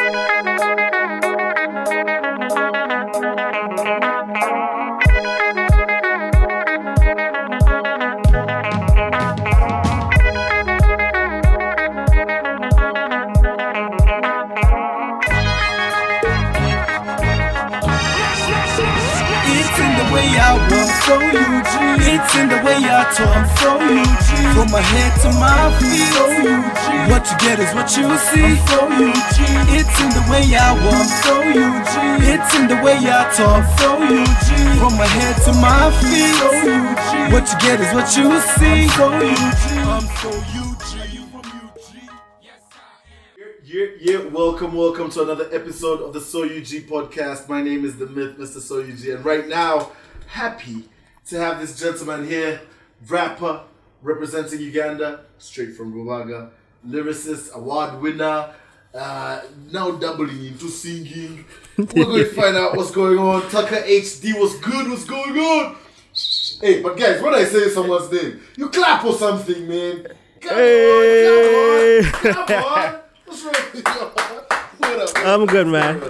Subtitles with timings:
[0.00, 0.37] It's
[24.68, 26.12] From my head to my feet.
[27.08, 28.52] What you get is what you see.
[29.72, 31.08] It's in the way I walk.
[32.20, 33.64] It's in the way I talk.
[33.80, 37.32] From my head to my feet.
[37.32, 38.92] What you get is what you see.
[39.88, 40.84] I'm so UG.
[43.64, 47.48] Yeah, yeah, welcome, welcome to another episode of the So UG podcast.
[47.48, 48.60] My name is the Mith, Mr.
[48.60, 49.92] So UG, and right now,
[50.26, 50.90] happy
[51.28, 52.60] to have this gentleman here,
[53.08, 53.62] rapper
[54.02, 56.50] representing Uganda, straight from Rubaga,
[56.86, 58.54] lyricist, award winner,
[58.94, 61.44] uh, now doubling into singing.
[61.76, 63.42] We're going to find out what's going on.
[63.50, 64.88] Tucker HD, what's good?
[64.88, 65.76] What's going on?
[66.60, 70.06] Hey, but guys, when I say someone's name, you clap or something, man.
[70.40, 71.98] Come Hey.
[71.98, 72.62] on, come on,
[72.94, 73.00] on.
[73.26, 73.82] What's wrong with you?
[73.82, 75.26] What up?
[75.26, 76.02] I'm good, man.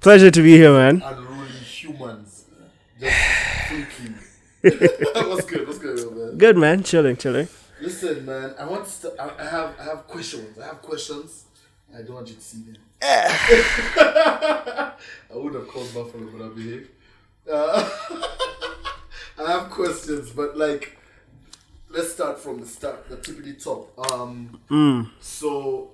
[0.00, 1.02] Pleasure to be here, man.
[1.04, 2.44] Unruly humans.
[3.00, 3.16] Just.
[5.24, 5.66] what's good?
[5.66, 6.38] What's good, man?
[6.38, 6.84] Good, man.
[6.84, 7.48] Chilling, chilling.
[7.80, 8.54] Listen, man.
[8.56, 9.12] I want to.
[9.20, 9.74] I have.
[9.80, 10.56] I have questions.
[10.56, 11.46] I have questions.
[11.92, 12.76] I don't want you to see them.
[13.02, 14.92] I
[15.34, 16.88] would have called Buffalo, but I behave.
[17.50, 17.90] Uh,
[19.44, 20.96] I have questions, but like,
[21.90, 24.12] let's start from the start, the tippity top.
[24.12, 24.60] Um.
[25.20, 25.90] So,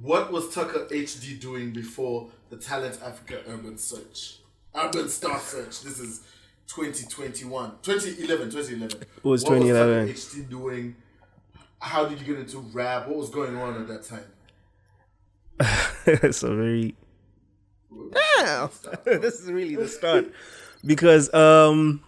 [0.00, 4.38] what was Tucker HD doing before the Talent Africa Urban Search?
[4.76, 5.82] Urban Star Search.
[5.82, 6.20] This is
[6.68, 7.72] 2021.
[7.82, 8.50] 2011.
[8.50, 9.02] 2011.
[9.02, 10.06] It was What 2011.
[10.08, 10.96] Was HD doing?
[11.78, 13.06] How did you get into rap?
[13.08, 14.24] What was going on at that time?
[16.06, 16.94] it's a very.
[18.36, 18.70] Damn!
[19.04, 20.32] this is really the start.
[20.84, 22.02] Because um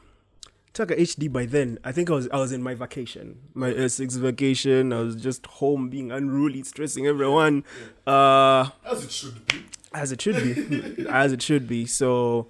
[0.72, 3.38] Tucker HD by then, I think I was I was in my vacation.
[3.54, 4.92] My S6 vacation.
[4.92, 7.64] I was just home being unruly, stressing everyone.
[8.06, 9.64] Uh As it should be.
[9.94, 12.48] as it should be as it should be so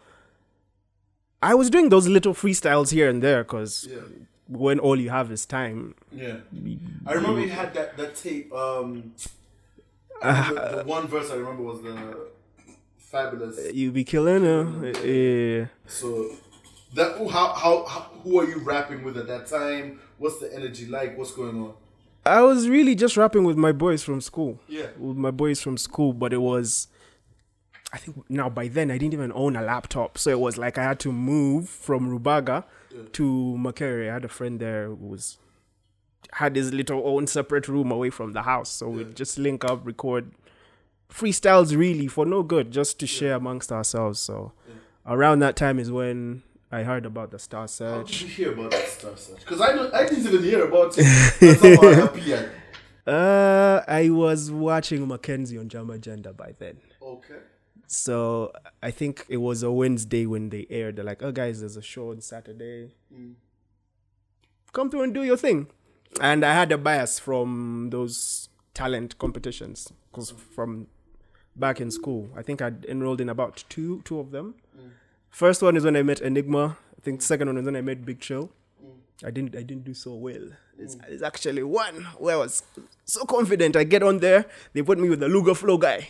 [1.42, 4.00] i was doing those little freestyles here and there because Yeah.
[4.48, 6.36] when all you have is time Yeah.
[7.06, 8.52] I remember you had that, that tape.
[8.52, 9.12] Um,
[10.22, 11.94] Uh, the, the one verse I remember was the
[12.96, 13.58] fabulous.
[13.74, 14.64] you be killing her
[15.04, 16.30] yeah So
[16.94, 20.00] that how, how how who are you rapping with at that time?
[20.18, 21.18] What's the energy like?
[21.18, 21.74] What's going on?
[22.24, 24.86] i was really just rapping with my boys from school Yeah.
[24.98, 26.88] with my boys from school but it was
[27.92, 30.18] i think now by then i didn't even own a laptop.
[30.18, 32.64] So it was like i had to move from rubaga
[33.12, 34.10] to Makerere.
[34.10, 35.38] i had a friend there who was
[36.32, 38.68] had his little own separate room away from the house.
[38.70, 40.32] So we'd just link up record
[41.08, 44.18] freestyles really for no good just to share amongst ourselves.
[44.20, 44.52] So
[45.06, 46.42] around that time is when
[46.72, 48.10] i heard about the star How search.
[48.10, 49.38] did you hear about that Star Search?
[49.38, 51.06] Because I don't, I didn't even hear about it.
[53.06, 56.78] How uh i was watching mackenzie on jam agenda by then.
[57.00, 57.38] Okay.
[57.86, 58.52] So
[58.82, 60.96] I think it was a Wednesday when they aired.
[60.96, 62.94] They're like, "Oh, guys, there's a show on Saturday.
[63.14, 63.34] Mm.
[64.72, 65.68] Come through and do your thing."
[66.20, 70.88] And I had a bias from those talent competitions because from
[71.54, 74.54] back in school, I think I'd enrolled in about two two of them.
[74.76, 74.90] Mm.
[75.30, 76.76] First one is when I met Enigma.
[76.96, 78.50] I think second one is when I met Big Chill.
[78.84, 79.26] Mm.
[79.26, 80.48] I didn't I didn't do so well.
[80.78, 82.62] It's, it's actually one where I was
[83.04, 83.76] so confident.
[83.76, 86.08] I get on there, they put me with the Luga Flow guy.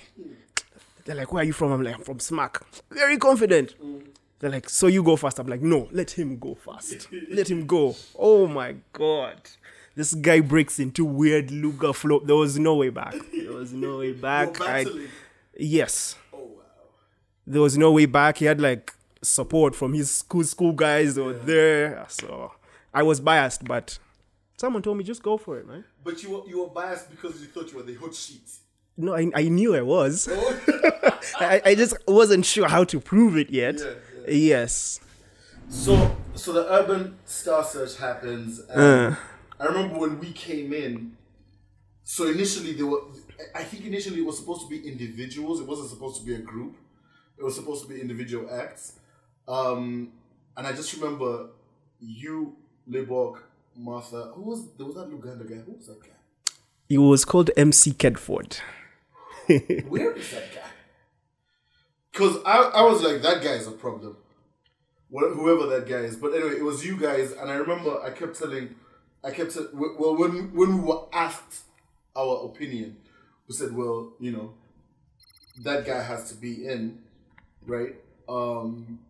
[1.07, 1.71] They're like, where are you from?
[1.73, 2.61] I'm like, I'm from Smack.
[2.91, 3.75] Very confident.
[4.41, 5.39] They're like, so you go first.
[5.39, 7.09] I'm like, no, let him go first.
[7.31, 7.95] let him go.
[8.19, 9.41] Oh my God.
[9.95, 12.21] This guy breaks into weird Luga flow.
[12.21, 13.15] There was no way back.
[13.33, 14.61] There was no way back.
[14.61, 15.09] I, battling.
[15.59, 16.17] yes.
[16.35, 16.51] Oh,
[17.47, 18.39] there was no way back.
[18.39, 18.93] He had like
[19.23, 22.05] support from his school school guys that were there.
[22.09, 22.53] So
[22.93, 23.99] I was biased, but
[24.59, 25.85] someone told me just go for it, man.
[26.05, 28.51] But you were, you were biased because you thought you were the hot sheet.
[28.97, 30.29] No, I, I knew I was.
[30.31, 30.61] Oh,
[31.41, 33.79] I, I just wasn't sure how to prove it yet.
[33.79, 33.95] Yeah,
[34.29, 35.01] Yes.
[35.69, 38.61] So, so the urban star search happens.
[38.71, 38.81] And
[39.13, 39.17] Uh.
[39.59, 41.17] I remember when we came in.
[42.05, 43.01] So initially, they were.
[43.55, 45.61] I think initially it was supposed to be individuals.
[45.61, 46.77] It wasn't supposed to be a group.
[47.39, 48.95] It was supposed to be individual acts.
[49.49, 50.13] Um,
[50.57, 51.49] and I just remember
[52.01, 52.57] you,
[52.89, 53.41] Libok,
[53.77, 54.33] Martha.
[54.35, 54.87] Who was there?
[54.87, 55.57] Was that Luganda guy?
[55.57, 56.09] Who was that guy?
[56.89, 58.61] He was called MC Kedford.
[59.89, 60.61] Where is that guy?
[62.13, 64.17] Because I, I was like, that guy is a problem.
[65.13, 66.17] Wh- Whoever that guy is.
[66.17, 67.33] But anyway, it was you guys.
[67.33, 68.75] And I remember I kept telling,
[69.25, 71.65] I kept, tell- well, when, when we were asked
[72.17, 72.99] our opinion,
[73.49, 74.55] we said, well, you know,
[75.63, 76.99] that guy has to be in,
[77.67, 77.95] right?
[78.29, 79.01] Um,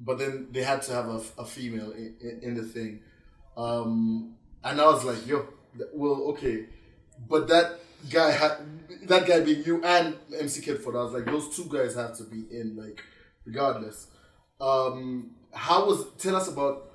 [0.00, 3.00] but then they had to have a, a female in, in, in the thing,
[3.56, 5.46] um, and I was like, yo,
[5.94, 6.66] well, okay,
[7.28, 7.80] but that
[8.10, 8.58] guy had
[9.08, 10.96] that guy being you and MC Kidford.
[10.96, 13.02] I was like, those two guys have to be in, like,
[13.44, 14.08] regardless.
[14.60, 16.06] Um, how was?
[16.18, 16.90] Tell us about.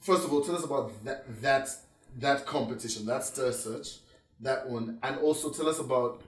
[0.00, 1.68] First of all, tell us about that that
[2.18, 3.98] that competition, that stir search,
[4.40, 6.22] that one, and also tell us about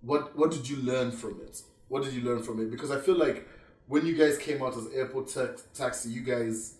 [0.00, 1.62] what what did you learn from it?
[1.88, 2.70] What did you learn from it?
[2.70, 3.46] Because I feel like
[3.86, 6.74] when you guys came out as airport tax, taxi, you guys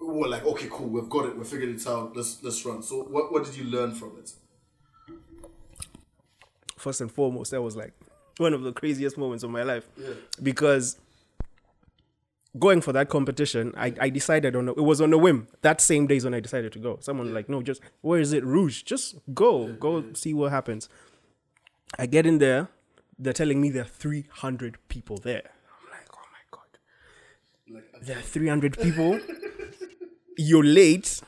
[0.00, 2.82] were like, okay, cool, we've got it, we figured it out, let's let's run.
[2.82, 4.32] So what what did you learn from it?
[6.76, 7.92] First and foremost, that was like
[8.38, 9.88] one of the craziest moments of my life.
[9.96, 10.14] Yeah.
[10.42, 10.98] Because
[12.58, 15.48] going for that competition, I, I decided on a, it was on a whim.
[15.62, 16.98] That same day is when I decided to go.
[17.00, 18.44] Someone like, no, just where is it?
[18.44, 18.82] Rouge.
[18.82, 19.72] Just go.
[19.72, 20.88] go see what happens.
[21.98, 22.68] I get in there,
[23.18, 25.42] they're telling me there are three hundred people there.
[25.44, 27.84] I'm like, oh my god.
[27.94, 29.18] Like there are 300 people
[30.36, 31.20] you're late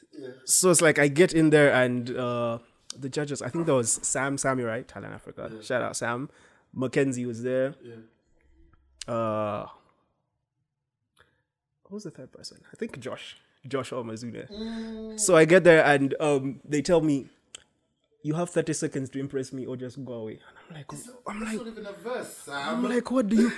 [0.44, 2.58] so it's like i get in there and uh
[3.00, 6.28] the judges i think there was sam sammy right talent africa shout out sam
[6.72, 9.12] mackenzie was there yeah.
[9.12, 9.66] uh
[11.88, 13.36] who was the third person i think josh
[13.66, 15.18] josh Omazune.
[15.18, 17.26] so i get there and um they tell me
[18.22, 20.92] you have 30 seconds to impress me or just go away and i'm like
[21.26, 23.52] i'm like not even a verse, I'm like, what do you,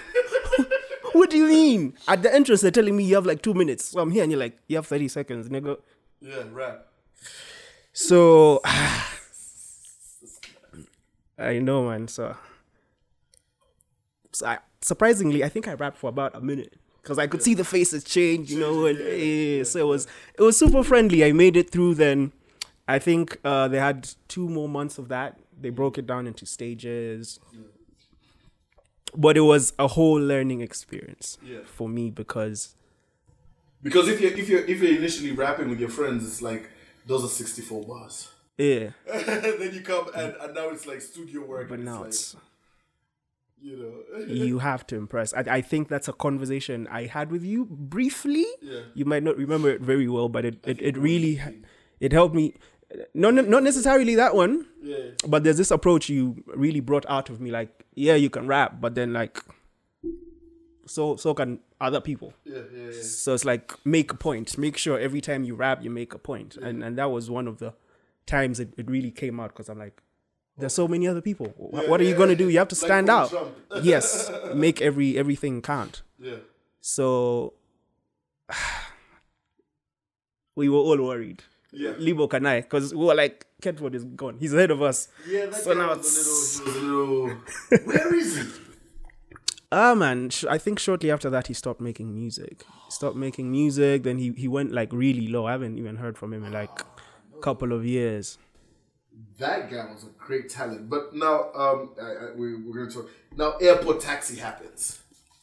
[1.13, 1.95] what do you mean?
[2.09, 3.87] At the entrance, they're telling me you have like two minutes.
[3.87, 5.79] So I'm here, and you're like, you have 30 seconds, nigga.
[6.21, 6.87] yeah, rap.
[7.93, 8.61] So,
[11.49, 12.09] I know, man.
[12.09, 12.37] So,
[14.33, 17.55] so I, surprisingly, I think I rapped for about a minute because I could see
[17.55, 20.07] the faces change, you know, and eh, so it was
[20.39, 21.25] it was super friendly.
[21.25, 21.95] I made it through.
[21.95, 22.33] Then,
[22.89, 25.39] I think uh, they had two more months of that.
[25.61, 27.39] They broke it down into stages.
[29.15, 31.59] But it was a whole learning experience Yeah.
[31.67, 32.75] for me because
[33.83, 36.71] Because if you're if you're if you're initially rapping with your friends, it's like
[37.07, 38.31] those are sixty four bars.
[38.59, 41.69] Yeah, then you come and, and now it's like studio work.
[41.69, 42.43] but and now it's, like,
[43.63, 44.25] you know.
[44.27, 45.33] you have to impress.
[45.33, 48.47] I, I think that's a conversation I had with you briefly.
[48.61, 48.81] Yeah.
[48.95, 51.41] You might not remember it very well, but it, it, it really
[52.01, 52.55] it helped me.
[53.15, 55.13] Not not necessarily that one, yeah.
[55.27, 57.51] but there's this approach you really brought out of me.
[57.51, 59.39] Like, yeah, you can rap, but then like,
[60.85, 62.35] so so can other people.
[62.45, 63.03] Yeah, yeah, yeah.
[63.03, 64.59] So it's like make a point.
[64.59, 66.59] Make sure every time you rap, you make a point.
[66.59, 67.73] And and that was one of the
[68.27, 70.01] times it, it really came out because I'm like,
[70.59, 71.47] there's so many other people.
[71.57, 72.39] Wh- what are you gonna yeah.
[72.39, 72.49] do?
[72.49, 73.33] You have to Like stand out.
[73.83, 76.03] Yes, make every everything count.
[76.19, 76.37] Yeah.
[76.81, 77.55] So
[80.57, 81.43] we were all worried.
[81.73, 81.93] Yeah.
[81.99, 84.37] Libo Kanai, because we were like, Kedford is gone.
[84.39, 85.09] He's ahead of us.
[85.27, 87.29] Yeah, that So now was a little, he was a little.
[87.87, 88.43] Where is he?
[89.75, 92.67] Ah man, sh- I think shortly after that he stopped making music.
[92.85, 94.03] He stopped making music.
[94.03, 95.47] Then he he went like really low.
[95.47, 96.69] I haven't even heard from him in like
[97.43, 98.39] couple of years.
[99.39, 100.89] That guy was a great talent.
[100.89, 103.11] But now, um, I, I, we, we're going to talk.
[103.37, 105.01] Now, airport taxi happens.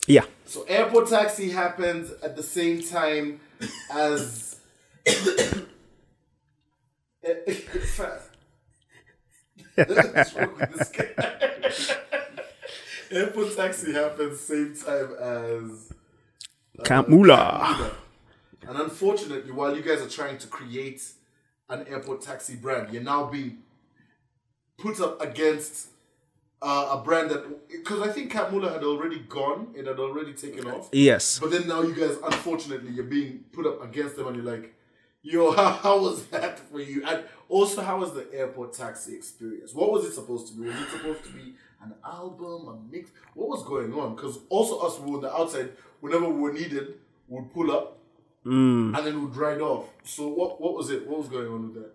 [0.08, 0.26] Yeah.
[0.46, 3.42] So, airport taxi happens at the same time
[3.94, 4.56] as.
[9.76, 11.10] What's wrong with this guy?
[13.12, 15.94] airport taxi happens same time as.
[16.84, 17.76] Camp Mulla.
[17.78, 17.92] Mulla.
[18.68, 21.02] And unfortunately, while you guys are trying to create
[21.70, 23.60] an airport taxi brand, you're now being
[24.78, 25.90] put up against
[26.62, 30.34] uh, a brand that because I think Camp Mulla had already gone, it had already
[30.34, 30.90] taken off.
[30.92, 31.40] Yes.
[31.40, 34.74] But then now you guys, unfortunately, you're being put up against them, and you're like,
[35.22, 39.74] "Yo, how, how was that for you?" And also, how was the airport taxi experience?
[39.74, 40.68] What was it supposed to be?
[40.68, 43.12] Was it supposed to be an album, a mix?
[43.36, 44.16] What was going on?
[44.16, 45.72] Because also us, we were on the outside.
[46.02, 46.96] Whenever we were needed,
[47.28, 47.99] we'd pull up,
[48.46, 48.98] Mm.
[48.98, 49.86] and then we'd ride off.
[50.04, 50.62] So what?
[50.62, 51.08] What was it?
[51.08, 51.92] What was going on with that?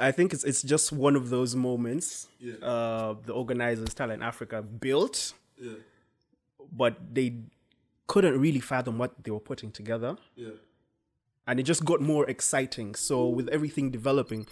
[0.00, 2.28] I think it's it's just one of those moments.
[2.40, 2.54] Yeah.
[2.62, 5.72] Uh, the organizers, Talent Africa, built, Yeah,
[6.72, 7.34] but they
[8.06, 10.16] couldn't really fathom what they were putting together.
[10.36, 10.50] yeah,
[11.46, 12.94] and it just got more exciting.
[12.94, 14.46] So with everything developing,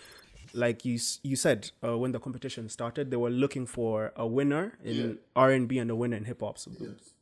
[0.55, 4.79] like you you said, uh, when the competition started, they were looking for a winner
[4.85, 5.15] in Yeah.
[5.35, 6.59] R and B and a winner in hip hop.
[6.59, 6.71] So,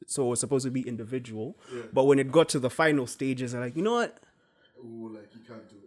[0.07, 1.57] so it was supposed to be individual.
[1.75, 1.83] Yeah.
[1.93, 4.19] But when it got to the final stages, they're like, you know what?
[4.85, 5.85] Ooh, like you can't do it.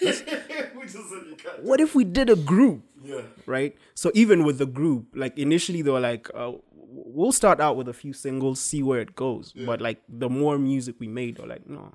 [0.74, 1.62] we just said you can't.
[1.62, 2.82] What if we did a group?
[3.04, 3.76] Yeah, Right.
[3.94, 7.88] So even with the group, like initially they were like, uh, we'll start out with
[7.88, 9.52] a few singles, see where it goes.
[9.52, 11.92] But like the more music we made, they're like, no.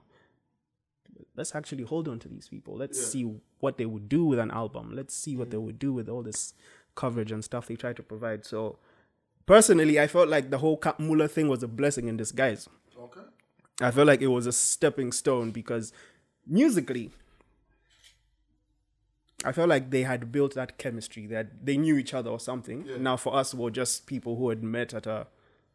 [1.36, 2.78] Let's actually hold on to these people.
[2.78, 3.06] Let's Yeah.
[3.06, 4.96] see what they would do with an album.
[4.96, 5.66] Let's see what they mm-hmm.
[5.66, 6.54] would do with all this
[6.96, 8.46] coverage and stuff they try to provide.
[8.46, 8.80] So
[9.46, 12.70] personally, I felt like the whole Camp Mulla thing was a blessing in disguise.
[12.98, 13.22] Okay.
[13.82, 15.92] I felt like it was a stepping stone because
[16.48, 17.12] musically,
[19.44, 22.86] I felt like they had built that chemistry that they knew each other or something.
[22.88, 22.98] Yeah.
[22.98, 25.28] Now, for us, we're just people who had met at a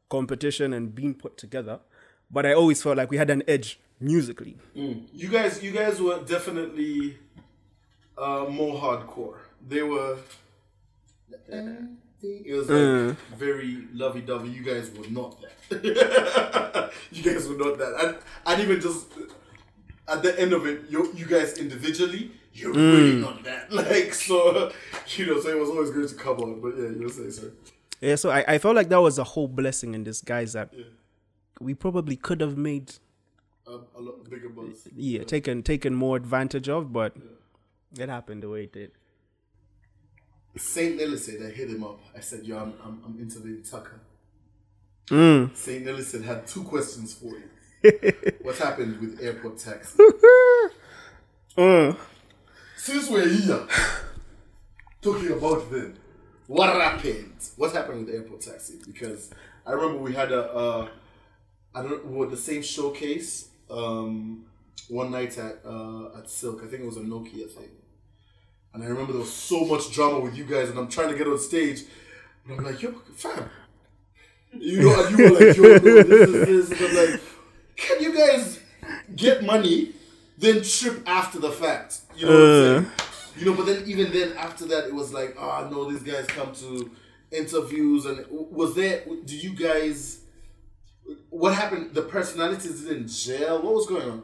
[0.08, 1.80] competition and been put together.
[2.30, 4.56] But I always felt like we had an edge musically.
[4.76, 5.06] Mm.
[5.12, 7.18] You guys, you guys were definitely
[8.16, 9.36] uh, more hardcore.
[9.66, 10.16] They were.
[12.22, 13.16] It was like mm.
[13.36, 14.50] very lovey-dovey.
[14.50, 16.92] You guys were not that.
[17.12, 17.94] you guys were not that.
[17.98, 22.74] And, and even just uh, at the end of it, you you guys individually, you're
[22.74, 22.92] mm.
[22.92, 23.72] really not that.
[23.72, 24.70] Like so,
[25.16, 25.40] you know.
[25.40, 26.60] So it was always good to come on.
[26.60, 27.50] But yeah, you'll say so.
[28.00, 30.72] Yeah, so I, I felt like that was a whole blessing in disguise that
[31.60, 32.94] we probably could have made
[33.70, 34.88] A, a lot bigger buzz.
[34.96, 37.14] yeah, taken taken more advantage of, but
[37.96, 38.90] it happened the way it did.
[40.56, 42.00] Saint Nelly-Sade, I hit him up.
[42.16, 44.00] I said, "Yo, I'm I'm, I'm interviewing Tucker."
[45.06, 45.56] Mm.
[45.56, 47.48] Saint Nelly-Sade had two questions for you.
[48.42, 50.02] what happened with airport taxi?
[51.56, 51.94] Uh,
[52.76, 53.66] Since we're here
[55.00, 55.94] talking about them,
[56.48, 57.34] what happened?
[57.56, 58.78] What happened with airport taxi?
[58.84, 59.30] Because
[59.64, 60.88] I remember we had a, uh,
[61.74, 64.44] I don't know, we were the same showcase um,
[64.88, 66.62] one night at uh, at Silk.
[66.64, 67.70] I think it was a Nokia thing.
[68.72, 71.18] And I remember there was so much drama with you guys, and I'm trying to
[71.18, 71.82] get on stage,
[72.44, 73.50] and I'm like, yo, fam.
[74.52, 76.80] You know, and you were like, yo, no, this is this.
[76.80, 77.20] And I'm like,
[77.76, 78.60] can you guys
[79.16, 79.92] get money,
[80.38, 82.00] then trip after the fact?
[82.16, 82.92] You know what I'm saying?
[83.38, 86.26] You know, but then even then, after that, it was like, ah, no, these guys
[86.26, 86.90] come to
[87.32, 89.04] interviews, and was there?
[89.24, 90.20] Do you guys?
[91.30, 91.94] What happened?
[91.94, 93.62] The personalities in jail.
[93.62, 94.22] What was going on?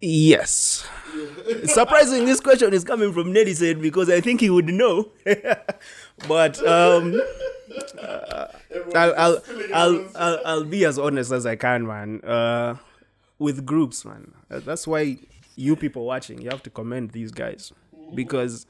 [0.00, 0.84] yes.
[1.64, 5.10] Surprising, this question is coming from Nelly Sade because I think he would know.
[6.28, 7.20] but um,
[8.94, 9.42] I'll, I'll,
[9.74, 12.20] I'll, I'll, I'll be as honest as I can, man.
[12.22, 12.76] Uh,
[13.38, 14.32] with groups, man.
[14.50, 15.18] Uh, That's why
[15.56, 17.72] you people watching, you have to commend these guys
[18.14, 18.66] because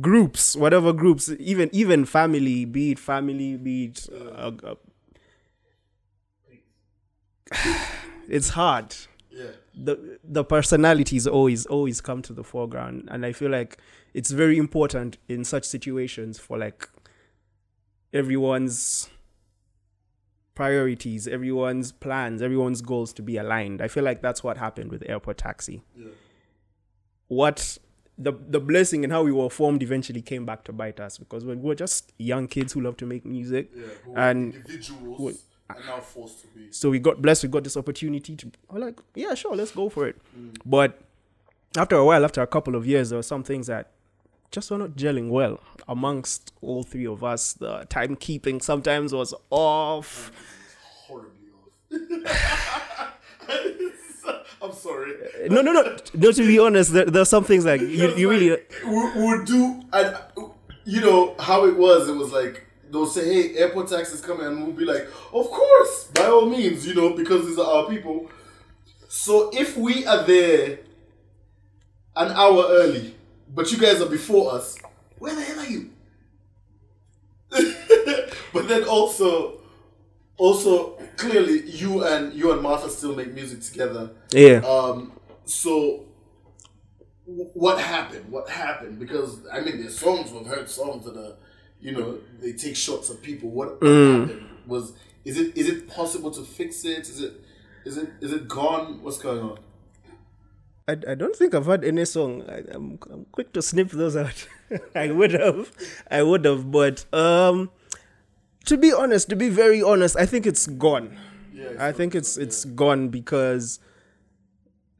[0.00, 4.74] groups, whatever groups, even even family, be it family, be it, uh, uh,
[8.28, 8.94] it's hard
[9.30, 9.46] Yeah.
[9.74, 13.78] the the personalities always always come to the foreground and i feel like
[14.14, 16.88] it's very important in such situations for like
[18.12, 19.08] everyone's
[20.54, 25.02] priorities everyone's plans everyone's goals to be aligned i feel like that's what happened with
[25.08, 26.08] airport taxi Yeah.
[27.28, 27.78] what
[28.20, 31.44] the the blessing and how we were formed eventually came back to bite us because
[31.44, 33.84] we were just young kids who love to make music Yeah.
[34.16, 36.68] And- individuals are now forced to be.
[36.70, 39.88] so we got blessed we got this opportunity to I'm like yeah sure let's go
[39.88, 40.56] for it mm.
[40.64, 41.00] but
[41.76, 43.90] after a while after a couple of years there were some things that
[44.50, 50.32] just were not gelling well amongst all three of us the timekeeping sometimes was off
[51.06, 51.48] horribly
[51.90, 53.14] off.
[54.28, 55.12] Uh, I'm sorry.
[55.12, 58.14] Uh, no no no no to be honest there, there are some things like you,
[58.14, 58.50] you really
[58.84, 60.16] we, we would do, and
[60.84, 62.08] you know how it was.
[62.08, 65.46] It was like they'll say, "Hey, airport tax is coming," and we'll be like, "Of
[65.50, 68.28] course, by all means," you know, because these are our people.
[69.08, 70.80] So if we are there
[72.16, 73.14] an hour early,
[73.54, 74.76] but you guys are before us,
[75.18, 75.90] where the hell are you?
[78.52, 79.60] but then also,
[80.36, 84.10] also clearly, you and you and Martha still make music together.
[84.32, 85.12] yeah Um,
[85.44, 86.04] so
[87.26, 88.30] w- what happened?
[88.30, 88.98] What happened?
[88.98, 91.36] Because I mean, there's songs we've heard songs that are,
[91.80, 93.50] you know, they take shots of people.
[93.50, 94.44] What, what happened?
[94.66, 94.92] Was
[95.24, 97.08] is it is it possible to fix it?
[97.08, 97.32] Is it
[97.84, 99.02] is it is it gone?
[99.02, 99.58] What's going on?
[100.88, 102.44] I, I don't think I've heard any song.
[102.48, 104.48] I, I'm, I'm quick to snip those out.
[104.94, 105.70] I would have,
[106.10, 107.70] I would have, but um,
[108.64, 111.16] to be honest, to be very honest, I think it's gone.
[111.52, 113.80] Yeah, I think it's it's gone because,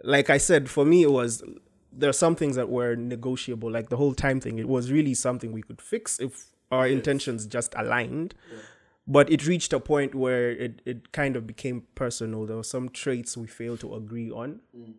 [0.04, 1.42] like I said, for me it was
[1.90, 3.70] there are some things that were negotiable.
[3.70, 7.46] Like the whole time thing, it was really something we could fix if our intentions
[7.46, 8.34] just aligned.
[9.06, 12.44] But it reached a point where it, it kind of became personal.
[12.44, 14.92] There were some traits we failed to agree on mm-hmm.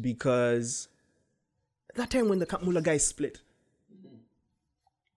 [0.00, 0.88] because
[1.94, 3.40] that time when the Camp Mulla guys split,
[3.94, 4.16] mm-hmm.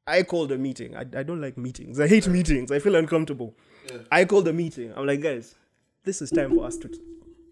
[0.06, 0.96] I called a meeting.
[0.96, 2.00] I, I don't like meetings.
[2.00, 2.72] I hate meetings.
[2.72, 3.56] I feel uncomfortable.
[4.12, 4.94] I called a meeting.
[4.96, 5.56] I'm like, guys,
[6.04, 6.90] this is time for us to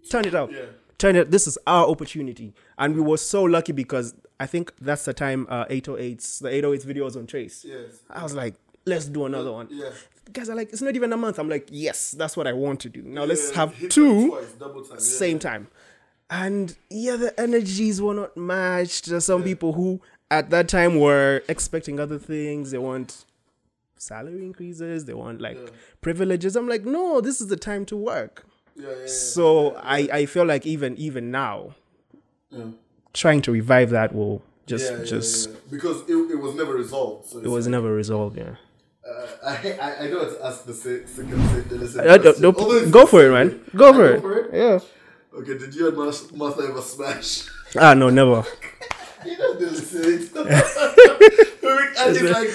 [0.09, 0.51] turn it out.
[0.51, 0.65] Yeah.
[0.97, 1.31] Turn it.
[1.31, 5.47] This is our opportunity, and we were so lucky because I think that's the time
[5.49, 7.63] uh, 808s, the 808s videos on Trace.
[7.67, 7.99] Yes.
[8.09, 9.67] I was like, let's do another one.
[9.71, 9.91] Yeah.
[10.33, 11.39] Guys are like, it's not even a month.
[11.39, 13.01] I'm like, yes, that's what I want to do.
[13.03, 14.71] Now let's have two twice, time.
[14.91, 14.97] Yeah.
[14.97, 15.67] same time.
[16.29, 19.05] And yeah, the energies were not matched.
[19.05, 20.01] There's some people who
[20.31, 22.71] at that time were expecting other things.
[22.71, 23.25] They weren't
[23.97, 25.57] salary increases, they want like
[26.01, 26.55] privileges.
[26.55, 28.45] I'm like, no, this is the time to work.
[28.75, 29.05] Yeah, yeah, yeah.
[29.07, 31.75] So I I feel like even even now,
[32.49, 32.65] Yeah.
[33.23, 36.73] Trying to revive that will just Yeah, yeah, just yeah, because it, it was never
[36.73, 37.21] resolved.
[37.29, 38.37] So it was never resolved.
[38.37, 38.55] Yeah.
[39.07, 39.55] Uh, I,
[39.87, 42.41] I I know how to ask the se- the listen Uh, question.
[42.41, 43.49] no, Although go for it, man.
[43.75, 44.21] Go I for it.
[44.21, 44.45] for it.
[44.53, 44.79] Yeah.
[45.39, 45.97] Okay, did you and
[46.41, 47.31] Martha ever smash?
[47.77, 48.43] Ah no, never.
[49.25, 50.29] You know the listening.
[51.97, 52.51] and it's like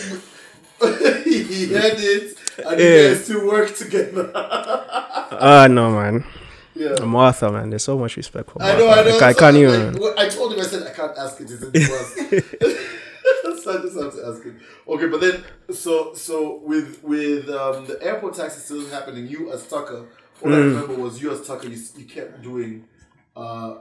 [1.25, 2.87] he had it, and Yeah.
[2.87, 4.31] you guys still work together.
[4.35, 6.25] Ah no, man.
[6.81, 7.05] Yeah.
[7.05, 7.71] Martha, man.
[7.71, 9.11] There's so much respect for I know, I know.
[9.11, 9.95] Like, I can't even.
[9.95, 11.51] like, I told him, I said, I can't ask it.
[11.51, 11.81] It's in the
[13.63, 14.55] so I just have to ask it.
[14.89, 15.45] Okay, but then,
[15.75, 20.07] so so with with um, the airport taxi still happening, you as Tucker,
[20.43, 20.75] all I Mm.
[20.75, 22.85] remember was you as Tucker, you, you kept doing
[23.37, 23.75] uh,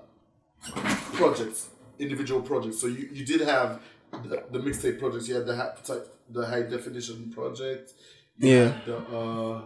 [1.14, 2.80] projects, individual projects.
[2.82, 5.28] So you, you did have the, the mixtape projects.
[5.30, 5.72] You had the high,
[6.30, 7.94] the high definition project.
[8.38, 8.74] Yeah.
[8.86, 9.62] The, uh,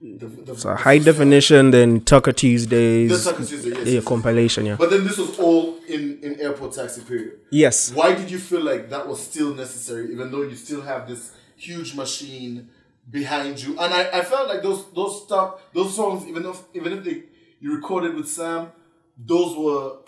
[0.00, 3.10] the, the, So high definition, then Tucker Tuesdays.
[3.24, 4.04] The Tucker Tuesday, yes, Yeah, yes.
[4.04, 4.66] compilation.
[4.66, 4.76] Yeah.
[4.76, 7.32] But then this was all in in airport taxi period.
[7.50, 7.92] Yes.
[7.92, 11.32] Why did you feel like that was still necessary, even though you still have this
[11.56, 12.68] huge machine
[13.10, 13.70] behind you?
[13.78, 17.24] And I, I felt like those those stuff, those songs, even if even if they
[17.60, 18.72] you recorded with Sam,
[19.18, 19.98] those were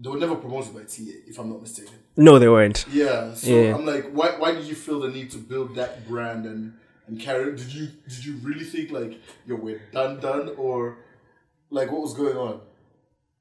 [0.00, 1.94] they were never promoted by TA, if I'm not mistaken.
[2.16, 2.86] No, they weren't.
[2.92, 3.34] Yeah.
[3.34, 3.74] So Yeah.
[3.76, 6.72] I'm like, why why did you feel the need to build that brand and
[7.16, 7.56] and?
[7.56, 10.98] Did you did you really think like yo we're done done or
[11.70, 12.60] like what was going on?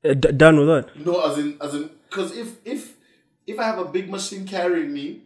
[0.04, 0.96] Uh, d- done with what?
[1.06, 2.96] No, as in, as in, because if if
[3.46, 5.22] if I have a big machine carrying me,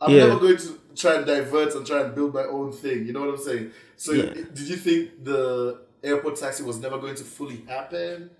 [0.00, 0.26] I'm Yeah.
[0.26, 3.06] never going to try and divert and try and build my own thing.
[3.06, 3.70] You know what I'm saying?
[3.96, 4.32] So, Yeah.
[4.32, 8.30] did you think the airport taxi was never going to fully happen?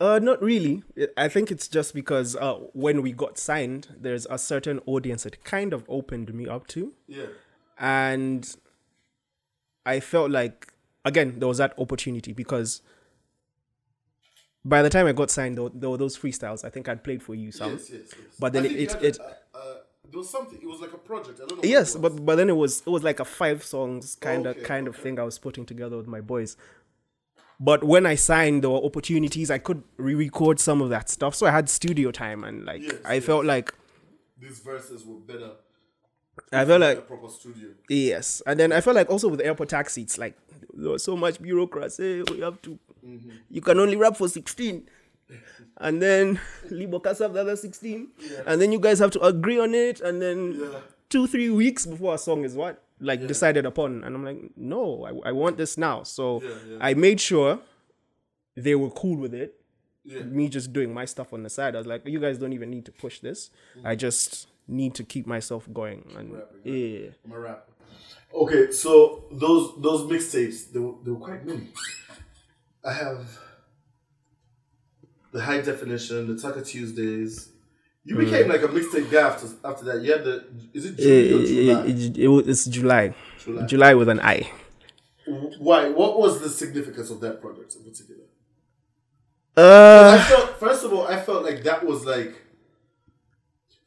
[0.00, 0.82] Uh, not really.
[1.16, 5.42] I think it's just because uh, when we got signed, there's a certain audience it
[5.44, 7.26] kind of opened me up to, Yeah,
[7.78, 8.56] and
[9.86, 10.72] I felt like
[11.04, 12.82] again there was that opportunity because
[14.64, 16.64] by the time I got signed, there, were- there were those freestyles.
[16.64, 17.72] I think I'd played for you some.
[17.72, 18.36] yes, yes, yes.
[18.38, 19.74] But then it- it- had it- uh, uh,
[20.10, 20.58] there was something.
[20.60, 21.40] It was like a project.
[21.42, 21.68] I don't know.
[21.68, 24.64] Yes, but but then it was it was like a five songs kind of Okay,
[24.64, 26.56] kind of thing I was putting together with my boys.
[27.60, 31.46] But when I signed, there were opportunities I could re-record some of that stuff, so
[31.46, 33.72] I had studio time, and like I felt like
[34.38, 35.52] these verses were better.
[36.52, 37.68] I felt like proper studio.
[37.88, 40.36] yes, and then I felt like also with airport taxi, it's like
[40.72, 42.22] there was so much bureaucracy.
[42.30, 43.30] We have to, Mm-hmm.
[43.50, 44.88] you can only rap for sixteen,
[45.78, 48.08] and then Libo Casa have the other sixteen,
[48.46, 50.80] and then you guys have to agree on it, and then Yeah.
[51.10, 55.04] two three weeks before a song is what like decided upon, and I'm like, no,
[55.04, 56.02] I, I want this now.
[56.04, 56.78] So Yeah, yeah.
[56.80, 57.58] I made sure
[58.56, 59.60] they were cool with it.
[60.04, 60.20] Yeah.
[60.22, 61.74] Me just doing my stuff on the side.
[61.74, 63.50] I was like, you guys don't even need to push this.
[63.84, 66.04] I just need to keep myself going.
[66.16, 66.32] And.
[66.34, 67.08] Rapping, yeah.
[67.24, 67.72] I'm a rapper.
[68.34, 71.68] Okay, so those those mixtapes, they were, they were quite many.
[72.84, 73.26] I have
[75.32, 77.50] the high definition, the Tucker Tuesdays.
[78.06, 80.02] You became like a mixtape guy after, after that.
[80.02, 81.84] You had the is it July?
[81.86, 83.14] it, it, it it's July.
[83.38, 83.66] July.
[83.66, 84.50] July with an I.
[85.58, 85.88] Why?
[85.88, 88.24] What was the significance of that project in particular?
[89.56, 92.34] I Uh, felt first of all, I felt like that was like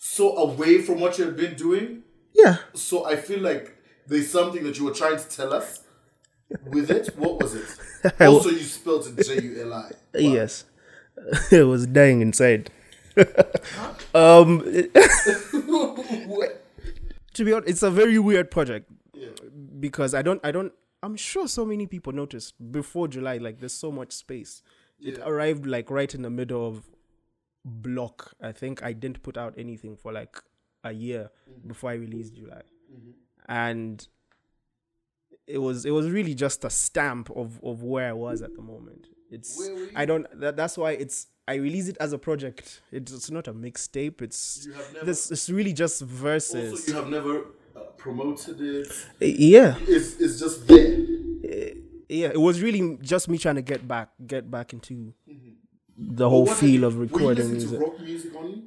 [0.10, 2.04] so away from what you've been doing.
[2.34, 2.58] yeah.
[2.74, 3.76] So I feel like
[4.08, 5.84] there's something that you were trying to tell us
[6.66, 7.08] with it.
[7.18, 7.68] What was it?
[8.22, 9.92] Also, you spelled it J U L I.
[10.18, 10.64] Yes.
[11.52, 12.70] it was dying inside.
[14.16, 14.62] um,
[17.34, 19.30] to be honest, it's a very weird project Yeah.
[19.80, 20.72] because I don't, I don't,
[21.04, 24.62] I'm sure so many people noticed before July, like there's so much space.
[25.00, 26.84] It arrived like right in the middle of
[27.68, 28.34] block.
[28.42, 30.38] I think I didn't put out anything for like
[30.84, 31.68] a year Mm-hmm.
[31.68, 32.62] before I released July,
[33.48, 34.06] and
[35.48, 38.62] it was it was really just a stamp of of where I was at the
[38.62, 39.08] moment.
[39.32, 39.92] It's Where were you?
[39.96, 42.82] I don't that, that's why it's I release it as a project.
[42.92, 44.22] It's, it's not a mixtape.
[44.22, 46.72] It's never- this it's really just verses.
[46.72, 48.88] Also, you have never uh, promoted it.
[49.22, 50.98] yeah, It's, it's just there.
[52.10, 52.30] yeah.
[52.34, 55.14] It was really just me trying to get back get back into
[55.98, 57.80] the whole What feel you- of recording music.
[58.00, 58.64] Music?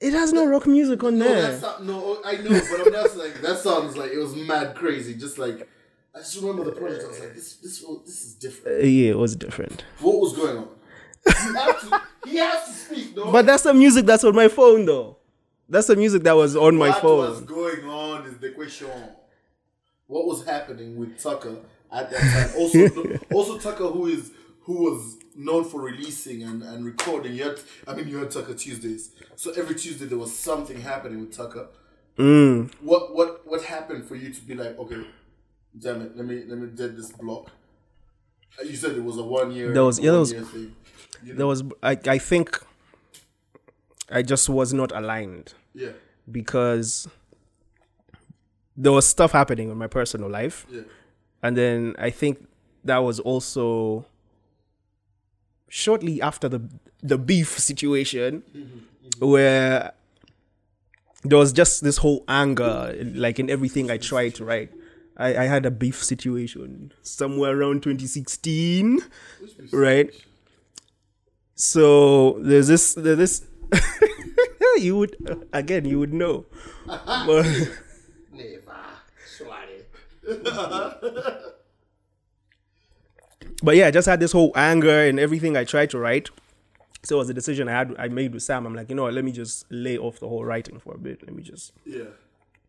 [0.00, 1.60] It has no rock music on No, there.
[1.60, 5.14] not, no, I know, but I'm just like that sounds like it was mad crazy.
[5.14, 5.68] Just like
[6.14, 7.04] I just remember the project.
[7.04, 8.78] I was like, this, this, this is different.
[8.80, 9.84] Uh, yeah, it was different.
[10.00, 10.68] What was going on?
[11.26, 13.30] To, he has to speak, no.
[13.32, 15.16] But that's the music that's on my phone, though.
[15.68, 17.18] That's the music that was on my phone.
[17.18, 18.88] what was going on is the question.
[20.06, 21.56] What was happening with Tucker
[21.92, 22.56] at that time?
[22.56, 24.30] Also, also Tucker, who is
[24.62, 27.32] who was known for releasing and, and recording.
[27.34, 29.12] You had, I mean, you had Tucker Tuesdays.
[29.36, 31.68] So every Tuesday there was something happening with Tucker.
[32.18, 32.72] Mm.
[32.80, 35.02] What what what happened for you to be like, okay,
[35.78, 37.50] damn it, let me let me dead this block.
[38.60, 39.72] Uh, You said it was a one year.
[39.72, 40.74] There was- yeah, there was- thing.
[41.22, 41.38] You know?
[41.38, 42.60] There was I I think
[44.10, 45.92] I just was not aligned yeah,
[46.30, 47.06] because
[48.76, 50.66] there was stuff happening in my personal life.
[50.70, 50.82] yeah,
[51.42, 52.46] And then I think
[52.84, 54.06] that was also
[55.68, 56.60] shortly after the
[57.02, 58.42] the beef situation
[59.20, 59.92] where
[61.24, 64.72] there was just this whole anger like in everything I tried to write.
[65.16, 69.00] I, I had a beef situation somewhere around 2016,
[69.72, 70.10] right?
[71.56, 73.46] So there's this there's this
[74.78, 75.16] you would
[75.52, 76.46] again you would know.
[76.86, 77.44] But,
[83.62, 86.30] but yeah, I just had this whole anger and everything I tried to write.
[87.04, 88.66] So it was a decision I had I made with Sam.
[88.66, 90.98] I'm like, you know what, let me just lay off the whole writing for a
[90.98, 91.22] bit.
[91.22, 92.04] Let me just yeah.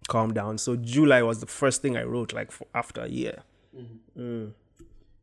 [0.08, 0.58] calm down.
[0.58, 3.43] So July was the first thing I wrote, like for after a year.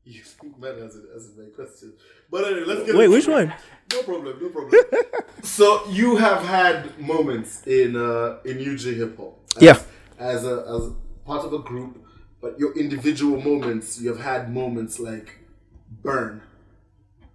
[0.07, 0.23] You
[0.59, 1.93] man has a, question.
[2.31, 3.53] But anyway, let's get Wait, which one?
[3.93, 4.73] No problem, no problem.
[5.43, 9.39] so you have had moments in uh in UG hip hop.
[9.61, 9.81] Yeah.
[10.19, 10.93] As a as
[11.25, 12.05] part of a group,
[12.41, 15.41] but your individual moments, you have had moments like
[16.03, 16.43] burn.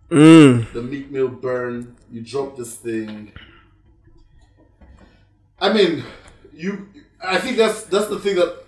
[0.09, 0.71] Mm.
[0.73, 3.31] The Meek Mill burn, you dropped this thing.
[5.59, 6.03] I mean,
[6.53, 6.89] you
[7.23, 8.63] I think that's that's the thing that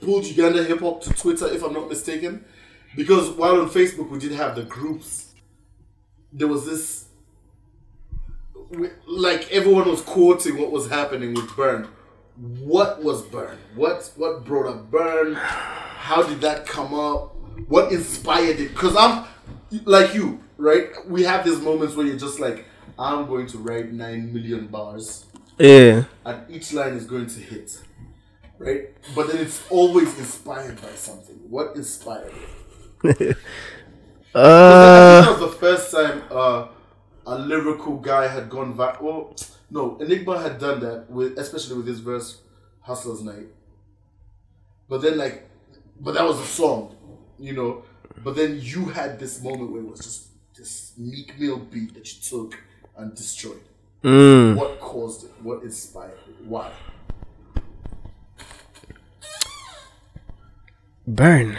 [0.00, 2.44] pulled Uganda hip hop to Twitter, if I'm not mistaken.
[2.96, 5.34] Because while on Facebook we did have the groups,
[6.32, 7.06] there was this
[9.06, 11.88] like everyone was quoting what was happening with Burn.
[12.36, 13.58] What was Burn?
[13.74, 15.34] What what brought up Burn?
[15.34, 17.33] How did that come up?
[17.68, 18.68] What inspired it?
[18.74, 19.24] Because I'm
[19.84, 20.88] like you, right?
[21.08, 22.66] We have these moments where you're just like,
[22.98, 25.26] I'm going to write nine million bars
[25.58, 26.04] Yeah.
[26.24, 27.80] and each line is going to hit,
[28.58, 28.90] right?
[29.14, 31.36] But then it's always inspired by something.
[31.48, 32.32] What inspired
[33.04, 33.36] it?
[34.34, 36.66] I Uh think that was the first time uh,
[37.26, 39.00] a lyrical guy had gone viral.
[39.02, 39.36] Well,
[39.70, 42.40] no, Enigma had done that with, especially with his verse
[42.80, 43.48] "Hustlers Night."
[44.88, 45.48] But then, like,
[46.00, 46.94] but that was a song,
[47.38, 47.82] you know.
[48.22, 52.12] But then you had this moment where it was just this Meek Mill beat that
[52.14, 52.58] you took
[52.96, 53.60] and destroyed.
[54.02, 54.54] mm.
[54.56, 55.32] What caused it?
[55.42, 56.46] What inspired it?
[56.46, 56.70] Why?
[61.06, 61.58] Burn.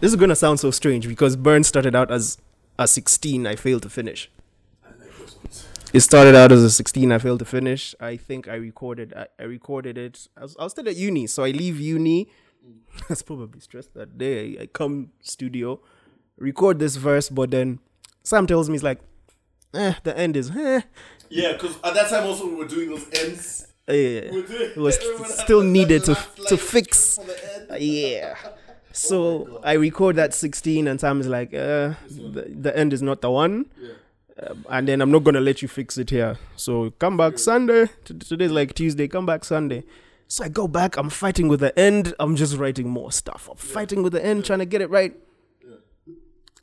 [0.00, 2.38] This is gonna sound so strange because Burn started out as
[2.78, 4.30] a 16 I failed to finish.
[5.92, 7.94] It started out as a 16 I failed to finish.
[8.00, 10.26] I think I recorded I, I recorded it.
[10.36, 12.28] I was, I was still at uni, so I leave uni.
[13.00, 14.58] I was probably stressed that day.
[14.60, 15.80] I come studio,
[16.36, 17.78] record this verse, but then
[18.22, 19.00] Sam tells me it's like,
[19.74, 20.82] eh, the end is eh.
[21.28, 23.66] Yeah, because at that time also we were doing those ends.
[23.88, 24.28] eh.
[24.30, 24.98] It was
[25.40, 26.14] still needed to
[26.48, 27.18] to fix.
[27.78, 28.36] Yeah.
[28.92, 33.22] So I record that 16, and Sam is like, uh, the, the end is not
[33.22, 33.64] the one.
[34.46, 36.36] Um, and then I'm not gonna let you fix it here.
[36.56, 37.88] So come back Sunday.
[38.04, 39.08] T- Today's like Tuesday.
[39.08, 39.84] Come back Sunday.
[40.32, 40.96] So I go back.
[40.96, 42.14] I'm fighting with the end.
[42.18, 43.50] I'm just writing more stuff.
[43.50, 45.14] I'm fighting with the end, trying to get it right.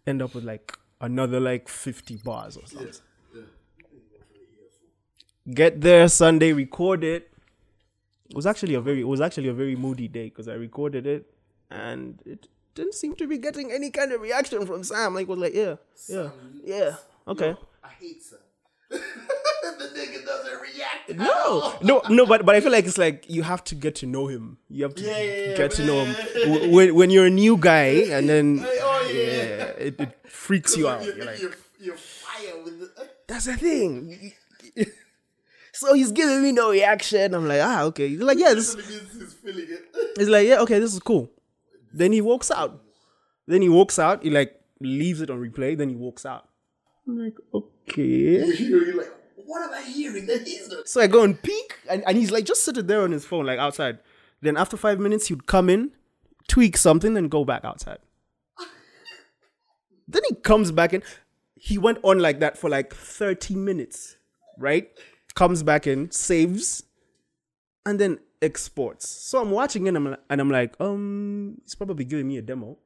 [0.08, 2.94] End up with like another like 50 bars or something.
[5.54, 7.32] Get there Sunday, record it.
[8.32, 11.06] It was actually a very it was actually a very moody day because I recorded
[11.06, 11.32] it
[11.70, 15.14] and it didn't seem to be getting any kind of reaction from Sam.
[15.14, 15.76] Like was like, yeah,
[16.08, 16.30] yeah,
[16.64, 16.96] yeah,
[17.28, 17.56] okay.
[17.84, 18.40] I hate Sam.
[18.90, 21.16] the nigga doesn't react.
[21.16, 24.06] No, no, no, but but I feel like it's like you have to get to
[24.06, 24.58] know him.
[24.70, 28.10] You have to Yeah, yeah, get to know him when when you're a new guy,
[28.12, 29.74] and then Oh yeah.
[29.78, 31.04] it, it freaks you out.
[31.04, 33.08] You're, You're like, you're, you're fire with the.
[33.28, 34.34] that's the thing.
[35.72, 37.34] So he's giving me no reaction.
[37.34, 38.10] I'm like, ah, okay.
[38.10, 38.74] He's like, yeah, this.
[38.76, 40.18] He's feeling it.
[40.18, 41.30] He's like, yeah, okay, this is cool.
[41.94, 42.82] Then he walks out.
[43.48, 44.24] Then he walks out.
[44.24, 45.78] He like leaves it on replay.
[45.78, 46.50] Then he walks out.
[47.08, 47.68] I'm like, okay.
[47.98, 50.26] You hear, you're like, what am I hearing?
[50.28, 50.72] That he's.
[50.86, 53.46] So I go and peek, and, and he's like just sitting there on his phone,
[53.46, 54.00] like outside.
[54.42, 55.92] Then after five minutes, he'd come in,
[56.48, 58.00] tweak something, then go back outside.
[60.08, 61.04] then he comes back in.
[61.56, 64.16] He went on like that for like 30 minutes,
[64.58, 64.90] right?
[65.36, 66.84] Comes back in, saves,
[67.86, 69.08] and then exports.
[69.10, 72.42] So I'm watching it and I'm, and I'm like, um, he's probably giving me a
[72.42, 72.78] demo,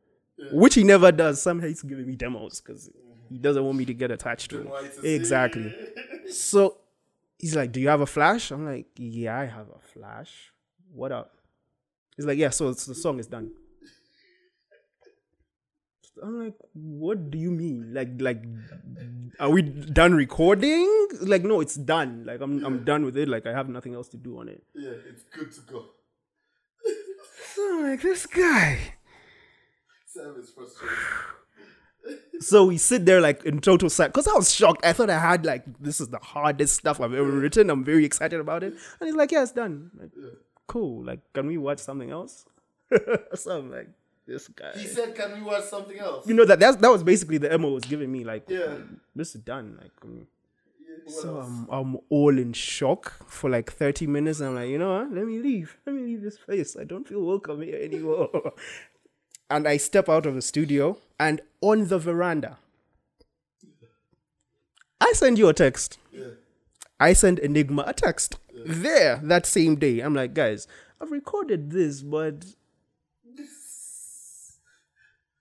[0.52, 1.42] which he never does.
[1.42, 2.89] Somehow he's giving me demos because
[3.34, 4.69] he doesn't want me to get attached to it.
[5.04, 5.74] Exactly.
[6.30, 6.78] So
[7.39, 10.54] he's like, "Do you have a flash?" I'm like, "Yeah, I have a flash.
[10.93, 11.36] What up?"
[12.15, 13.52] He's like, "Yeah." So the song is done.
[16.22, 17.91] I'm like, what do you mean?
[17.93, 18.43] Like, like,
[19.39, 20.88] are we done recording?
[21.22, 22.24] Like, no, it's done.
[22.26, 23.28] Like, I'm, I'm done with it.
[23.28, 24.63] Like, I have nothing else to do on it.
[24.76, 25.86] Yeah, it's good to go.
[27.56, 28.78] So I'm like, this guy.
[30.06, 30.98] Sam is frustrated.
[32.39, 34.86] So we sit there like in total sad because I was shocked.
[34.86, 37.70] I thought I had like this is the hardest stuff I've ever written.
[37.70, 38.74] I'm very excited about it.
[39.00, 39.92] And he's like, Yeah, it's done.
[40.00, 40.10] Like,
[40.68, 41.04] cool.
[41.06, 42.46] Like, can we watch something else?
[43.36, 43.88] so I'm like,
[44.28, 44.72] this guy.
[44.78, 47.58] He said, "Can we watch something else?" You know that that's, that was basically the
[47.58, 48.76] MO was giving me like Yeah.
[49.16, 49.78] this is done.
[49.82, 50.28] Like um,
[51.06, 51.48] What so else?
[51.48, 54.39] I'm I'm all in shock for like 30 minutes.
[54.42, 55.12] I'm like, you know what?
[55.12, 55.78] Let me leave.
[55.86, 56.76] Let me leave this place.
[56.80, 58.30] I don't feel welcome here anymore.
[59.50, 62.58] and I step out of the studio and on the veranda,
[65.00, 65.98] I send you a text.
[66.12, 66.26] yeah.
[67.00, 70.00] I send Enigma a text there that same day.
[70.00, 70.68] I'm like, guys,
[71.02, 72.46] I've recorded this, but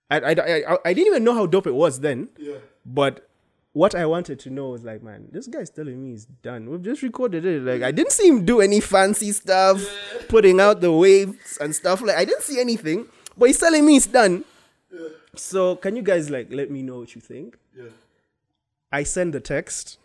[0.09, 2.29] I, I, I, I didn't even know how dope it was then.
[2.37, 2.57] Yeah.
[2.85, 3.29] But
[3.71, 6.69] what I wanted to know was like, man, this guy's telling me he's done.
[6.69, 7.63] We've just recorded it.
[7.63, 9.81] Like, I didn't see him do any fancy stuff,
[10.27, 12.01] putting out the waves and stuff.
[12.01, 14.43] Like, I didn't see anything, but he's telling me it's done.
[15.35, 17.57] So, can you guys like let me know what you think?
[17.75, 17.85] Yeah.
[18.91, 19.97] I send the text.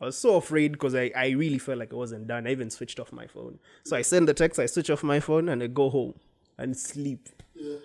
[0.00, 2.46] I was so afraid because I, I really felt like it wasn't done.
[2.46, 3.58] I even switched off my phone.
[3.84, 6.14] So I send the text, I switch off my phone, and I go home
[6.58, 7.30] and sleep.
[7.54, 7.76] Yeah.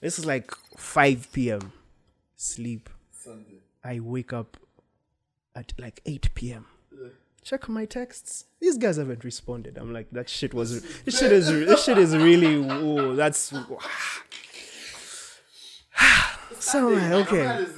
[0.00, 1.72] This is like 5 p.m.
[2.36, 2.88] Sleep.
[3.10, 3.60] Sunday.
[3.84, 4.56] I wake up
[5.54, 6.66] at like 8 p.m.
[7.44, 8.46] Check my texts.
[8.58, 9.76] These guys haven't responded.
[9.76, 10.82] I'm like, that shit was.
[11.04, 11.48] This shit is.
[11.48, 12.58] This shit is really.
[12.62, 13.38] Whoa, that's.
[16.58, 17.44] so I'm like, uh, okay.
[17.44, 17.74] man is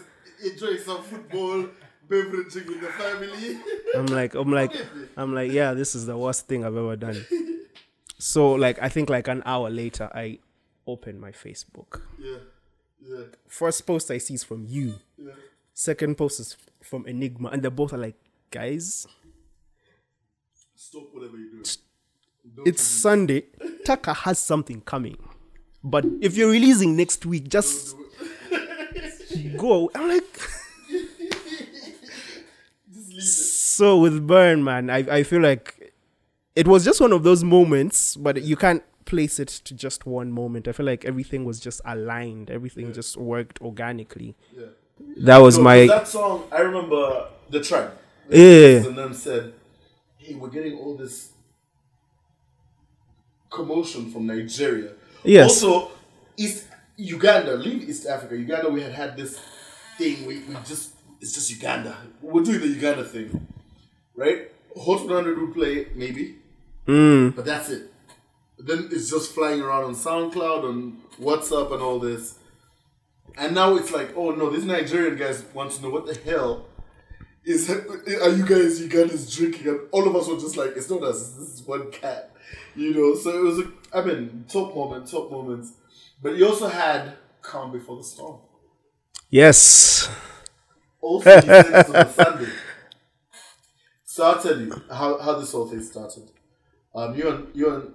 [0.53, 1.67] enjoying some football,
[2.09, 3.59] beveraging with the family.
[3.97, 4.73] I'm like, I'm like,
[5.17, 7.27] I'm like, yeah, this is the worst thing I've ever done.
[8.19, 10.39] So like, I think like an hour later, I
[10.87, 12.03] open my Facebook.
[12.19, 12.37] yeah.
[13.01, 13.25] Yeah.
[13.47, 14.95] First post I see is from you.
[15.17, 15.33] Yeah.
[15.75, 18.17] Second post is from Enigma, and they both are like,
[18.51, 19.07] guys,
[20.77, 21.65] Stop whatever you're doing.
[22.55, 23.45] Don't it's Sunday.
[23.87, 25.17] Tucker has something coming,
[25.83, 27.97] but if you're releasing next week, just
[29.57, 29.91] go.
[29.95, 30.25] I'm like.
[32.93, 33.23] Just leave it.
[33.25, 35.93] So with Burn, man, I I feel like
[36.55, 40.31] it was just one of those moments, but you can't place it to just one
[40.33, 40.69] moment.
[40.69, 42.51] I feel like everything was just aligned.
[42.51, 44.35] Everything just worked organically.
[44.57, 44.67] Yeah.
[45.19, 46.45] That was No, my that song.
[46.53, 47.91] I remember the track.
[48.31, 48.85] Yeah.
[48.87, 49.53] And then said, "Hey,
[50.35, 51.31] we're getting all this
[53.51, 54.93] commotion from Nigeria.
[55.25, 55.63] Yes.
[55.63, 55.91] Also,
[56.37, 57.55] East Uganda.
[57.57, 58.37] Leave East Africa.
[58.37, 58.71] Uganda.
[58.71, 59.39] We had had this
[59.99, 60.27] thing.
[60.27, 61.97] We, we just it's just Uganda.
[62.21, 63.47] We're doing the Uganda thing,
[64.15, 64.51] right?
[64.77, 66.37] Hot 100 will play maybe,
[66.87, 67.35] Mm.
[67.35, 67.91] but that's it.
[68.59, 72.39] Then it's just flying around on SoundCloud, on WhatsApp, and all this.
[73.39, 76.67] And now it's like, oh no, these Nigerian guys want to know what the hell
[77.47, 79.69] is are you guys Ugandans drinking?
[79.69, 82.33] And all of us were just like, it's not us, this is one cat,
[82.75, 83.15] you know.
[83.15, 85.73] So it was a, I mean, top moment, top moments.
[86.21, 88.41] But you also had Calm Before the Storm.
[89.31, 90.11] yes.
[91.01, 92.53] Also, he said this on Sunday.
[94.17, 96.31] So I'll tell you how, how this whole thing started.
[96.95, 97.93] Um, you and you and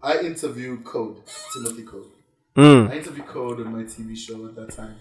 [0.00, 1.20] I interviewed Code
[1.52, 2.12] Timothy Code.
[2.56, 2.90] Mm.
[2.90, 4.94] I interviewed Code on my TV show at that time.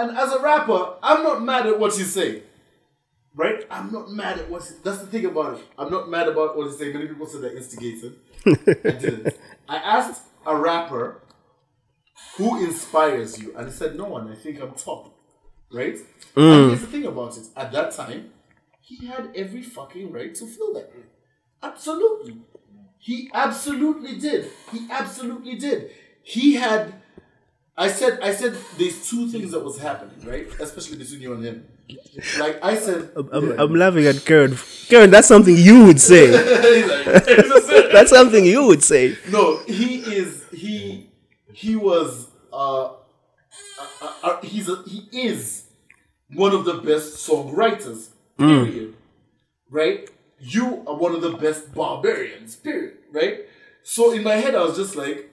[0.00, 2.42] And as a rapper, I'm not mad at what he's saying.
[3.34, 3.64] Right?
[3.70, 5.64] I'm not mad at what that's the thing about it.
[5.78, 6.94] I'm not mad about what he's saying.
[6.94, 8.16] Many people said I instigated.
[8.46, 9.34] I didn't.
[9.68, 11.20] I asked a rapper
[12.36, 14.32] who inspires you, and he said no one.
[14.32, 15.14] I think I'm top.
[15.70, 15.98] Right?
[16.34, 16.68] And mm.
[16.68, 17.44] here's the thing about it.
[17.54, 18.30] At that time,
[18.80, 21.04] he had every fucking right to feel that way.
[21.62, 22.38] Absolutely.
[22.98, 24.50] He absolutely did.
[24.72, 25.90] He absolutely did.
[26.22, 26.94] He had
[27.80, 30.46] I said I said there's two things that was happening, right?
[30.60, 31.64] Especially between you and him.
[32.38, 33.58] Like I said I'm.
[33.58, 34.54] I'm laughing at Karen.
[34.88, 36.26] Karen, that's something you would say.
[37.92, 39.16] that's something you would say.
[39.30, 41.08] No, he is he
[41.54, 42.92] he was uh, uh,
[44.02, 45.64] uh, uh he's a, he is
[46.34, 48.10] one of the best songwriters.
[48.36, 48.94] Period.
[49.70, 50.10] Right?
[50.38, 52.56] You are one of the best barbarians.
[52.56, 52.98] Period.
[53.10, 53.46] Right?
[53.82, 55.29] So in my head, I was just like,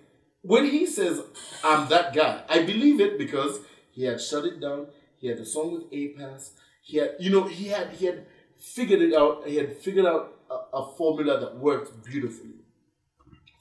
[0.47, 1.21] when he says
[1.63, 3.59] I'm that guy, I believe it because
[3.91, 4.87] he had shut it down.
[5.19, 6.51] He had a song with A-Pass.
[6.81, 8.25] He had, you know, he had he had
[8.57, 9.47] figured it out.
[9.47, 12.55] He had figured out a, a formula that worked beautifully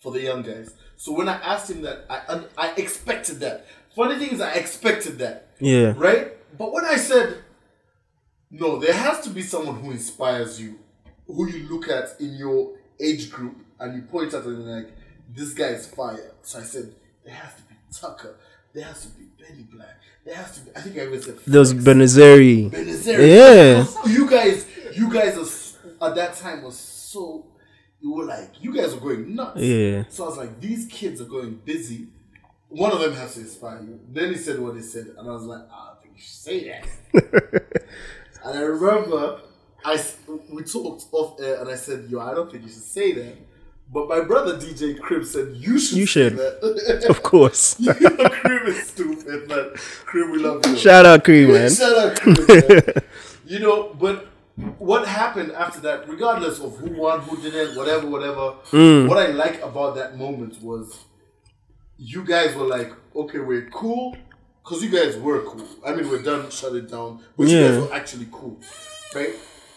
[0.00, 0.74] for the young guys.
[0.96, 3.66] So when I asked him that, I I, expected that.
[3.94, 5.94] Funny thing is, I expected that, Yeah.
[5.96, 6.32] right?
[6.56, 7.38] But when I said,
[8.50, 10.78] no, there has to be someone who inspires you,
[11.26, 14.92] who you look at in your age group, and you point at and like,
[15.28, 16.32] this guy is fire.
[16.42, 18.36] So I said, there has to be Tucker.
[18.74, 20.00] there has to be Benny Black.
[20.24, 20.70] There has to be.
[20.76, 21.84] I think I even said Those Flex.
[21.84, 22.70] Benazeri.
[22.70, 23.18] Benazir.
[23.18, 23.86] Yeah.
[24.10, 25.36] You guys, you guys
[26.00, 27.46] are, at that time was so.
[28.00, 29.60] You were like, you guys were going nuts.
[29.60, 30.04] Yeah.
[30.08, 32.08] So I was like, these kids are going busy.
[32.68, 34.00] One of them has to inspire you.
[34.12, 36.20] Then he said what he said, and I was like, "Ah, I don't think you
[36.22, 37.64] should say that.
[38.44, 39.40] and I remember,
[39.84, 39.98] I
[40.50, 43.36] we talked off air, and I said, yo, I don't think you should say that.
[43.92, 45.98] But my brother DJ Crib said you should.
[45.98, 46.36] You say should.
[46.38, 47.06] that.
[47.08, 47.76] Of course.
[47.80, 49.70] you know, Crib is stupid, man.
[50.04, 50.76] Crib, we love you.
[50.76, 51.70] Shout out Cream, man.
[51.82, 52.82] Shout out man.
[53.46, 54.26] you know, but
[54.78, 59.08] what happened after that, regardless of who won, who didn't, whatever, whatever, Mm.
[59.08, 60.98] what I like about that moment was
[61.98, 64.16] you guys were like, okay, we're cool.
[64.64, 65.64] Because you guys were cool.
[65.86, 67.20] I mean, we're done, shut it down.
[67.36, 68.58] But you guys were actually cool.
[69.14, 69.34] Right?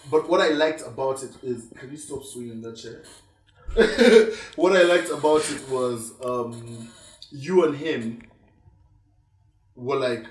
[0.09, 3.03] But what I liked about it is, can you stop swinging that chair?
[4.55, 6.87] what I liked about it was um,
[7.31, 8.21] you and him
[9.75, 10.25] were like,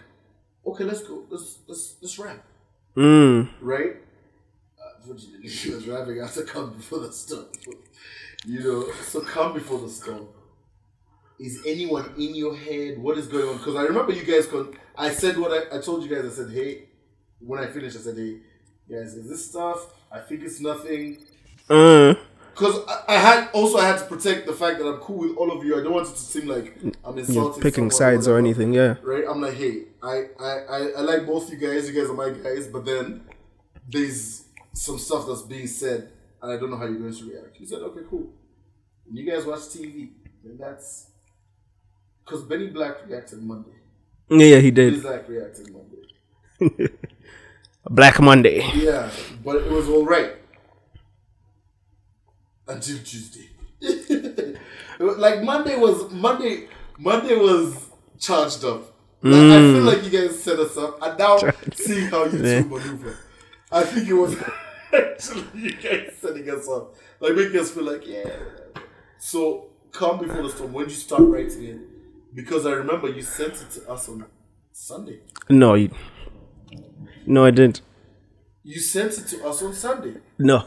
[0.67, 2.45] okay, let's go, let's let's let's rap,
[2.97, 3.49] Mm.
[3.61, 3.97] right?
[4.81, 5.15] Uh,
[5.47, 7.47] she was rapping after "Calm Before the Storm,"
[8.47, 8.93] you know.
[9.05, 10.29] So "Calm Before the Storm."
[11.39, 12.99] Is anyone in your head?
[12.99, 13.59] What is going on?
[13.59, 14.47] Because I remember you guys.
[14.47, 16.25] Con- I said what I, I told you guys.
[16.27, 16.89] I said, hey,
[17.39, 18.39] when I finished, I said, hey,
[18.91, 19.95] guys, is this stuff?
[20.11, 21.19] I think it's nothing.
[21.71, 22.15] Uh,
[22.59, 25.37] Because I, I had also I had to protect the fact that I'm cool with
[25.37, 25.79] all of you.
[25.79, 27.35] I don't want it to seem like I'm insulting.
[27.35, 28.47] you're picking sides or whatever.
[28.47, 28.97] anything, yeah.
[29.01, 29.25] Right?
[29.29, 31.89] I'm like, hey, I, I, I, I like both you guys.
[31.89, 32.67] You guys are my guys.
[32.67, 33.25] But then
[33.89, 36.11] there's some stuff that's being said,
[36.43, 37.61] and I don't know how you're going to react.
[37.61, 38.29] You said, okay, cool.
[39.07, 40.11] When you guys watch TV,
[40.43, 41.11] then that's
[42.25, 43.77] because Benny Black reacted Monday.
[44.31, 45.03] Yeah, he Benny did.
[45.03, 46.89] Black reacted Monday.
[47.89, 48.69] Black Monday.
[48.75, 49.11] Yeah,
[49.45, 50.38] but it was all right
[52.69, 53.49] until Tuesday.
[54.99, 56.69] Like Monday was Monday.
[56.99, 58.93] Monday was charged up.
[59.23, 59.85] Like, I feel mm.
[59.85, 61.39] like you guys set us up, and now
[61.75, 63.17] seeing how you two maneuver,
[63.71, 64.37] I think it was
[64.93, 68.29] actually you guys setting us up, like making us feel like yeah.
[69.19, 70.73] So calm before the storm.
[70.73, 71.79] When you start writing it?
[72.35, 74.25] Because I remember you sent it to us on
[74.73, 75.21] Sunday.
[75.49, 75.91] No, you,
[77.27, 77.81] no, I didn't.
[78.63, 80.21] You sent it to us on Sunday.
[80.39, 80.67] No.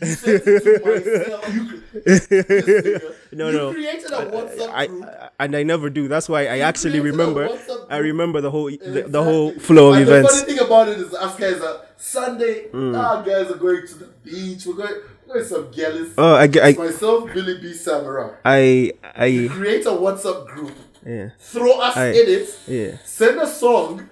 [0.00, 1.54] You sent it to myself.
[1.54, 3.72] You, this nigga, No, you no.
[3.72, 5.04] created a WhatsApp I, group.
[5.04, 6.08] I and I never do.
[6.08, 7.48] That's why I actually remember.
[7.90, 10.32] I remember the whole the, the whole flow of and events.
[10.32, 12.68] The funny thing about it is, us guys are Sunday.
[12.72, 12.96] Mm.
[12.98, 14.66] Our guys are going to the beach.
[14.66, 14.94] We're going,
[15.26, 16.10] we're to some gallus.
[16.16, 17.72] Oh, I, get- I, Myself, Billy B.
[17.72, 18.38] Samara.
[18.44, 20.72] I, I, Create a WhatsApp group.
[21.04, 22.58] yeah, Throw us I- in it.
[22.68, 24.08] yeah, Send a song.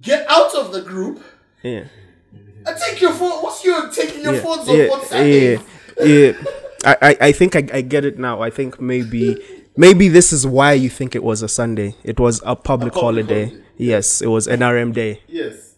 [0.00, 1.22] Get out of the group.
[1.62, 1.84] yeah,
[2.66, 3.42] And take your phone.
[3.42, 5.60] What's your taking your yeah, phones off yeah, on Sundays?
[5.98, 6.32] yeah, yeah.
[6.84, 8.42] I, I, I think I, I get it now.
[8.42, 9.36] I think maybe,
[9.76, 11.94] maybe this is why you think it was a Sunday.
[12.04, 13.44] It was a public, public holiday.
[13.46, 13.64] holiday.
[13.78, 15.22] Yes, it was NRM day.
[15.28, 15.74] Yes.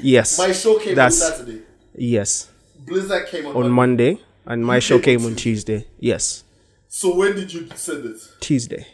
[0.00, 1.62] Yes, My show came That's- on Saturday.
[1.94, 2.50] yes,
[2.86, 4.12] Blizzard came on, on Monday.
[4.14, 5.86] Monday, and my You show came on on Tuesday.
[5.98, 6.44] Yes,
[6.88, 8.16] So when did you send it?
[8.40, 8.86] Tuesday.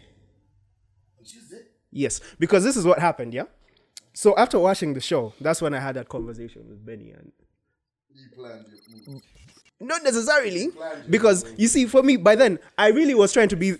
[1.25, 1.63] Tuesday.
[1.91, 3.45] Yes, because this is what happened, yeah?
[4.15, 7.33] So after watching the show, that's when I had that conversation with Benny and
[8.15, 8.67] You planned
[9.07, 9.21] your
[9.83, 10.69] not necessarily
[11.11, 13.75] because you see for me by then I really was trying to be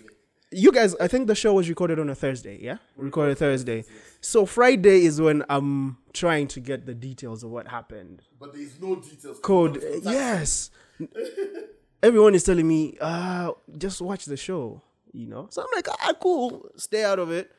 [0.51, 2.77] you guys I think the show was recorded on a Thursday, yeah?
[2.95, 3.85] Recorded Thursday.
[4.21, 8.21] So Friday is when I'm trying to get the details of what happened.
[8.39, 9.39] But there's no details.
[9.39, 10.69] Code yes.
[12.03, 14.81] Everyone is telling me, uh, just watch the show,
[15.13, 15.47] you know?
[15.49, 17.49] So I'm like, ah cool, stay out of it.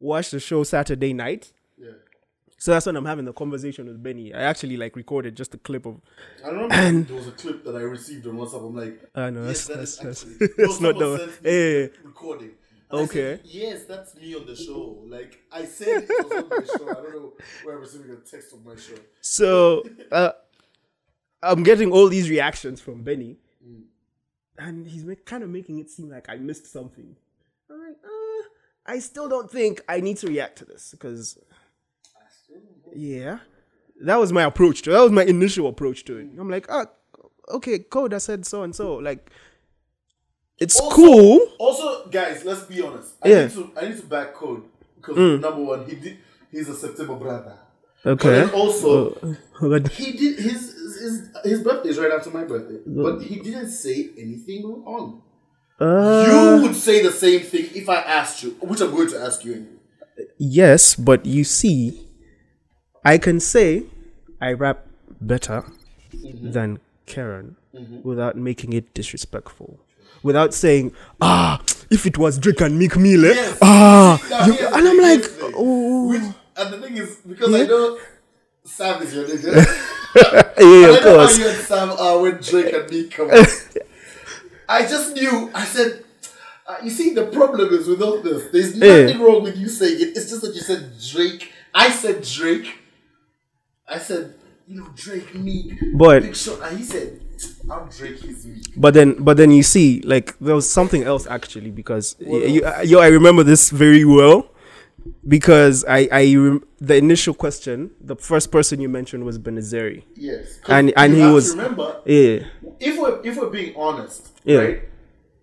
[0.00, 1.52] Watch the show Saturday night.
[1.78, 1.92] Yeah.
[2.66, 4.34] So that's when I'm having the conversation with Benny.
[4.34, 6.00] I actually like recorded just a clip of.
[6.44, 8.66] I remember there was a clip that I received on WhatsApp.
[8.66, 11.86] I'm like, I know yes, that's that that's that's, actually- that's not the me yeah.
[12.02, 12.50] recording.
[12.90, 13.36] And Okay.
[13.36, 14.98] said, yes, that's me on the show.
[15.06, 16.90] Like I said, it was on my show.
[16.90, 18.98] I don't know where I'm receiving a text of my show.
[19.20, 20.32] So uh,
[21.44, 23.36] I'm getting all these reactions from Benny,
[24.58, 27.14] and he's make, kind of making it seem like I missed something.
[27.70, 31.38] I'm like, uh, I still don't think I need to react to this because,
[32.96, 33.38] yeah,
[34.04, 34.90] that was my approach to.
[34.90, 36.28] That was my initial approach to it.
[36.38, 36.86] I'm like, ah,
[37.50, 38.14] okay, code.
[38.14, 38.96] I said so and so.
[38.96, 39.30] Like,
[40.58, 41.40] it's Also- cool.
[41.58, 43.14] Also, guys, let's be honest.
[43.22, 43.42] I Yeah.
[43.46, 44.62] need to I need to back code
[44.96, 46.16] because number one, he did.
[46.50, 47.58] He's a September brother.
[48.04, 48.42] Okay.
[48.42, 49.10] And also,
[49.60, 50.60] But he did his
[51.00, 55.22] his his birthday is right after my birthday, but he didn't say anything wrong.
[55.80, 59.18] uh, you would say the same thing if I asked you, which I'm going to
[59.20, 60.28] ask you anyway.
[60.38, 62.05] Yes, but you see,
[63.06, 63.84] I can say
[64.40, 64.84] I rap
[65.20, 65.64] better
[66.56, 67.54] than Karen
[68.02, 69.78] without making it disrespectful.
[70.22, 73.34] Without saying, ah, if it was Drake and Meek Mill, eh?
[73.34, 73.58] Yes.
[73.62, 75.52] ah, you- and I'm like, here's the thing.
[75.56, 76.22] oh, Which,
[76.56, 77.66] and the thing is, because I Yeah.
[77.66, 77.98] know
[78.64, 79.54] Sam is your nigga.
[80.16, 81.36] yeah, I know of course.
[81.36, 83.30] how you and Sam are when Drake and me come.
[84.68, 85.50] I just knew.
[85.54, 86.02] I said,
[86.66, 88.50] uh, you see, the problem is with all this.
[88.50, 90.16] There's nothing wrong with you saying it.
[90.16, 91.52] It's just that you said Drake.
[91.72, 92.68] I said Drake.
[93.88, 94.34] I said,
[94.66, 96.60] you know, Drake, Meek, But- Big Sean.
[96.62, 97.20] And he said,
[97.70, 98.64] I'm Drake, he's Meek.
[98.76, 102.64] But then, but then you see, like there was something else actually because y- you,
[102.64, 104.48] uh, yo, I remember this very well
[105.28, 110.02] because I, I, rem- the initial question, the first person you mentioned was Benazeri.
[110.16, 112.40] Yes, And- and he was- Remember, Yeah,
[112.80, 114.58] if we're if we're being honest, Yeah.
[114.58, 114.82] right?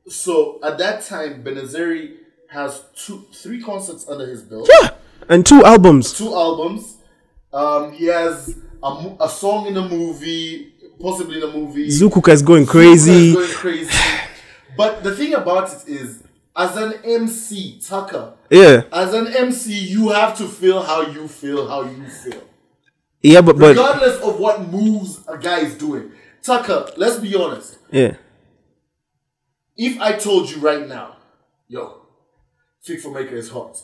[0.10, 2.16] So at that time, Benazeri
[2.50, 4.90] has two, three concerts under his belt, yeah,
[5.30, 6.12] and two albums.
[6.18, 6.98] two albums.
[7.54, 11.88] Um, he has a, a song in a movie, possibly in a movie.
[11.88, 13.34] Zukuka is going crazy.
[13.34, 13.92] going crazy.
[14.76, 16.24] But the thing about it is,
[16.56, 21.68] as an MC, Tucker, Yeah, as an MC, you have to feel how you feel,
[21.68, 22.42] how you feel.
[23.22, 26.12] yeah, but but Regardless of what moves a guy is doing.
[26.42, 27.78] Tucker, let's be honest.
[27.92, 28.16] yeah,
[29.78, 31.18] If I told you right now,
[31.68, 32.02] yo,
[32.82, 33.78] Fik Fameica is hot,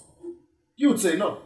[0.75, 1.39] you would say no.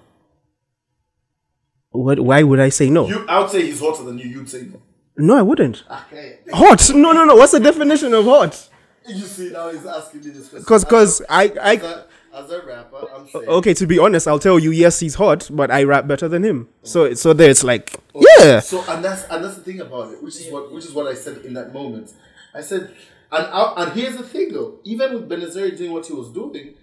[1.93, 2.19] What?
[2.19, 3.07] Why would I say no?
[3.07, 4.25] You, I would say he's hotter than you.
[4.25, 4.81] You'd say no.
[5.15, 5.83] No, I wouldn't.
[5.89, 6.39] Ah, okay.
[6.51, 6.91] Hot?
[6.93, 7.35] No, no, no.
[7.35, 8.69] What's the definition of hot?
[9.07, 10.59] You see, now he's asking me this question.
[10.59, 13.47] Because, because I, as I, a, as a rapper, I'm saying.
[13.47, 13.73] okay.
[13.75, 16.67] To be honest, I'll tell you, yes, he's hot, but I rap better than him.
[16.71, 16.77] Oh.
[16.83, 20.23] So, so there, it's like, yeah, So and that's and that's the thing about it,
[20.23, 22.11] which is what which is what I said in that moment.
[22.55, 22.91] I said,
[23.31, 26.73] and I, and here's the thing though, even with Benazir doing what he was doing,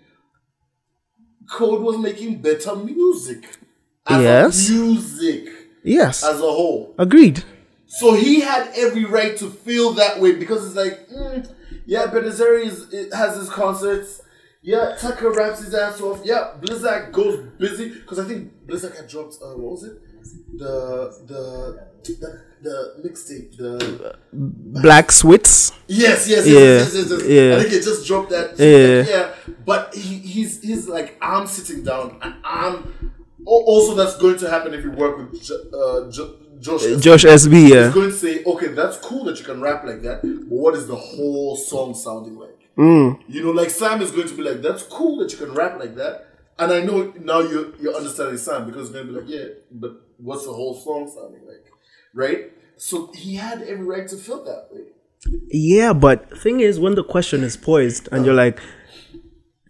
[1.51, 3.57] Code was making better music.
[4.19, 4.71] Yes.
[4.71, 5.49] music
[5.83, 6.95] yes, as a whole.
[6.99, 7.45] agreed.
[7.87, 11.53] So he had every right to feel that way because it's like, mm,
[11.87, 14.23] yeah, Benazeri is, it has his concerts.
[14.63, 16.21] Yeah, Tucker raps his ass off.
[16.23, 19.39] Yeah, Blizzard goes busy because I think Blizzard had dropped.
[19.43, 19.99] Uh, what was it?
[20.59, 23.57] The the the, the mixtape.
[23.57, 25.73] The Black Swits.
[25.87, 27.57] yes, yes, yes, Yeah, yes, yes, yes, yeah.
[27.57, 28.59] I think it just dropped that.
[28.59, 28.99] Yeah.
[28.99, 29.09] like,
[29.49, 29.55] yeah.
[29.65, 33.13] But he, he's he's like I'm sitting down and I'm.
[33.47, 36.83] Al- Also, that's going to happen if you work with uh, jo- Josh.
[37.01, 37.53] Josh SB.
[37.63, 37.91] He's Yeah.
[37.93, 40.87] going to say, okay, that's cool that you can rap like that, but what is
[40.87, 42.57] the whole song sounding like?
[42.77, 43.19] Mm.
[43.29, 45.79] You know, like Sam is going to be like, that's cool that you can rap
[45.79, 46.27] like that.
[46.59, 49.47] And I know now you're, you're understanding Sam because he's going to be like, yeah,
[49.71, 51.65] but what's the whole song sounding like?
[52.15, 52.53] Right?
[52.77, 54.83] So he had every right to feel that way.
[55.49, 58.59] Yeah, but thing is, when the question is poised and you're like,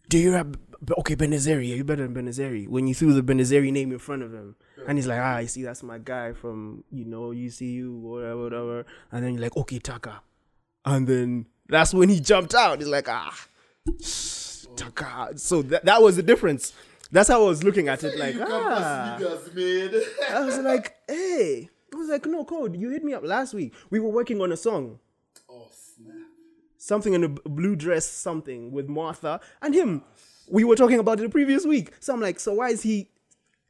[0.08, 0.56] "Do you rap?"
[0.98, 2.66] Okay, Benazeri, you better than Benazeri?
[2.66, 4.56] When you threw the Benazeri name in front of him,
[4.88, 8.86] and he's like, "Ah, I see, that's my guy from you know UCU, whatever, whatever,"
[9.12, 10.22] and then you're like, "Okay, Taka,"
[10.86, 12.78] and then that's when he jumped out.
[12.78, 13.46] He's like, "Ah,
[14.76, 16.72] Taka." So that that was the difference.
[17.12, 18.16] That's how I was looking at it.
[18.18, 19.16] Like, you ah.
[19.18, 21.68] I was like, hey.
[21.92, 23.74] I was like, no, Code, you hit me up last week.
[23.90, 25.00] We were working on a song.
[25.48, 26.14] oh, snap.
[26.78, 30.04] Something in a blue dress, something with Martha and him.
[30.50, 31.92] We were talking about it the previous week.
[32.00, 33.08] So I'm like, so why is he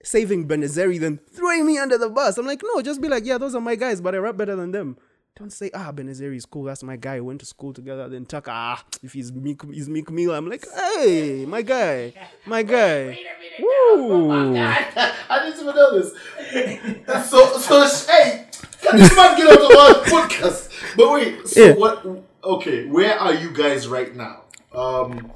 [0.03, 2.39] saving Benazeri then throwing me under the bus?
[2.39, 4.57] I'm like, no, just be like, yeah, those are my guys, but I rap better
[4.57, 4.97] than them.
[5.39, 6.65] Don't say, ah, Benazeri is cool.
[6.65, 7.15] That's my guy.
[7.15, 8.09] We went to school together.
[8.09, 10.33] Then Tucker, ah, if he's Meek, he's Meek Mill.
[10.35, 10.67] I'm like,
[10.97, 12.13] hey, my guy,
[12.47, 13.19] my guy.
[13.61, 14.57] Woo.
[14.59, 17.31] I need to know this.
[17.31, 18.47] so, so, hey,
[18.83, 20.69] can this man get out of our podcast?
[20.97, 21.75] But wait, so Yeah.
[21.75, 22.05] what?
[22.43, 24.43] Okay, where are you guys right now?
[24.73, 25.31] Um,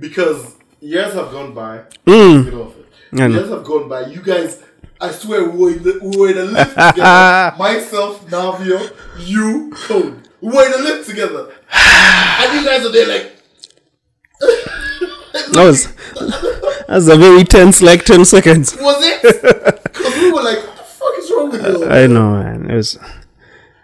[0.00, 1.84] because years have gone by.
[2.06, 2.44] Mm.
[2.44, 2.86] Get off it.
[3.12, 3.34] I know.
[3.38, 4.06] Years have gone by.
[4.06, 4.62] You guys,
[5.00, 7.54] I swear, we were in the, we were in a lift together.
[7.58, 10.28] Myself, Navio, you, Code.
[10.40, 13.32] We were in a lift together, and you guys are there like.
[15.52, 18.76] That was, that was a very tense, like 10 seconds.
[18.76, 19.80] Was it?
[19.94, 21.86] Because we were like, what the fuck is wrong with you?
[21.88, 22.70] I know, man.
[22.70, 22.98] It was.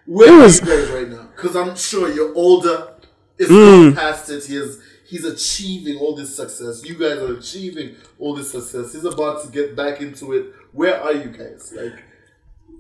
[0.07, 1.29] Where It are was- you guys right now?
[1.37, 2.95] Because I'm sure you're older.
[3.39, 3.95] It's Mm.
[3.97, 4.45] past it.
[4.45, 4.81] He is,
[5.11, 6.85] he's achieving all this success.
[6.85, 8.93] You guys are achieving all this success.
[8.93, 10.55] He's about to get back into it.
[10.73, 11.73] Where are you guys?
[11.77, 12.03] Like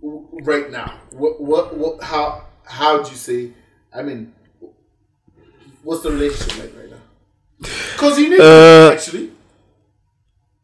[0.00, 0.98] w- right now?
[1.10, 2.02] What what what?
[2.02, 3.50] How how do you say?
[3.92, 4.32] I mean,
[5.82, 6.96] what's the relationship like right now?
[7.58, 9.32] Because you need Uh, actually.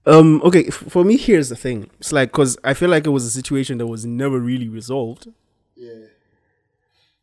[0.06, 0.40] Um.
[0.42, 0.70] Okay.
[0.70, 1.90] For me, here's the thing.
[1.98, 5.26] It's like because I feel like it was a situation that was never really resolved.
[5.74, 5.92] Yeah.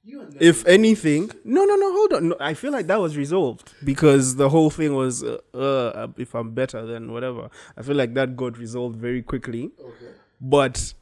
[0.05, 1.91] You are never- If anything, no, no, no.
[1.93, 2.29] Hold on.
[2.29, 6.35] No, I feel like that was resolved because the whole thing was, uh, uh, if
[6.35, 7.49] I'm better than whatever.
[7.77, 9.71] I feel like that got resolved very quickly.
[9.79, 10.11] okay.
[10.41, 10.93] But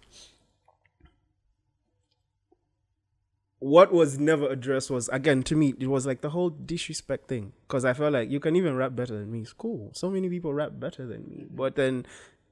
[3.59, 7.53] what was never addressed was again to me it was like the whole disrespect thing
[7.67, 9.41] because I felt like you can even rap better than me.
[9.41, 9.91] It's cool.
[9.93, 12.05] So many people rap better than me, but then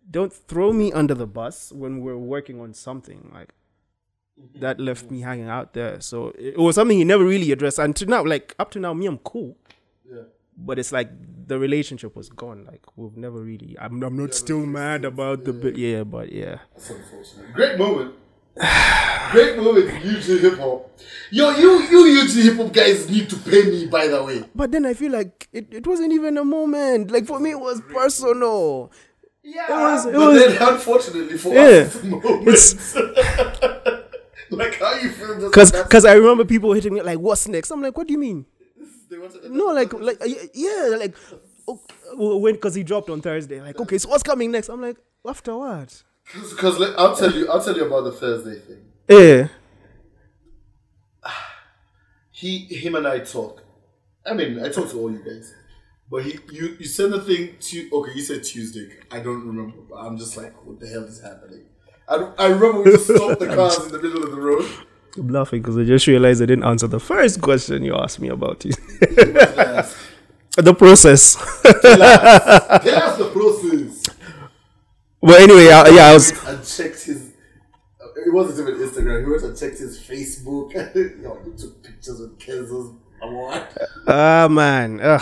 [0.10, 3.50] don't throw me under the bus when we're working on something like
[4.40, 4.60] Mm-hmm.
[4.62, 6.00] that left me hanging out there.
[6.02, 7.80] So it, was something he never really addressed.
[7.80, 9.58] And to now, like up to now, me I'm cool.
[10.10, 10.22] Yeah.
[10.58, 11.10] But it's like
[11.48, 12.66] the relationship was gone.
[12.66, 13.76] Like we've never really.
[13.80, 15.78] I'm, I'm not still mad about the bit.
[15.78, 16.60] Yeah, but yeah.
[16.74, 17.54] That's unfortunate.
[17.54, 18.16] Great moment.
[19.32, 21.00] Great moment UG hip hop.
[21.32, 23.88] Yo, you you UG hip hop guys need to pay me.
[23.88, 24.44] By the way.
[24.56, 27.12] But then I feel like it, it wasn't even a moment.
[27.12, 28.92] Like for me, it was personal.
[29.44, 31.62] Yeah, It was- it but was- then unfortunately for Yeah.
[31.62, 32.48] us, it's a moment.
[32.48, 33.99] It's-
[34.58, 37.72] like how you feel this Cause, cause I remember people hitting me like, "What's next?"
[37.72, 38.46] I'm like, "What do you mean?"
[39.10, 40.22] they wanted to- No, like, like,
[40.54, 41.16] yeah, like,
[41.68, 41.80] oh,
[42.12, 42.58] oh, when?
[42.58, 43.62] Cause he dropped on Thursday.
[43.62, 44.70] Like, okay, so what's coming next?
[44.70, 44.98] I'm like,
[45.28, 46.04] after what?
[46.34, 48.86] Because like, I'll tell you, I'll tell you about the Thursday thing.
[49.10, 49.48] Yeah,
[52.32, 53.64] He, him, and I talk.
[54.26, 55.54] I mean, I talk to all you guys,
[56.10, 57.90] but he, you, you send the thing to.
[57.92, 58.90] Okay, you said Tuesday.
[59.12, 59.78] I don't remember.
[59.90, 61.66] But I'm just like, what the hell is happening?
[62.10, 64.66] I, I remember we just stopped the cars in the middle of the road.
[65.18, 68.30] I'm laughing because I just realized I didn't answer the first question you asked me
[68.30, 68.78] about it.
[70.56, 71.36] The process.
[71.64, 71.82] That's
[73.18, 74.10] the process.
[75.22, 76.32] but anyway, I, yeah, I was.
[76.46, 77.34] And checked his.
[78.26, 79.24] It wasn't even Instagram.
[79.24, 80.74] He went and checked his Facebook.
[81.24, 82.94] Yo, he took pictures with Kenzo's.
[83.22, 83.68] Alright.
[84.08, 85.22] Ah man, ugh.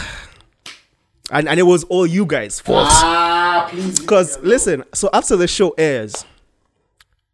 [1.29, 2.87] and and it was all you guys' fault.
[2.89, 3.99] Ah, please.
[3.99, 6.25] Because listen, so after the show airs,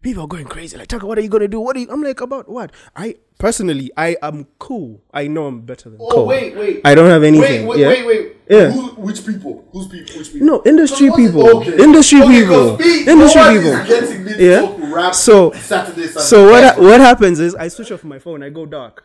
[0.04, 0.78] people are going crazy.
[0.78, 1.60] Like, Tucker, what are you gonna do?
[1.60, 1.88] What are you?
[1.90, 2.72] I'm like, about what?
[2.96, 5.02] I personally, I am cool.
[5.14, 6.28] I know I'm better than Oh Cole.
[6.28, 6.82] wait, wait.
[6.86, 7.66] I don't have anything.
[7.66, 7.88] wait, yeah?
[7.88, 8.38] wait, wait.
[8.50, 8.70] Yeah.
[8.72, 9.68] Who, which people?
[9.72, 10.16] Whose people?
[10.20, 10.46] Which people?
[10.48, 11.58] No, industry So people.
[11.58, 11.82] okay.
[11.84, 12.78] Industry Okay, people.
[12.78, 14.40] me, Industry people.
[14.40, 15.12] Yeah.
[15.12, 16.22] So- Saturday, Sunday.
[16.22, 18.44] So what ha- what happens is I switch off my phone.
[18.44, 19.04] I go dark.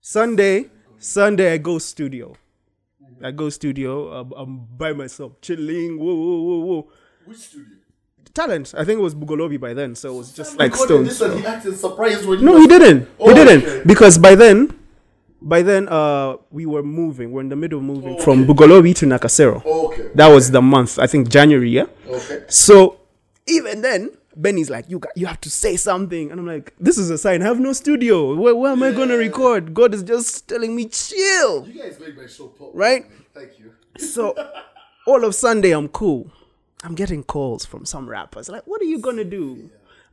[0.00, 0.66] Sunday,
[0.98, 2.34] Sunday I go studio.
[3.22, 4.12] I go studio.
[4.12, 5.98] I'm, I'm by myself, chilling.
[5.98, 6.88] Whoa, whoa, whoa, whoa.
[7.24, 7.75] Which studio?
[8.36, 8.74] Talent.
[8.76, 11.18] I think it was Bugolobi by then, so it was just like stones.
[11.18, 13.08] This he acted surprised when No, he didn't.
[13.18, 13.82] Oh, he didn't okay.
[13.86, 14.78] because by then,
[15.40, 17.32] by then, uh, we were moving.
[17.32, 18.46] We're in the middle of moving Oh, from.
[18.46, 19.64] Bugolobi to Nakasero.
[19.64, 20.10] Okay.
[20.14, 20.98] That was the month.
[20.98, 21.70] I think January.
[21.70, 21.86] Yeah.
[22.06, 22.44] Okay.
[22.48, 22.98] So
[23.46, 26.98] even then, Benny's like, you got, you have to say something, and I'm like, this
[26.98, 27.40] is a sign.
[27.40, 28.34] I have no studio.
[28.34, 29.72] Where, where am I gonna record?
[29.72, 31.66] God is just telling me chill.
[31.66, 32.72] You guys make my show pop.
[32.74, 33.06] Right?
[33.32, 33.72] Thank you.
[33.96, 34.34] So
[35.06, 36.30] all of Sunday, I'm cool.
[36.86, 38.48] I'm getting calls from some rappers.
[38.48, 39.70] Like, what are you gonna do?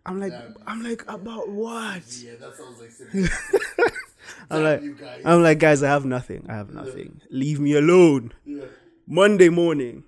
[0.07, 0.34] I'm like,
[0.65, 2.01] I'm like, about what?
[2.19, 3.91] Yeah, that sounds like.
[4.49, 4.82] I'm like.
[5.24, 6.45] I'm like, guys, I have nothing.
[6.49, 7.21] I have nothing.
[7.30, 8.34] Leave me alone.
[8.45, 8.63] yeah.
[9.05, 10.03] Monday morning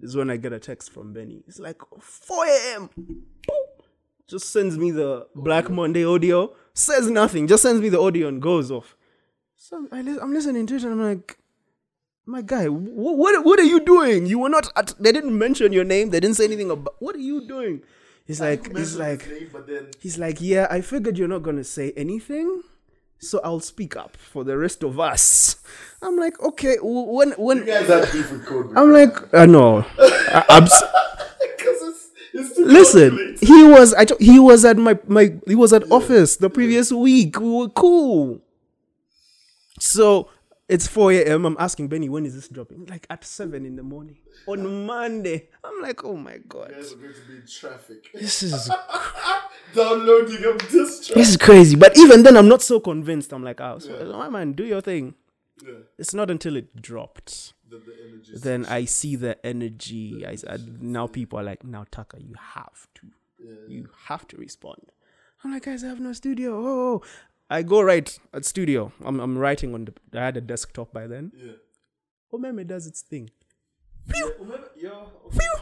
[0.00, 1.42] is when I get a text from Benny.
[1.46, 2.90] It's like 4 a.m.
[4.28, 6.54] Just sends me the Black Monday audio.
[6.72, 7.46] Says nothing.
[7.46, 8.96] Just sends me the audio and goes off.
[9.56, 11.38] So I li- I'm listening to it and I'm like,
[12.26, 14.26] my guy, wh- what what are you doing?
[14.26, 14.68] You were not.
[14.76, 16.10] At, they didn't mention your name.
[16.10, 16.96] They didn't say anything about.
[16.98, 17.82] What are you doing?
[18.26, 21.92] He's like, he's like, name, then He's like, yeah, I figured you're not gonna say
[21.96, 22.62] anything,
[23.20, 25.56] so I'll speak up for the rest of us.
[26.02, 28.76] I'm like, okay, w- when you when guys beef with code.
[28.76, 30.64] I'm like, uh, no, I, I'm
[31.44, 33.10] it's, it's listen.
[33.10, 33.44] conflict.
[33.44, 37.38] He was, I he was at my my he was at office the previous week.
[37.38, 38.40] We were cool.
[39.78, 40.28] So
[40.68, 41.46] it's 4 a.m.
[41.46, 42.86] I'm asking Benny, when is this dropping?
[42.86, 45.48] Like at seven in the morning on Monday.
[45.62, 48.12] I'm like, oh my god, You guys are going to be in traffic.
[48.12, 48.70] this is
[49.74, 51.16] Downloading of this track.
[51.16, 51.76] this is crazy.
[51.76, 53.32] But even then, I'm not so convinced.
[53.32, 55.14] I'm like, oh, so, my man, do your thing.
[55.64, 55.74] Yeah.
[55.98, 57.52] It's not until it dropped.
[57.68, 60.24] The, the Then I see the energy.
[60.26, 63.06] I, I now people are like, now Tucker, you have to,
[63.68, 64.92] you have to respond.
[65.44, 66.56] I'm like, guys, I have no studio.
[66.56, 67.02] Oh, oh.
[67.02, 67.02] oh.
[67.48, 68.92] I go right at studio.
[69.04, 69.94] I'm I'm writing on the.
[70.18, 71.32] I had a desktop by then.
[71.36, 71.52] Yeah.
[72.32, 73.30] Omeme does its thing.
[74.38, 75.54] Remember, yo, Phew!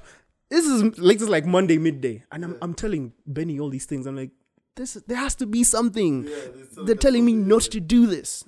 [0.51, 3.87] This is like this is like Monday midday, and I'm I'm telling Benny all these
[3.87, 4.07] things.
[4.07, 4.31] I'm like,
[4.77, 6.25] this there has to be something.
[6.25, 8.45] Yeah, there's some- They're telling me something, not to do this.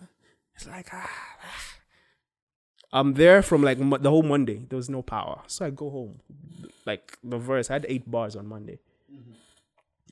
[0.55, 1.11] It's like ah.
[1.45, 1.63] ah.
[2.93, 4.65] I'm there from like mo- the whole Monday.
[4.69, 6.21] There was no power, so I go home.
[6.87, 8.79] Like the verse, I had eight bars on Monday.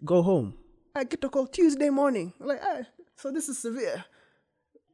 [0.04, 0.54] Go home.
[0.94, 2.32] I get a call Tuesday morning.
[2.40, 2.82] I'm like, ah,
[3.16, 4.04] so this is severe.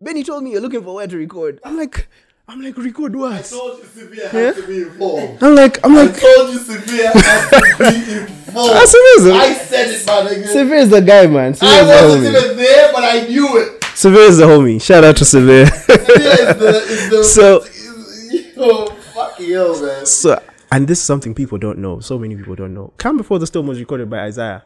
[0.00, 1.60] Benny told me you're looking for where to record.
[1.64, 2.08] I'm like,
[2.48, 3.32] I'm like, record what?
[3.32, 5.42] I told you Severe had to be involved.
[5.42, 6.16] I'm like, I'm like.
[6.16, 8.72] I told you Severe had to be involved.
[8.74, 10.46] Ah, I said it, my nigga.
[10.48, 11.54] Severe is the guy, man.
[11.54, 13.84] Severe I wasn't even there, but I knew it.
[13.94, 14.80] Severe is the homie.
[14.82, 15.66] Shout out to Severe.
[15.66, 20.06] Severe is the, is the So- is, yo, fucking hell, man.
[20.06, 20.42] so,
[20.72, 22.00] and this is something people don't know.
[22.00, 22.92] So many people don't know.
[22.96, 24.64] Calm Before the Storm was recorded by Isaiah.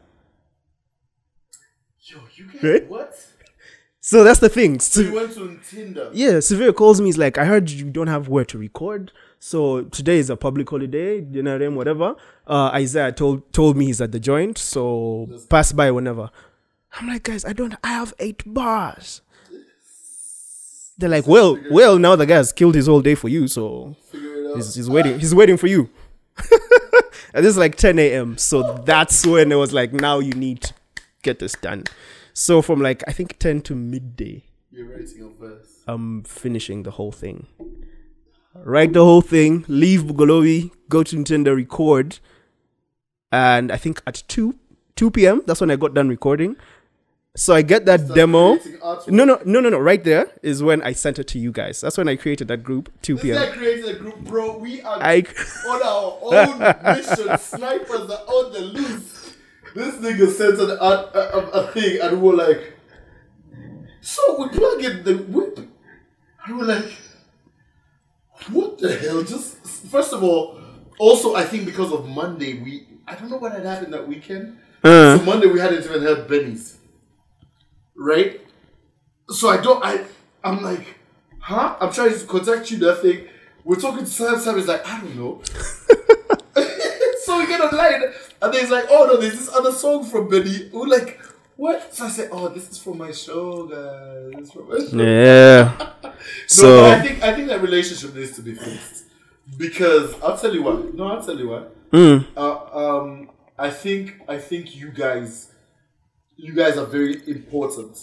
[2.02, 2.86] Yo, you guys, Right?
[2.88, 3.26] what?
[4.14, 4.78] So that's the thing.
[4.78, 6.08] So went to Tinder.
[6.12, 7.06] yeah, Severe calls me.
[7.06, 9.10] He's like, I heard you don't have where to record.
[9.40, 12.14] So today is a public holiday, you know what Whatever.
[12.46, 16.30] Uh, Isaiah told told me he's at the joint, so pass by whenever.
[16.92, 17.74] I'm like, guys, I don't.
[17.82, 19.20] I have eight bars.
[20.96, 24.32] They're like, well, well, now the guy's killed his whole day for you, so Figure
[24.32, 24.56] it out.
[24.58, 25.18] he's, he's waiting.
[25.18, 25.90] He's waiting for you.
[27.34, 28.38] and this is like 10 a.m.
[28.38, 30.72] So that's when it was like, now you need to
[31.22, 31.86] get this done.
[32.34, 35.82] So from like I think 10 to midday, You're writing a verse.
[35.86, 37.46] I'm finishing the whole thing.
[38.56, 42.18] Write the whole thing, leave Bugolobi, go to Nintendo, record,
[43.32, 44.54] and I think at 2
[44.96, 45.42] 2 p.m.
[45.46, 46.56] that's when I got done recording.
[47.36, 48.58] So I get that Start demo.
[49.08, 49.78] No, no, no, no, no.
[49.78, 51.80] Right there is when I sent it to you guys.
[51.80, 52.90] That's when I created that group.
[53.02, 53.42] 2 This p.m.
[53.42, 54.56] I created a group, bro.
[54.58, 55.24] We are I
[55.68, 56.58] on our own
[56.96, 57.36] mission.
[57.38, 59.23] Snipers are on the loose.
[59.74, 62.74] This nigga sent an, a, a, a thing, and we were like,
[64.00, 65.58] so we plug in the whip.
[66.46, 66.92] And we're like,
[68.52, 69.22] what the hell?
[69.22, 69.56] Just
[69.90, 70.60] first of all,
[70.98, 74.58] also I think because of Monday, we I don't know what had happened that weekend.
[74.82, 75.18] Uh.
[75.18, 76.78] So Monday we hadn't even had Benny's,
[77.96, 78.40] right?
[79.30, 79.84] So I don't.
[79.84, 80.04] I
[80.44, 80.98] I'm like,
[81.40, 81.76] huh?
[81.80, 82.78] I'm trying to contact you.
[82.78, 83.26] That thing.
[83.64, 84.38] We're talking to Sam.
[84.38, 85.42] Sam is like, I don't know.
[87.24, 88.12] so we get online,
[88.44, 90.70] and then he's like, oh no, there's this other song from Benny.
[90.72, 91.20] We're like,
[91.56, 91.94] what?
[91.94, 94.32] So I said, oh, this is for my show, guys.
[94.38, 95.02] This is for my show.
[95.02, 95.90] yeah.
[96.04, 96.12] No,
[96.46, 99.04] So I think I think that relationship needs to be fixed
[99.58, 100.94] because I'll tell you what.
[100.94, 101.90] No, I'll tell you what.
[101.90, 102.58] mm, Uh,
[102.98, 105.52] um, I think I think you guys,
[106.36, 107.98] you guys are very important,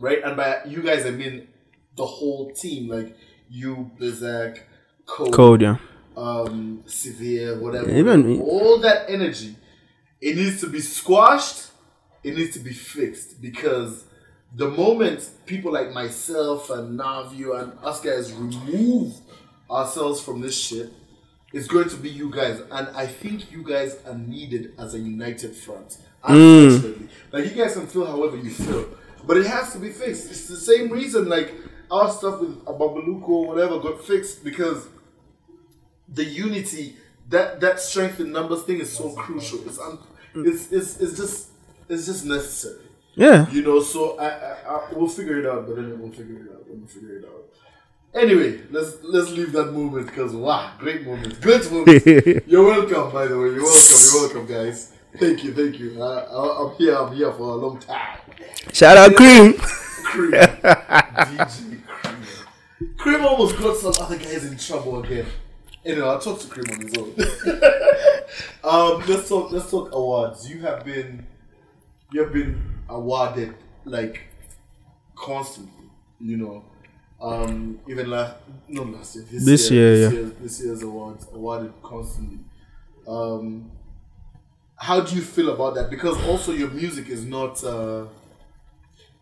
[0.00, 0.20] right?
[0.24, 1.48] And by you guys, I mean
[1.96, 3.16] the whole team, like
[3.50, 4.60] you, Bizak,
[5.06, 5.76] Code, code, yeah.
[6.16, 7.90] Um, Severe, whatever.
[7.90, 9.56] Even- all that energy,
[10.20, 11.70] it needs to be squashed.
[12.22, 14.04] It needs to be fixed because
[14.56, 19.12] the moment people like myself and Navio and us guys remove
[19.70, 20.90] ourselves from this shit,
[21.52, 24.98] it's going to be you guys, and I think you guys are needed as a
[24.98, 25.98] united front.
[26.24, 28.86] Unfortunately, like you guys can feel however you feel,
[29.26, 30.30] but it has to be fixed.
[30.30, 31.52] It's the same reason like
[31.90, 34.88] our stuff with Ababaluko or whatever got fixed because
[36.08, 36.96] the unity
[37.28, 39.66] that that strength in numbers thing is so crucial.
[39.66, 39.98] It's un,
[40.34, 41.48] it's, it's it's just
[41.88, 42.84] it's just necessary.
[43.14, 43.48] Yeah.
[43.50, 46.52] You know, so I, I, I we'll figure it out, but then we'll figure it
[46.52, 46.64] out.
[46.68, 47.44] We'll figure it out.
[48.14, 52.06] Anyway, let's let's leave that moment because wow, great moment, great moment.
[52.46, 53.46] You're welcome, by the way.
[53.46, 53.96] You're welcome.
[54.12, 54.92] You're welcome, guys.
[55.18, 56.00] Thank you, thank you.
[56.02, 56.96] I, I, I'm here.
[56.96, 58.18] I'm here for a long time.
[58.72, 59.54] Shout out Cream.
[59.54, 62.94] Cream, DJ Cream.
[62.96, 65.26] Cream almost got some other guys in trouble again.
[65.84, 67.14] Anyway, I'll talk to Cream on his own.
[68.64, 69.52] um, let's talk.
[69.52, 70.48] Let's talk awards.
[70.48, 71.26] You have been,
[72.12, 73.54] you have been awarded
[73.84, 74.22] like
[75.14, 75.90] constantly.
[76.20, 76.64] You know,
[77.20, 78.36] um, even last,
[78.68, 79.24] not last year.
[79.30, 80.18] This, This year, year, this yeah.
[80.20, 82.38] year, this year's awards awarded constantly.
[83.06, 83.70] Um,
[84.76, 85.90] how do you feel about that?
[85.90, 87.62] Because also your music is not.
[87.62, 88.06] Uh,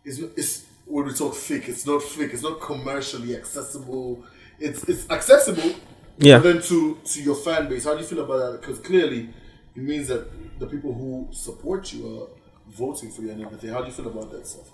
[0.05, 2.33] it's, it's when we talk thick, it's not thick.
[2.33, 4.23] It's not commercially accessible.
[4.59, 5.75] It's it's accessible,
[6.17, 6.37] Yeah.
[6.37, 8.61] but then to to your fan base, how do you feel about that?
[8.61, 9.29] Because clearly,
[9.75, 10.27] it means that
[10.59, 12.27] the people who support you are
[12.71, 13.71] voting for you and everything.
[13.71, 14.69] How do you feel about that stuff?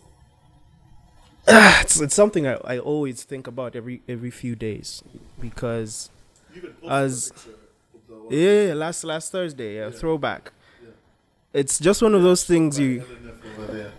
[1.48, 5.02] Ah, it's, it's something I, I always think about every every few days
[5.40, 6.10] because
[6.54, 7.50] You even posted As- a picture
[8.14, 10.52] of the yeah, last last Thursday, a throwback.
[11.54, 13.04] It's just one of those things you
[13.72, 13.92] there.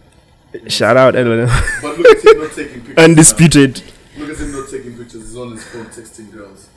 [0.55, 1.47] Eh, shout out Ellen.
[1.83, 3.05] But look at him not taking pictures.
[3.05, 3.83] Undisputed.
[3.83, 4.21] now.
[4.27, 5.23] Look at him not taking pictures.
[5.29, 6.69] He's on his phone texting girls.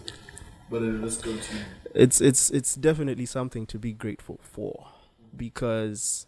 [0.73, 1.55] But then let's go to
[1.93, 4.87] It's it's it's definitely something to be grateful for
[5.37, 6.25] because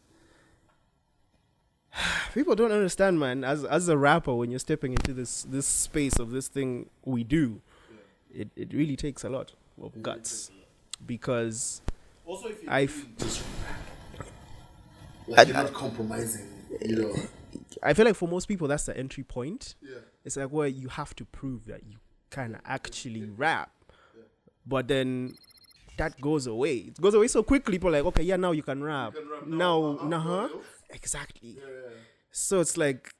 [2.36, 3.43] people don't understand man.
[3.43, 7.24] As as a rapper when you're stepping into this this space of this thing we
[7.24, 7.60] do
[8.32, 10.52] it it really takes a lot of guts
[11.08, 11.82] because
[12.28, 13.41] Also, if you I do just
[15.28, 16.48] like I- you're not compromising,
[16.86, 17.16] you know.
[17.82, 19.74] I feel like for most people that's the entry point.
[19.82, 19.98] Yeah.
[20.24, 21.98] It's like where you have to prove that you
[22.30, 23.72] can of actually rap,
[24.66, 25.36] but then
[25.97, 26.76] that goes away.
[26.78, 27.74] It goes away so quickly.
[27.78, 29.13] People are like, okay, yeah, now you can rap.
[29.13, 30.41] can rap now, now, uh-huh, nah, huh?
[30.43, 30.66] what else?
[30.89, 31.57] Exactly.
[31.57, 31.63] Yeah.
[32.32, 33.11] So it's like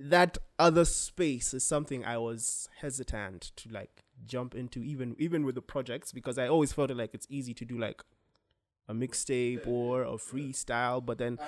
[0.00, 5.54] that other space is something I was hesitant to like jump into, even even with
[5.54, 8.02] the projects, because I always felt like it's easy to do like
[8.88, 11.44] a mixtape or a freestyle, but then to,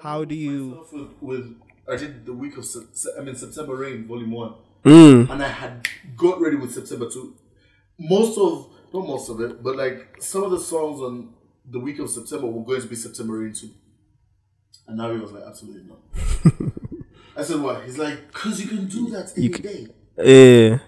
[0.00, 1.56] How do you- With, with
[1.90, 2.64] I did the week of
[3.18, 4.54] I mean September Rain Volume One,
[4.84, 7.34] mm, and I had got ready with September Two.
[7.98, 11.34] Most of not most of it, but like some of the songs on
[11.70, 13.70] the week of September were going to be September Rain Two,
[14.86, 15.98] and now he was like, absolutely not.
[17.36, 19.86] I said, "Why?" He's like, "Cause you can do that any You c- day."
[20.16, 20.78] Yeah.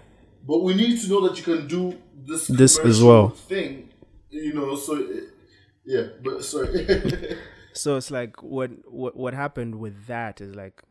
[0.47, 1.97] But we need to know that you can do
[2.27, 3.29] this This as well.
[3.29, 3.91] thing,
[4.31, 4.75] you know.
[4.77, 5.07] So
[5.85, 6.87] yeah, but sorry.
[7.73, 10.83] So it's like what what what happened with that is like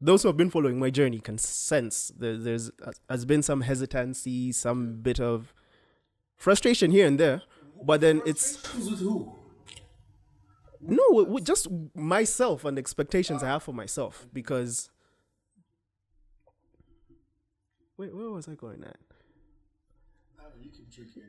[0.00, 3.62] those who have been following my journey can sense there, there's uh, has been some
[3.62, 5.52] hesitancy, some bit of
[6.36, 7.42] frustration here and there,
[7.82, 9.34] but then it's with who?
[10.80, 14.90] no, just myself and expectations I have for myself because.
[17.96, 18.96] Wait, where was I going at?
[20.62, 21.22] You keep drinking.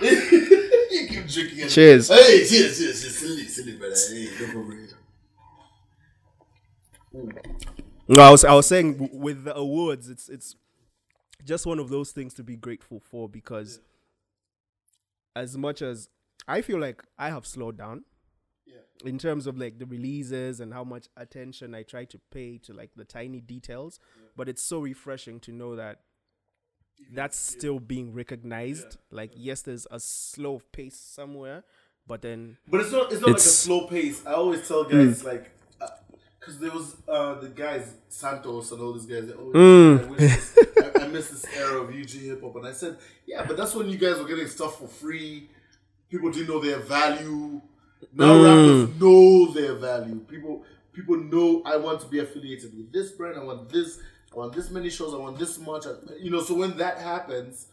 [0.90, 1.68] you keep drinking.
[1.68, 2.08] Cheers.
[2.08, 3.18] Hey, cheers, cheers, cheers.
[3.18, 3.94] Silly, silly, brother.
[3.94, 4.88] Hey, problem.
[7.12, 10.56] No, I was I was saying with the awards, it's it's
[11.44, 13.80] just one of those things to be grateful for because
[15.34, 16.08] as much as
[16.46, 18.04] I feel like I have slowed down
[18.66, 18.78] Yeah.
[19.04, 22.72] in terms of like the releases and how much attention I try to pay to
[22.72, 24.00] like the tiny details,
[24.36, 26.00] but it's so refreshing to know that
[27.12, 28.98] that's still being recognized.
[29.10, 31.64] Like yes, there's a slow pace somewhere,
[32.06, 33.12] but then But it's not.
[33.12, 34.24] It's not like a slow pace.
[34.26, 34.90] I always tell mm.
[34.90, 35.50] guys like,
[36.40, 39.26] because there was uh the guys Santos and all these guys.
[39.26, 42.66] They always, I, wish this, I, I miss this era of UG hip hop, and
[42.66, 45.48] I said, yeah, but that's when you guys were getting stuff for free.
[46.08, 47.60] People didn't know their value.
[48.14, 50.20] Now rappers know their value.
[50.20, 53.38] People people know I want to be affiliated with this brand.
[53.38, 54.00] I want this.
[54.32, 55.12] I want this many shows.
[55.12, 55.84] I want this much.
[56.18, 56.40] You know.
[56.42, 57.66] So when that happens,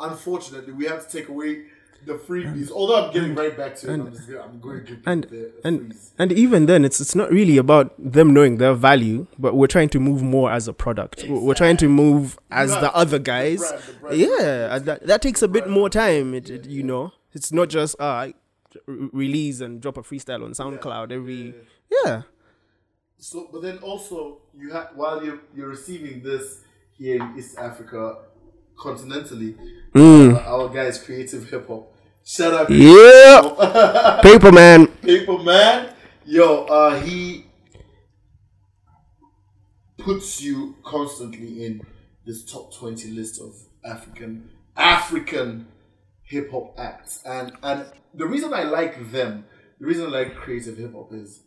[0.00, 1.66] unfortunately, we have to take away
[2.04, 2.70] the freebies.
[2.70, 5.38] Although I'm getting right back to it, I'm, just, I'm going to give and people
[5.62, 6.12] the and freeze.
[6.18, 9.88] and even then it's it's not really about them knowing their value but we're trying
[9.90, 11.24] to move more as a product.
[11.28, 14.18] We're- we're trying to move as the brand, other the guys brand, the brand.
[14.18, 17.12] yeah that, that takes a bit more time it, it- you know.
[17.32, 18.28] It's not just uh
[18.86, 21.54] re- release and drop a freestyle on soundcloud every
[22.04, 22.22] yeah
[23.18, 26.60] So, but then also you have while you're you're receiving this
[26.92, 28.18] here in East Africa,
[28.78, 29.56] continentally,
[29.94, 31.92] uh, our guys, creative hip hop.
[32.24, 34.20] Shout out, yeah.
[34.22, 34.88] Paper man.
[34.88, 35.92] Paper Man.
[36.24, 37.46] Yo, uh, he
[39.98, 41.80] puts you constantly in
[42.26, 43.54] this top twenty list of
[43.84, 45.68] African African
[46.24, 49.44] hip hop acts, and and the reason I like them,
[49.78, 51.42] the reason I like creative hip hop is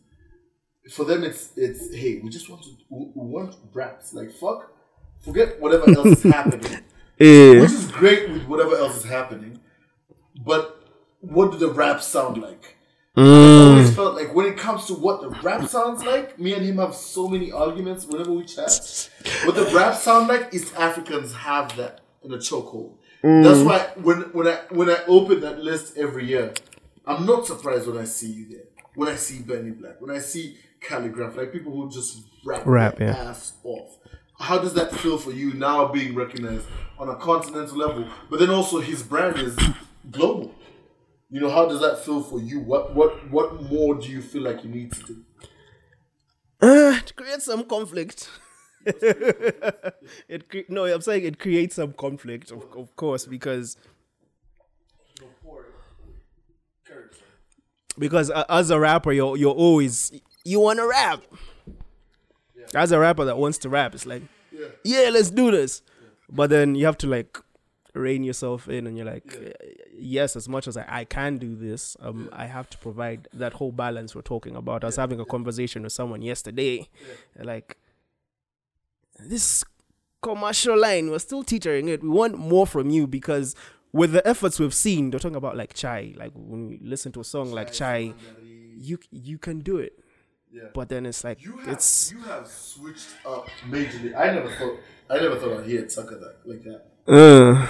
[0.92, 4.14] for them it's it's hey we just want to we want raps.
[4.14, 4.72] Like fuck
[5.20, 6.82] forget whatever else is happening
[7.20, 9.60] yeah which is great with whatever else is happening
[10.44, 10.82] but
[11.20, 12.76] what do the raps sound like
[13.16, 13.70] I mm.
[13.70, 16.78] always felt like when it comes to what the rap sounds like, me and him
[16.78, 19.10] have so many arguments whenever we chat.
[19.44, 22.94] What the rap sound like, East Africans have that in a chokehold.
[23.22, 23.66] That's mm.
[23.66, 26.54] why when when I when I open that list every year,
[27.06, 28.64] I'm not surprised when I see you there.
[28.94, 32.96] When I see Benny Black, when I see Calligraph, like people who just rap, Rap,
[32.96, 33.30] their yeah.
[33.30, 33.98] ass off.
[34.40, 36.66] How does that feel for you now being recognized
[36.98, 38.06] on a continental level?
[38.30, 39.56] But then also his brand is
[40.10, 40.54] global.
[41.30, 42.60] You know, how does that feel for you?
[42.60, 45.24] What what what more do you feel like you need to do?
[46.62, 48.28] Uh, it creates some conflict.
[48.86, 53.76] it cre- no, I'm saying it creates some conflict, of, of course, because
[57.98, 60.12] because as a rapper, you're you're always
[60.44, 61.22] you want to rap.
[62.74, 64.66] As a rapper that wants to rap, it's like, Yeah.
[64.84, 65.82] yeah, let's do this.
[66.30, 67.38] But then you have to like
[67.94, 69.36] rein yourself in, and you're like,
[69.92, 73.54] yes, as much as I, I can do this, um, I have to provide that
[73.54, 74.84] whole balance we're talking about.
[74.84, 76.88] I was having a conversation with someone yesterday,
[77.36, 77.76] like
[79.18, 79.64] this
[80.22, 82.02] commercial line, we're still teetering it.
[82.02, 83.54] We want more from you because
[83.92, 86.14] with the efforts we've seen, they're talking about like Chai.
[86.16, 88.14] Like when we listen to a song like Chai,
[88.76, 89.98] you you can do it.
[90.52, 90.64] Yeah.
[90.74, 94.16] But then it's like You have it's you have switched up majorly.
[94.16, 94.78] I never thought
[95.08, 96.86] I never thought I'd hear Tucker that like that.
[97.12, 97.66] uh,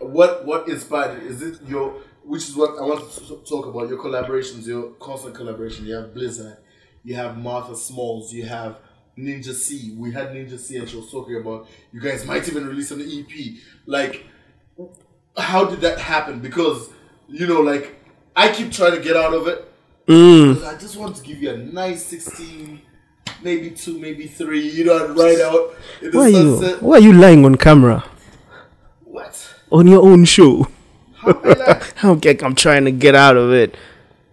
[0.00, 1.30] What what inspired it?
[1.30, 5.34] Is it your which is what I want to talk about your collaborations, your constant
[5.34, 5.84] collaboration.
[5.86, 6.56] You have Blizzard,
[7.04, 8.78] you have Martha Smalls, you have
[9.16, 9.94] Ninja C.
[9.96, 13.00] We had Ninja C and she was talking about you guys might even release an
[13.00, 13.54] EP.
[13.86, 14.26] Like
[15.36, 16.40] how did that happen?
[16.40, 16.90] Because
[17.28, 17.96] you know, like
[18.36, 19.70] I keep trying to get out of it.
[20.08, 22.80] Mm, I just want to give you a nice sixteen,
[23.42, 24.68] maybe two, maybe three.
[24.68, 28.04] You know, ride out in the why are you why are you lying on camera
[29.04, 29.54] What?
[29.70, 30.68] on your own show?
[31.16, 33.76] How am I like- I'm trying to get out of it.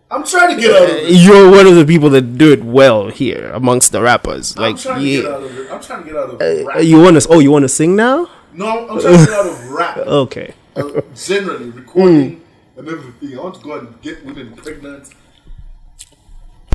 [0.09, 1.09] I'm trying to get out of it.
[1.09, 4.57] You're one of the people that do it well here amongst the rappers.
[4.57, 5.71] I'm Like, trying to get yeah, out of it.
[5.71, 6.83] I'm trying to get out of Uh, rap.
[6.83, 7.29] you want to?
[7.29, 8.27] Oh, you want to sing now?
[8.53, 9.97] No, I'm trying to get out of rap.
[9.99, 10.53] Okay.
[10.75, 12.41] Uh, generally, recording
[12.75, 13.39] and everything.
[13.39, 15.13] I want to go and get women pregnant.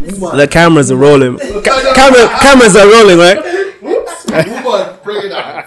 [0.01, 0.37] Woman.
[0.39, 1.39] The cameras are rolling.
[1.39, 3.39] Ca- camera, cameras are rolling, right?
[4.63, 5.67] Woman, bring it out.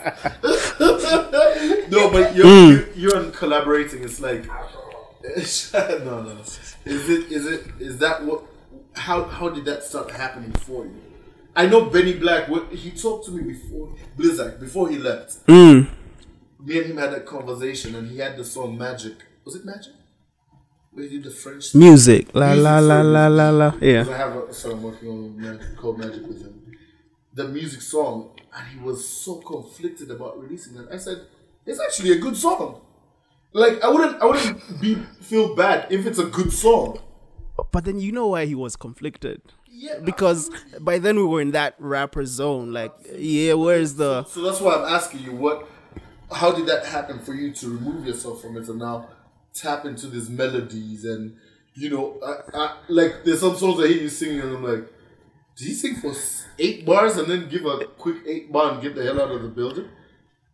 [1.91, 2.71] no, but you're, Hmm.
[2.71, 4.03] you, you're collaborating.
[4.03, 4.45] It's like,
[6.03, 6.37] no, no.
[6.85, 7.31] Is it?
[7.31, 7.65] Is it?
[7.79, 8.43] Is that what?
[8.93, 10.95] How how did that start happening for you?
[11.55, 12.47] I know Benny Black.
[12.49, 15.45] What he talked to me before Blizzak before he left.
[15.47, 15.87] Mm.
[16.63, 19.15] Me and him had a conversation, and he had the song Magic.
[19.45, 19.93] Was it Magic?
[19.93, 20.88] Where he did the French.
[21.75, 22.29] Music.
[22.33, 23.73] La Music, la la la la la.
[23.81, 24.05] Yeah.
[24.09, 26.53] I have a song working on Magic, called Magic with him.
[27.33, 30.87] The music song, and he was so conflicted about releasing it.
[30.91, 31.21] I said,
[31.65, 32.81] "It's actually a good song.
[33.53, 36.99] Like I wouldn't, I wouldn't be feel bad if it's a good song."
[37.71, 39.41] But then you know why he was conflicted.
[39.71, 40.49] Yeah, Because
[40.81, 42.73] by then we were in that rapper zone.
[42.73, 45.67] Like, yeah, where's the So that's why I'm asking you, what?
[46.31, 49.07] How did that happen for you to remove yourself from it and now
[49.53, 51.35] tap into these melodies and
[51.75, 54.87] you know, I, I, like there's some songs I hear you singing and I'm like,
[55.55, 56.13] did you sing for
[56.57, 59.41] eight bars and then give a quick eight bar and get the hell out of
[59.41, 59.87] the building?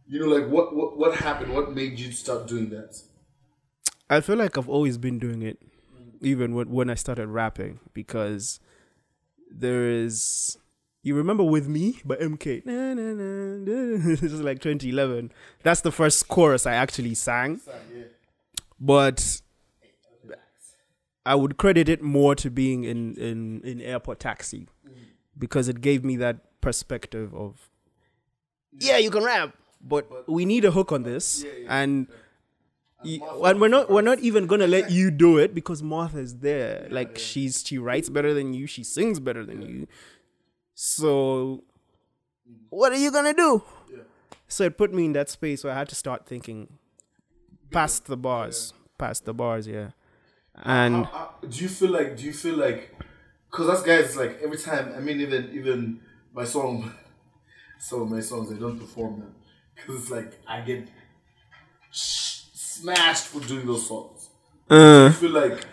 [0.07, 1.53] You know, like what what what happened?
[1.53, 3.01] What made you start doing that?
[4.09, 5.57] I feel like I've always been doing it,
[6.21, 8.59] even when when I started rapping, because
[9.49, 10.57] there is.
[11.01, 12.65] You remember with me by MK?
[12.65, 15.31] Na, na, na, this is like 2011.
[15.61, 17.61] That's the first chorus I actually sang,
[18.79, 19.41] but
[21.25, 24.67] I would credit it more to being in in in airport taxi
[25.37, 27.69] because it gave me that perspective of
[28.79, 32.07] yeah, you can rap, but we need a hook on this, and
[33.03, 36.87] y- and we're not we're not even gonna let you do it because Martha's there.
[36.91, 39.87] Like she's she writes better than you, she sings better than you.
[40.75, 41.63] So
[42.69, 43.63] what are you gonna do?
[44.47, 46.77] So it put me in that space where I had to start thinking
[47.75, 49.89] past the bars, past the bars, yeah.
[50.63, 52.15] And Uh, do you feel like?
[52.17, 52.95] Do you feel like?
[53.51, 54.93] Because us guys, like every time.
[54.97, 55.99] I mean, even even
[56.33, 56.91] my song,
[57.79, 59.35] some of my songs, I don't perform them
[59.75, 60.87] because it's like I get
[61.91, 64.29] sh- smashed for doing those songs.
[64.69, 65.65] uh, I feel like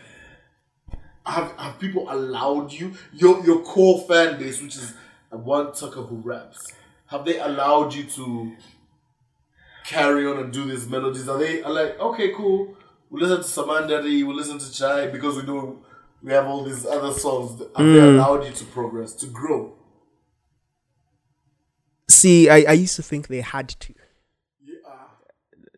[1.25, 4.95] have have people allowed you your your core fan base, which is
[5.31, 6.73] one Tucker who raps,
[7.07, 8.53] have they allowed you to
[9.85, 11.29] carry on and do these melodies?
[11.29, 12.77] Are they are like okay, cool?
[13.11, 15.83] We listen to Samandari, we listen to Chai because we know
[16.23, 17.61] we have all these other songs.
[17.77, 19.75] Have they allowed you to progress to grow?
[22.23, 23.95] see, I, I used to think they had to.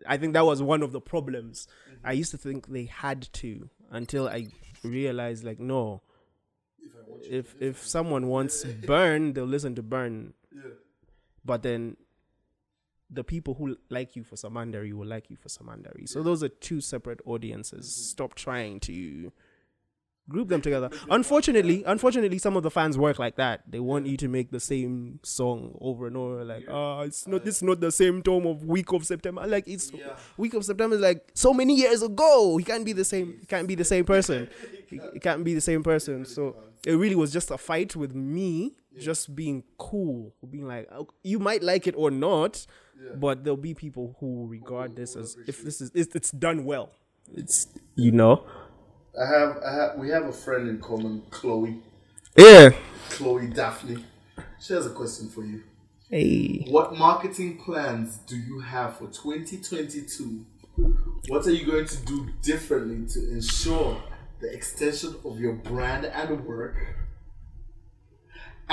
[0.07, 1.67] I think that was one of the problems.
[1.67, 2.07] Mm-hmm.
[2.07, 4.49] I used to think they had to until I
[4.83, 6.03] realized, like, no.
[7.23, 10.35] If if someone wants Burn, they'll listen to Burn.
[10.55, 10.63] Yeah.
[11.43, 11.97] But then
[13.11, 16.09] the people who like you for Samandari will like you for Samandari.
[16.09, 17.95] So those are two separate audiences.
[17.95, 19.33] Stop trying to
[20.29, 20.91] group them together.
[21.11, 23.63] Unfortunately, unfortunately, some of the fans work like that.
[23.71, 26.45] They want you to make the same song over and over.
[26.45, 27.47] Like, ah, it's not.
[27.47, 29.47] It's not the same tone of Week of September.
[29.47, 29.93] Like, it's
[30.37, 32.57] Week of September is like so many years ago.
[32.57, 33.37] He can't be the same.
[33.41, 34.49] He can't be the same person.
[35.13, 36.25] He can't be the same person.
[36.25, 36.55] So
[36.87, 41.39] it really was just a fight with me, just being cool, being like, "Oh, you
[41.39, 42.67] might like it or not,
[43.17, 46.91] but there'll be people who regard this as if this is it's, it's done well.
[47.33, 48.45] It's you know.
[49.21, 51.81] I have I have we have a friend in common, Chloe,
[52.37, 52.71] Yeah.
[53.11, 54.05] Chloe Daphne.
[54.61, 55.63] She has a question for you.
[56.11, 56.67] Hey.
[56.69, 60.45] What marketing plans do you have for 2022?
[61.29, 64.03] What are you going to do differently to ensure
[64.41, 66.77] the extension of your brand and work?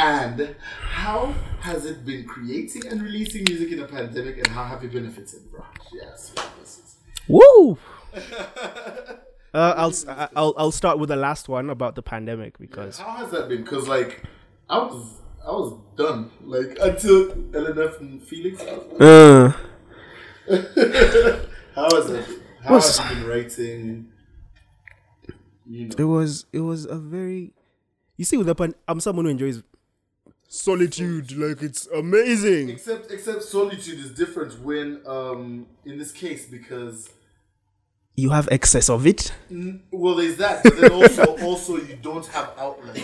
[0.01, 0.55] And
[0.89, 4.89] how has it been creating and releasing music in a pandemic and how have you
[4.89, 5.63] benefited, bro?
[5.93, 6.33] Yes.
[6.59, 6.95] yes.
[7.27, 7.77] Woo.
[9.53, 12.97] Uh, I'll s- I- I'll I'll start with the last one about the pandemic because
[12.99, 13.63] How has that been?
[13.63, 14.23] Because like
[14.69, 16.31] I was I was done.
[16.45, 18.61] Like until LNF and Felix.
[18.61, 19.51] Uh,
[21.75, 22.39] How has it been?
[22.63, 24.11] How Was- have you been writing?
[25.69, 25.95] You know.
[25.97, 27.51] it was it was a very
[28.15, 29.63] you see with the pan I'm someone who enjoys
[30.55, 32.69] solitude like it's amazing.
[32.69, 37.09] Except except solitude is different when um in this case because
[38.17, 39.31] You have excess of it.
[39.49, 42.99] mm, well there's that but then also also you don't have outlets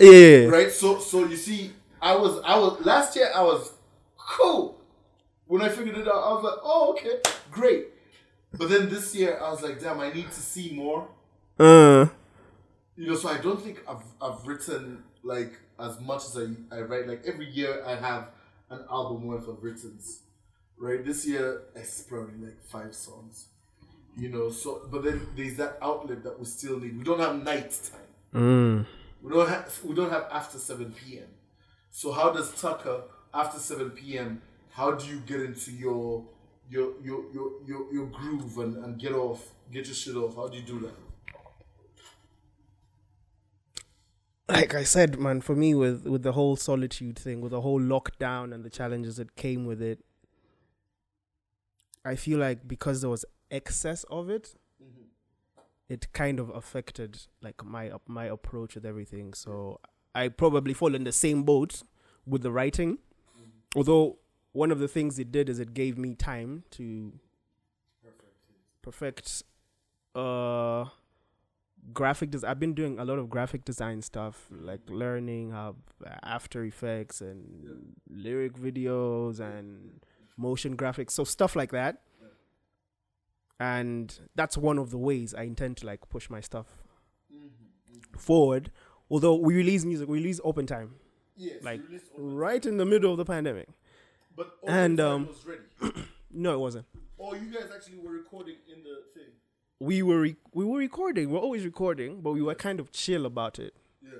[0.00, 0.46] Yeah.
[0.48, 1.70] right so so you see
[2.02, 3.72] I was I was last year I was
[4.36, 4.80] cool
[5.46, 7.20] when I figured it out I was like oh okay
[7.52, 7.86] great
[8.58, 11.06] but then this year I was like damn I need to see more
[11.60, 12.06] Uh.
[12.96, 16.80] you know so I don't think I've I've written like as much as I, I
[16.80, 18.28] write like every year I have
[18.70, 20.20] an album worth of writtens
[20.78, 23.46] right this year it's probably like five songs
[24.16, 27.42] you know so but then there's that outlet that we still need we don't have
[27.42, 28.86] night time Mm.
[29.22, 31.28] We don't have we don't have after seven p.m.
[31.90, 33.02] So how does Tucker
[33.32, 34.42] after seven p.m.
[34.70, 36.24] How do you get into your
[36.70, 40.36] your your your your, your groove and, and get off, get your shit off?
[40.36, 41.07] How do you do that?
[44.48, 47.80] Like I said, man, for me with with the whole solitude thing, with the whole
[47.80, 50.04] lockdown and the challenges that came with it,
[52.04, 54.54] I feel like because there was excess of it,
[55.88, 59.34] it kind of affected like my my approach with everything.
[59.34, 59.80] So
[60.14, 61.82] I probably fall in the same boat
[62.26, 62.98] with the writing,
[63.76, 64.18] although
[64.52, 67.12] one of the things it did is it gave me time to
[68.82, 69.42] perfect
[70.14, 70.86] uh
[71.92, 74.98] graphic des- I've been doing a lot of graphic design stuff, like mm.
[74.98, 80.00] learning how uh, After Effects and lyric videos and
[80.36, 82.02] motion graphics, so stuff like that.
[83.60, 86.66] And that's one of the ways I intend to like push my stuff
[87.32, 88.16] mm-hmm.
[88.16, 88.70] forward.
[89.10, 90.94] Although we release music, we release open time,
[91.36, 93.68] Yes, like you released Open right in the middle of the pandemic.
[94.36, 95.96] But and, Time um, was ready.
[96.30, 96.84] No, it wasn't.
[97.18, 99.02] Oh, you guys actually were recording in the.
[99.80, 101.30] We were re- we were recording.
[101.30, 103.74] We're always recording, but we were kind of chill about it.
[104.02, 104.10] Yeah.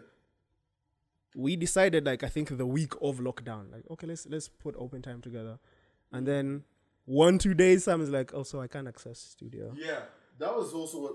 [1.34, 5.02] we decided like I think the week of lockdown, like okay, let's let's put open
[5.02, 5.58] time together,
[6.12, 6.64] and then
[7.04, 9.74] one two days Sam is like, oh, so I can't access studio.
[9.76, 10.00] Yeah,
[10.38, 11.12] that was also what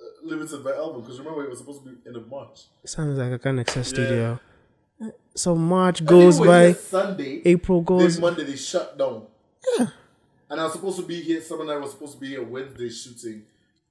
[0.00, 2.62] uh, limited my album because remember it was supposed to be end of March.
[2.84, 4.40] Sounds like, I can't access studio.
[5.34, 7.42] So March goes I think we were by, Sunday.
[7.44, 8.18] April goes.
[8.20, 9.26] Monday they shut down.
[9.78, 9.86] Yeah.
[10.50, 11.40] And I was supposed to be here.
[11.40, 13.42] Sam and I were supposed to be here Wednesday shooting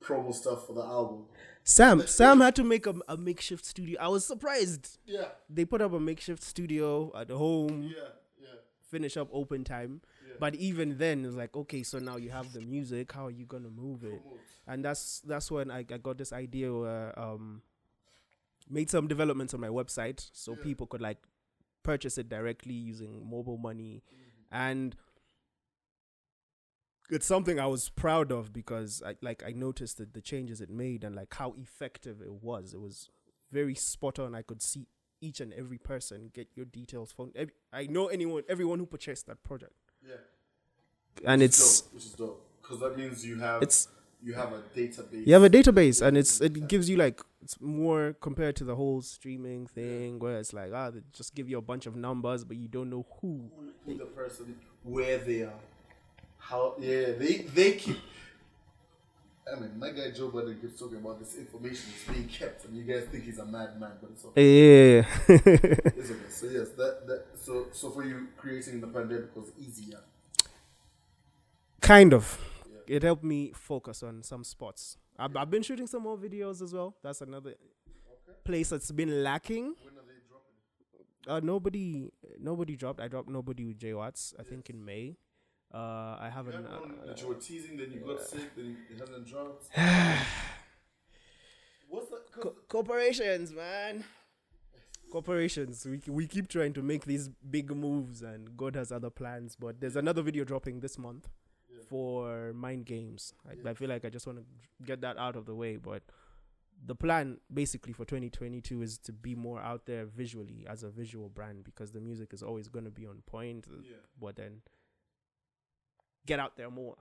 [0.03, 1.25] promo stuff for the album.
[1.63, 3.99] Sam Sam had to make a, a makeshift studio.
[3.99, 4.97] I was surprised.
[5.05, 7.83] Yeah, They put up a makeshift studio at home.
[7.83, 8.03] yeah,
[8.41, 8.47] yeah.
[8.89, 10.01] finish up open time.
[10.39, 13.11] But even then, it's like, okay, so now you have the music.
[13.11, 14.21] How are you gonna move it?
[14.67, 17.63] And that's that's when I, I got this idea where um
[18.69, 21.17] made some developments on my website so people could like
[21.83, 24.03] purchase it directly using mobile money,
[24.51, 24.95] and
[27.09, 30.69] it's something I was proud of because I like I noticed that the changes it
[30.69, 32.73] made and like how effective it was.
[32.73, 33.09] It was
[33.51, 34.35] very spot on.
[34.35, 34.87] I could see
[35.21, 37.31] each and every person get your details from.
[37.73, 39.73] I know anyone, everyone who purchased that project,
[40.07, 40.15] Yeah.
[41.25, 43.87] and Which is it's dope, which is dope because that means you have it's
[44.21, 45.25] you have a database.
[45.27, 48.75] you have a database, and it's it gives you like it's more compared to the
[48.75, 52.43] whole streaming thing where it's like ah they just give you a bunch of numbers,
[52.43, 53.49] but you don't know who.
[53.55, 55.53] who, who the person, where they are,
[56.49, 56.75] how.
[56.79, 57.97] Yeah, they they keep.
[59.51, 62.75] I mean, my guy Joe Budden keeps talking about this information is being kept, and
[62.75, 64.97] you guys think he's a madman, but it's okay.
[64.97, 66.29] Yeah, It's okay.
[66.29, 69.99] So yes, that that so so for you creating the pandemic was easier.
[71.81, 72.39] kind of.
[72.87, 74.97] It helped me focus on some spots.
[75.19, 76.95] I've, I've been shooting some more videos as well.
[77.03, 77.55] That's another
[78.45, 79.63] place that's been lacking.
[79.83, 81.27] When are they dropping?
[81.27, 83.01] Uh, nobody, nobody dropped.
[83.01, 84.33] I dropped nobody with J Watts.
[84.39, 85.17] I think in May.
[85.77, 86.53] Uh, I haven't.
[86.53, 89.65] had Uh, one that you were teasing, then you got sick, then it hasn't dropped.
[91.89, 92.31] What's that?
[92.31, 94.03] 'cause- co- corporations, man.
[95.11, 95.85] Corporations.
[95.85, 99.55] We we keep trying to make these big moves, and God has other plans.
[99.55, 101.29] But there's another video dropping this month
[101.89, 103.33] for Mind Games.
[103.47, 104.45] I, I feel like I just want to
[104.83, 105.77] get that out of the way.
[105.77, 106.03] But
[106.85, 111.29] the plan, basically, for 2022 is to be more out there visually as a visual
[111.29, 113.65] brand because the music is always going to be on point.
[113.83, 113.95] Yeah.
[114.19, 114.61] But then
[116.27, 116.95] get out there more.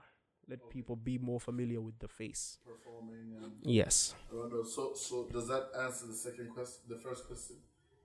[0.49, 2.57] Let people be more familiar with the face.
[2.65, 4.15] performing and Yes.
[4.31, 7.57] So, so does that answer the second question, the first question,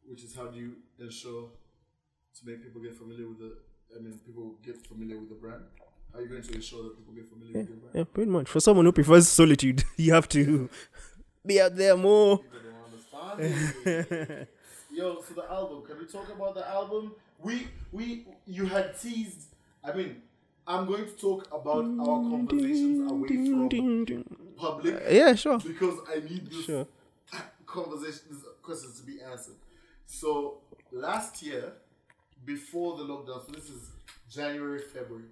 [0.06, 1.50] which is how do you ensure
[2.38, 3.56] to make people get familiar with the?
[3.96, 5.62] I mean, people get familiar with the brand.
[6.12, 7.94] How are you going to ensure that people get familiar with your brand?
[7.96, 8.48] Yeah, pretty much.
[8.48, 10.68] For someone who prefers solitude, you have to
[11.46, 12.38] be out there more.
[12.38, 13.76] People don't understand.
[13.86, 14.48] it.
[14.90, 15.82] Yo, so the album.
[15.86, 17.14] Can we talk about the album?
[17.38, 19.42] We we you had teased.
[19.84, 20.22] I mean,
[20.66, 24.24] I'm going to talk about our conversations away from
[24.56, 25.58] public Yeah, sure.
[25.58, 26.86] because I need this Sure.
[27.66, 29.56] conversation, these questions to be answered.
[30.06, 30.58] So
[30.92, 31.72] last year,
[32.44, 33.90] before the lockdown, so this is
[34.30, 35.24] January, February.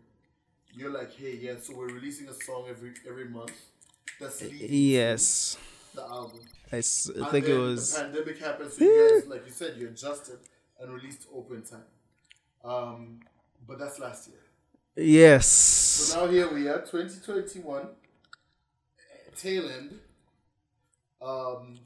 [0.74, 3.52] You're like, hey, yeah, so we're releasing a song every every month.
[4.20, 5.56] That's Yes.
[5.94, 6.40] the album.
[6.72, 7.92] I, s- I think it was.
[7.94, 10.38] the pandemic happened, so you guys, like you said, you adjusted
[10.80, 11.84] and released Open Time.
[12.64, 13.20] Um,
[13.66, 14.38] but that's last year.
[15.00, 15.46] Yes.
[15.46, 17.86] So now here we are, 2021, eh,
[19.34, 19.98] tail end.
[21.22, 21.78] Um,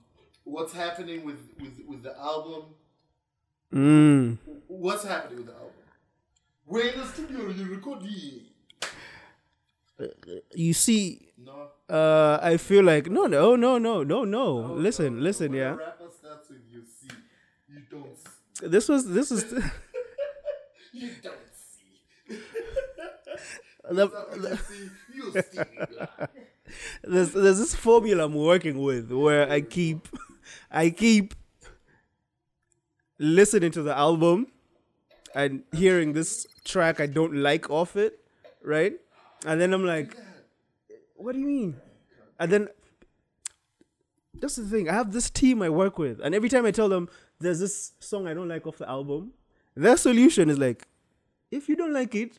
[0.42, 2.64] what's happening with, with, with the album?
[3.72, 4.38] Mm.
[4.66, 5.70] What's happening with the album?
[6.66, 8.40] We're in the studio, you recording.
[10.54, 11.68] You see, No.
[11.88, 14.56] uh, I feel like no, no, no, no, no, no.
[14.74, 15.76] Listen, listen, yeah.
[15.76, 16.14] stuff.
[16.18, 17.14] starts with you see.
[17.68, 18.70] You don't.
[18.72, 19.44] This was this is
[20.92, 21.53] You don't.
[23.90, 25.38] The, Start with you see.
[25.38, 26.26] You see.
[27.04, 30.08] there's there's this formula I'm working with where I keep
[30.70, 31.34] I keep
[33.18, 34.48] listening to the album
[35.34, 38.20] and hearing this track I don't like off it,
[38.62, 38.94] right?
[39.46, 40.16] And then I'm like,
[41.16, 41.76] what do you mean?
[42.38, 42.68] And then
[44.34, 44.88] that's the thing.
[44.88, 47.08] I have this team I work with, and every time I tell them
[47.40, 49.32] there's this song I don't like off the album,
[49.74, 50.86] their solution is like,
[51.50, 52.38] if you don't like it,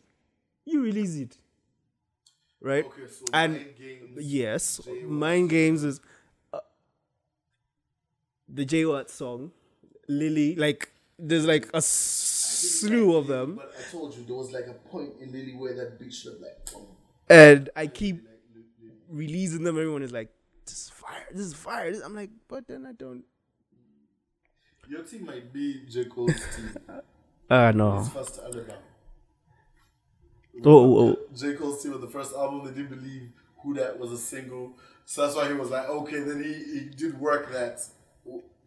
[0.66, 1.38] you release it.
[2.61, 2.86] Right?
[2.86, 4.26] Okay, so And- mind games.
[4.26, 5.09] Yes, J Watt.
[5.11, 5.99] Mind Games is
[6.53, 6.59] uh,
[8.47, 9.51] the J Watt song,
[10.07, 10.55] Lily.
[10.55, 14.74] Like there's like a slew of them, But I told you there was like a
[14.74, 16.57] point in Lily where that bitch should like.
[16.76, 16.88] oh,
[17.30, 18.28] and I keep
[19.09, 19.78] releasing them.
[19.78, 20.30] Everyone is like,
[20.66, 21.26] "This is fire!
[21.32, 23.24] This is fire!" This- I'm like, but then I don't.
[24.89, 26.05] Your team might be J.
[26.05, 26.76] Cole's team.
[27.49, 28.01] Ah His no.
[28.03, 28.66] first album.
[30.64, 31.20] Oh, oh.
[31.36, 31.53] J.
[31.56, 32.66] Cole's team was the first album.
[32.66, 33.30] They didn't believe
[33.62, 34.78] who that was a single.
[35.06, 37.82] So that's why he was like, okay, then he, he did work that.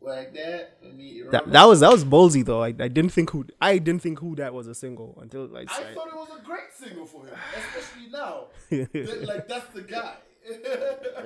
[0.01, 0.79] Like that.
[0.83, 2.63] Let me That, that was that was ballsy though.
[2.63, 5.69] I, I didn't think who I didn't think who that was a single until like
[5.73, 8.45] I thought it was a great single for him, especially now.
[8.71, 10.15] That- like, that's the guy.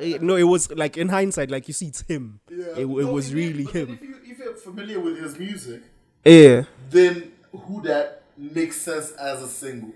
[0.00, 2.40] Eh, no, it was like in hindsight, like you see, it's him.
[2.50, 2.64] Yeah.
[2.76, 3.92] It, it No, was really him.
[3.92, 5.82] If, you, if you're familiar with his music,
[6.24, 6.62] Yeah.
[6.88, 9.92] then who that makes sense as a single.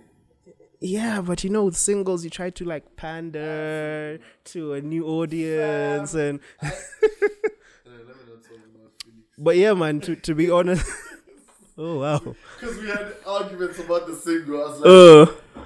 [0.86, 6.14] Yeah, but you know, with singles, you try to like pander to a new audience,
[6.14, 6.78] and let me
[8.28, 9.26] not talk about Phoenix.
[9.36, 10.00] but yeah, man.
[10.02, 10.86] To to be honest,
[11.78, 12.20] oh wow.
[12.60, 14.62] Because we had arguments about the single.
[14.62, 15.64] I was like, Uh,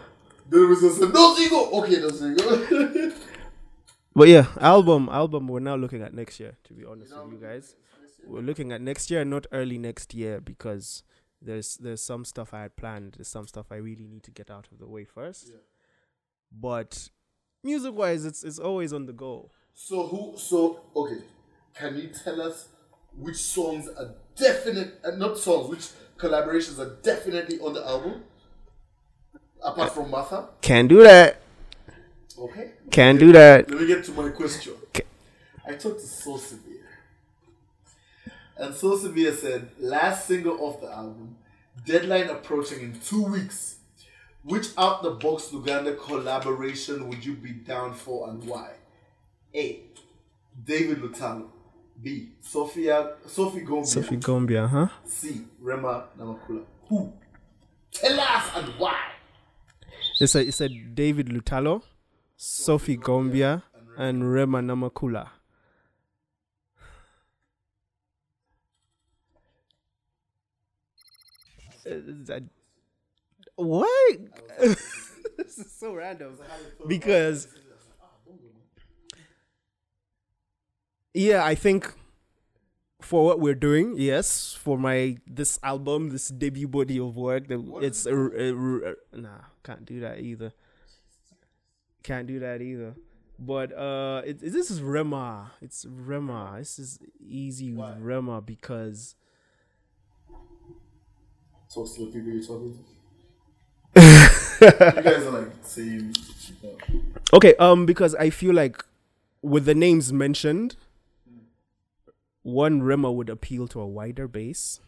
[0.48, 1.82] then we just said, no single.
[1.82, 3.12] Okay, no single.
[4.16, 5.48] but yeah, album album.
[5.48, 6.56] We're now looking at next year.
[6.64, 7.76] To be honest with you guys,
[8.26, 11.02] we're looking at next year, not early next year, because
[11.42, 13.14] there's there's some stuff I had planned.
[13.16, 15.48] There's some stuff I really need to get out of the way first.
[15.48, 15.56] Yeah.
[16.52, 17.10] But
[17.62, 19.50] music wise, it's it's always on the go.
[19.74, 20.34] so who?
[20.36, 21.22] So okay,
[21.74, 22.68] can you tell us
[23.16, 25.00] which songs are definite?
[25.04, 25.68] Uh, not songs.
[25.68, 25.88] Which
[26.18, 28.24] collaborations are definitely on the album?
[29.62, 30.48] Apart from Martha.
[30.62, 31.42] Can do that.
[32.38, 32.70] Okay.
[32.90, 33.70] Can do that.
[33.70, 34.72] Let me get to my question.
[34.88, 35.04] Okay.
[35.66, 36.79] I talked to So Severe.
[38.60, 41.36] And So Severe said, last single off the album,
[41.86, 43.76] deadline approaching in two weeks.
[44.42, 48.72] Which out the box Luganda collaboration would you be down for and why?
[49.54, 49.82] A.
[50.62, 51.48] David Lutalo.
[52.02, 52.30] B.
[52.40, 53.86] Sophia Sophie Gombya.
[53.86, 54.88] Sophie Gombya, huh?
[55.04, 55.42] C.
[55.58, 56.64] Rema Namakula.
[56.88, 57.12] Who?
[57.92, 58.98] Tell us and why.
[60.18, 61.82] It's a, it's a David Lutalo,
[62.36, 63.62] Sophie Gombya,
[63.98, 65.28] and Rema Namakula.
[71.90, 72.44] Uh, that-
[73.56, 74.18] What?
[74.60, 76.38] this is so random.
[76.86, 77.48] Because,
[81.14, 81.92] yeah, I think
[83.00, 87.44] for what we're doing, yes, for my this album, this debut body of work,
[87.82, 90.52] it's a, a- a- nah, can't do that either.
[92.02, 92.94] Can't do that either.
[93.38, 95.52] But uh, it, it- this is Rema.
[95.60, 96.54] It's Rema.
[96.58, 99.16] This is easy with Rema because
[101.72, 102.90] Talk to the people you're talking to.
[104.60, 106.12] you guys are like same.
[106.62, 106.76] no.
[107.32, 108.84] okay, um, because I feel like
[109.42, 110.76] with the names mentioned,
[112.42, 114.80] one Rema would appeal to a wider base.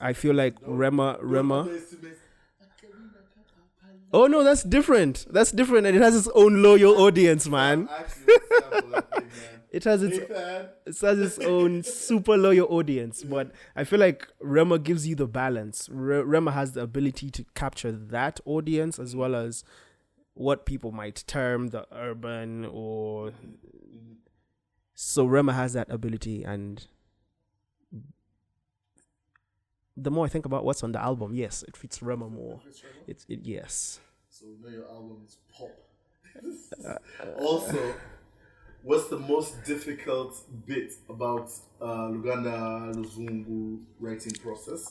[0.00, 1.68] I feel like Rema, Rema.
[4.12, 5.26] Oh no, that's different.
[5.30, 7.88] That's different, and it has its own loyal audience, man.
[9.74, 10.68] Actually, let's sample that thing, man.
[10.86, 14.78] It has its it has its own super loyal audience, but I feel like Rema
[14.78, 15.88] gives you the balance.
[15.90, 19.64] Re- Rema has the ability to capture that audience as well as
[20.34, 23.32] what people might term the urban or.
[24.94, 26.86] So Rema has that ability, and
[29.96, 32.60] the more I think about what's on the album, yes, it fits Rema more.
[33.06, 34.00] It's it yes.
[34.28, 35.70] So we know your album is pop.
[37.38, 37.94] also,
[38.82, 40.36] what's the most difficult
[40.66, 41.50] bit about
[41.80, 44.90] uh, Luganda Luzungu writing process,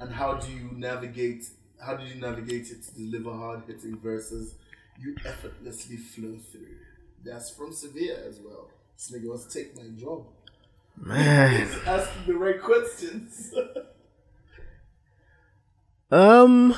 [0.00, 1.44] and how do you navigate?
[1.84, 4.54] How did you navigate it to deliver hard hitting verses
[5.00, 6.76] you effortlessly flow through?
[7.24, 8.70] That's from Sevilla as well.
[8.96, 10.26] This nigga wants to take my job.
[10.96, 11.66] Man.
[11.66, 13.52] He's asking the right questions.
[16.10, 16.76] Um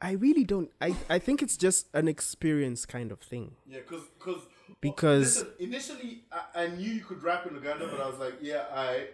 [0.00, 3.52] I really don't I I think it's just an experience kind of thing.
[3.68, 4.42] Yeah, because because
[4.80, 8.34] because Listen, initially I, I knew you could rap in Uganda, but I was like,
[8.40, 9.08] yeah, I.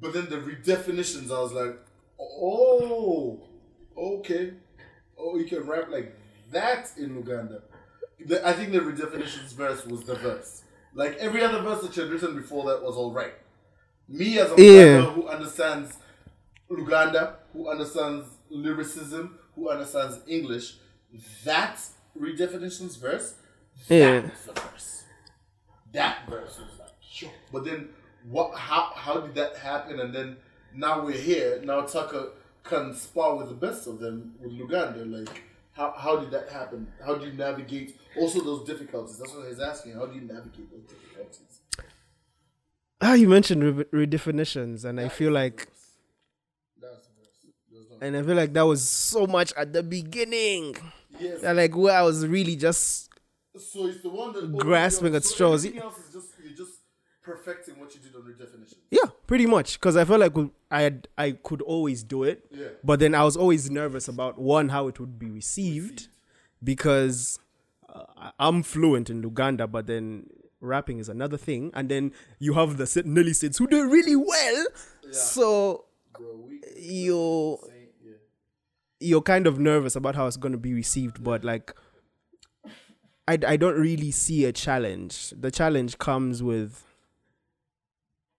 [0.00, 1.76] But then the redefinitions, I was like,
[2.20, 3.40] oh,
[3.96, 4.52] okay,
[5.18, 6.14] oh, you can rap like
[6.52, 7.62] that in Uganda.
[8.24, 10.62] The, I think the redefinitions verse was the verse.
[10.94, 13.34] Like every other verse that you had written before that was all right.
[14.08, 14.96] Me as a Yeah.
[14.98, 15.96] rapper who understands
[16.70, 20.76] Uganda, who understands lyricism, who understands English,
[21.44, 21.78] that
[22.18, 23.34] redefinitions verse,
[23.88, 24.20] that Yeah.
[24.22, 25.04] was the verse.
[25.92, 26.90] That verse was like,
[27.22, 27.28] yo.
[27.52, 27.88] But then,
[28.28, 28.54] what?
[28.56, 30.00] How how did that happen?
[30.00, 30.36] And then
[30.74, 31.60] now we're here.
[31.64, 32.30] Now Tucker
[32.64, 35.10] can spar with the best of them with Luganda.
[35.10, 35.42] Like,
[35.72, 36.86] how how did that happen?
[37.04, 39.18] How do you navigate also those difficulties?
[39.18, 39.92] That's what he's asking.
[39.94, 41.60] How do you navigate those difficulties?
[43.00, 45.68] ah, you mentioned re- redefinitions, and I feel like
[46.80, 47.52] That was verse.
[47.70, 50.76] There was no- and I feel like that was so much at the beginning.
[51.18, 51.40] Yes.
[51.42, 53.07] That like where I was really just
[53.58, 55.64] So it's the one that Grasping at so straws.
[55.64, 56.72] Everything else is just you're just
[57.22, 58.76] perfecting what you did on redefinition.
[58.90, 60.32] yeah, pretty much because I felt like
[60.70, 62.68] I had I could always do it, Yeah.
[62.82, 66.08] but then I was always nervous about one how it would be received
[66.64, 67.38] because
[67.92, 70.26] uh, I'm fluent in Luganda, but then
[70.60, 74.16] rapping is another thing, and then you have the Nelly Sades who do it really
[74.16, 74.66] well,
[75.10, 75.84] so
[76.18, 77.58] Bro, you
[78.04, 78.12] yeah.
[79.00, 81.74] you're kind of nervous about how it's going to be received, but like,
[83.28, 85.34] I, I don't really see a challenge.
[85.38, 86.86] The challenge comes with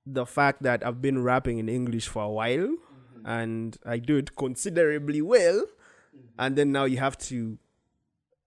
[0.04, 3.26] the fact that I've been rapping in English for a while mm-hmm.
[3.26, 5.62] and I do it considerably well.
[5.62, 6.26] Mm-hmm.
[6.40, 7.60] And then now you have to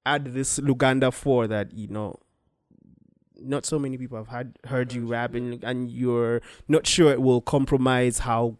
[0.05, 2.19] add this Luganda 4 that, you know,
[3.41, 7.23] not so many people have had heard you rap and, and you're not sure it
[7.23, 8.57] will compromise how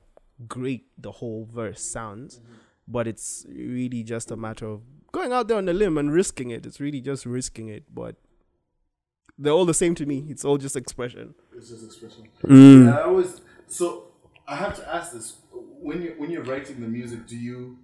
[0.47, 2.39] great the whole verse sounds.
[2.39, 2.53] Mm-hmm.
[2.87, 6.51] But it's really just a matter of going out there on the limb and risking
[6.51, 8.17] it it's really just risking it but
[9.39, 12.29] they're all the same to me it's all just expression It's just expression.
[12.45, 12.93] Mm.
[12.93, 14.09] I always so
[14.47, 15.37] I have to ask this
[15.83, 17.79] when you when you're writing the music, do you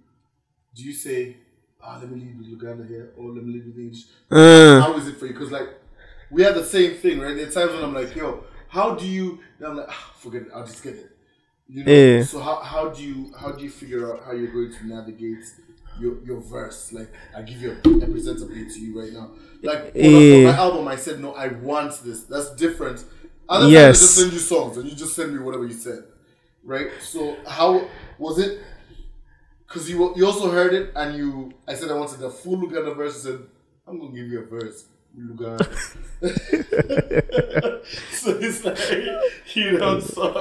[0.75, 1.37] do you say,
[1.81, 4.03] ah, let me leave with Luganda here, or let me leave with English?
[4.31, 4.81] Uh.
[4.81, 5.33] How is it for you?
[5.33, 5.69] Because like
[6.31, 7.35] we have the same thing, right?
[7.35, 9.39] There are times when I'm like, yo, how do you?
[9.65, 11.11] I'm like, ah, forget it, I'll just get it.
[11.67, 11.91] You know.
[11.91, 12.23] Yeah.
[12.23, 15.43] So how, how do you how do you figure out how you're going to navigate
[15.99, 16.91] your your verse?
[16.93, 19.31] Like I give you a, I present a beat to you right now.
[19.61, 20.11] Like when
[20.43, 20.51] Yeah.
[20.51, 22.23] my album, I said no, I want this.
[22.23, 23.03] That's different.
[23.47, 23.97] Other Yes.
[23.97, 26.03] I just send you songs and you just send me whatever you said,
[26.63, 26.87] right?
[27.01, 28.61] So how was it?
[29.67, 32.95] Because you you also heard it and you I said I wanted a full Luganda
[32.95, 33.15] verse.
[33.23, 33.39] You said
[33.87, 34.85] I'm gonna give you a verse.
[38.11, 38.77] So it's like
[39.55, 39.99] you know.
[39.99, 40.31] So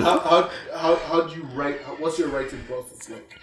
[0.00, 1.82] how how how, how do you write?
[1.82, 3.38] How, what's your writing process like?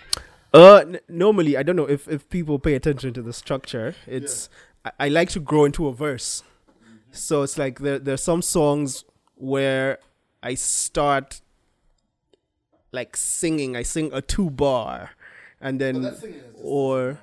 [0.53, 4.49] Uh n- normally i don't know if if people pay attention to the structure it's
[4.85, 6.43] I, I like to grow into a verse
[7.11, 9.03] so it's like there there's some songs
[9.35, 9.99] where
[10.43, 11.41] i start
[12.91, 15.11] like singing i sing a two bar
[15.61, 17.19] and then that singing is just- or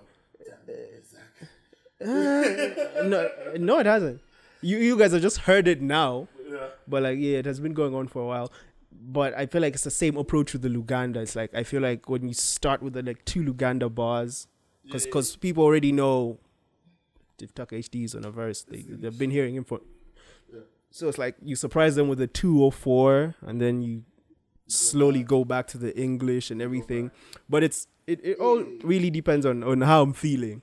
[2.01, 3.29] no,
[3.59, 4.21] no, it hasn't.
[4.63, 6.69] You you guys have just heard it now, Yeah.
[6.87, 8.53] but like yeah, it has been going on for a while.
[9.01, 11.17] But I feel like it's the same approach with the Luganda.
[11.17, 14.47] It's like I feel like when you start with the like two Luganda bars,
[14.85, 16.39] because because people already know
[17.41, 19.81] if Tucker HD is on a verse, they they've been hearing him for.
[20.53, 20.61] Yeah.
[20.91, 24.03] So it's like you surprise them with a two or four, and then you
[24.67, 27.11] slowly go back to the English and everything.
[27.49, 30.63] But it's it, it all really depends on on how I'm feeling.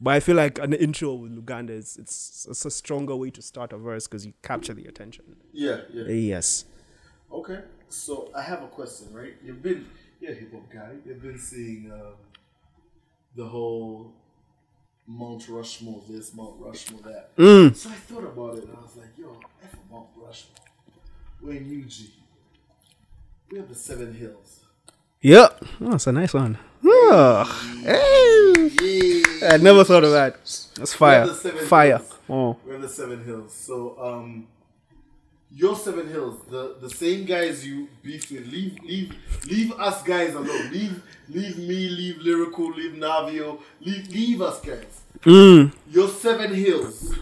[0.00, 3.42] But I feel like an intro with Luganda is it's it's a stronger way to
[3.42, 5.36] start a verse because you capture the attention.
[5.52, 5.82] Yeah.
[5.92, 6.04] Yeah.
[6.08, 6.64] Yes.
[7.32, 9.34] Okay, so I have a question, right?
[9.44, 9.86] You've been,
[10.20, 10.92] you're a hip hop guy.
[11.04, 12.14] You've been seeing um,
[13.34, 14.12] the whole
[15.06, 17.30] Mount Rushmore, this Mount Rushmore, that.
[17.76, 20.56] So I thought about it, and I was like, yo, F a Mount Rushmore.
[21.40, 21.92] We're in UG.
[23.50, 24.60] We have the Seven Hills.
[25.20, 25.64] Yep.
[25.80, 26.58] Oh, that's a nice one.
[26.84, 27.44] Oh,
[27.82, 28.70] hey.
[29.40, 29.54] Yeah.
[29.54, 30.36] I never thought of that.
[30.76, 31.26] That's fire.
[31.26, 31.98] Fire.
[31.98, 32.14] hills.
[32.28, 32.56] Oh.
[32.64, 33.52] We have the Seven Hills.
[33.52, 34.48] So, um,
[35.56, 39.14] your Seven Hills, the the same guys you beef with, leave leave
[39.46, 40.70] leave us guys alone.
[40.70, 45.00] Leave leave me, leave lyrical, leave Navio, leave leave us guys.
[45.22, 45.72] Mm.
[45.90, 47.14] Your Seven Hills,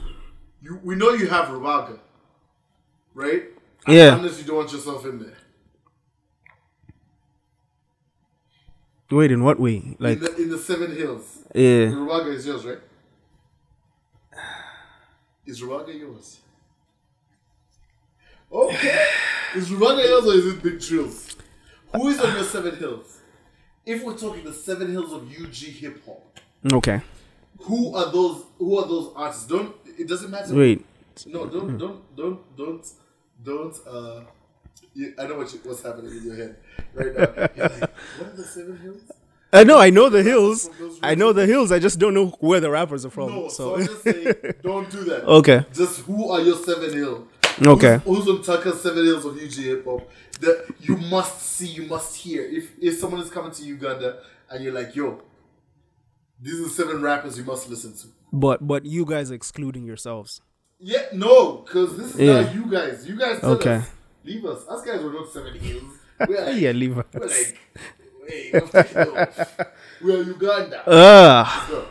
[0.60, 1.98] you we know you have Rubaga,
[3.14, 3.44] right?
[3.86, 4.16] Yeah.
[4.16, 5.36] Unless you don't want yourself in there.
[9.10, 9.76] Wait, in what way?
[9.76, 11.92] In Like, the in the Seven Hills, yeah.
[11.94, 12.80] Rubaga is yours, right?
[15.46, 16.40] Is Rubaga yours?
[18.54, 19.06] Okay.
[19.56, 21.36] Is Rubaga yours or is it Big Trills?
[21.94, 23.18] Who is on your Seven Hills?
[23.84, 26.38] If we're talking the Seven Hills of UG hip hop,
[26.72, 27.00] Okay.
[27.60, 28.44] who are those?
[28.58, 29.46] Who are those artists?
[29.46, 30.54] Don't it doesn't matter.
[30.54, 30.84] Wait.
[31.26, 32.86] No, don't, don't, don't, don't,
[33.42, 33.76] don't.
[33.86, 34.20] Uh,
[34.94, 36.56] you, I know what you, what's happening in your head
[36.94, 37.48] right now.
[37.56, 39.02] You're like, what are the seven hills?
[39.52, 40.68] I know, I know the hills.
[41.00, 41.70] I know the hills.
[41.70, 43.28] I just don't know where the rappers are from.
[43.28, 45.24] No, so, so I'm just saying, don't do that.
[45.28, 47.28] okay, Just who are your seven hill?
[47.62, 47.98] Okay.
[48.04, 50.08] Who's, who's on Tucker's seven hills of UG hip hop?
[50.40, 52.42] That you must see, you must hear.
[52.42, 54.18] If if someone is coming to Uganda
[54.50, 55.22] and you're like, yo,
[56.40, 58.06] these are seven rappers you must listen to.
[58.32, 60.40] but but you guys excluding yourselves.
[60.80, 62.40] Yeah, no, because this is Yeah.
[62.42, 63.06] not you guys.
[63.08, 63.74] You guys tell Okay.
[63.76, 63.90] us.
[64.24, 64.66] Leave us.
[64.68, 65.82] Us guys were not seven hills.
[66.28, 67.04] We're like, Yeah, leave us.
[67.14, 67.58] We're like,
[68.28, 69.66] wait, we're
[70.02, 70.82] we're Uganda.
[70.88, 71.68] Ugh.
[71.70, 71.86] So,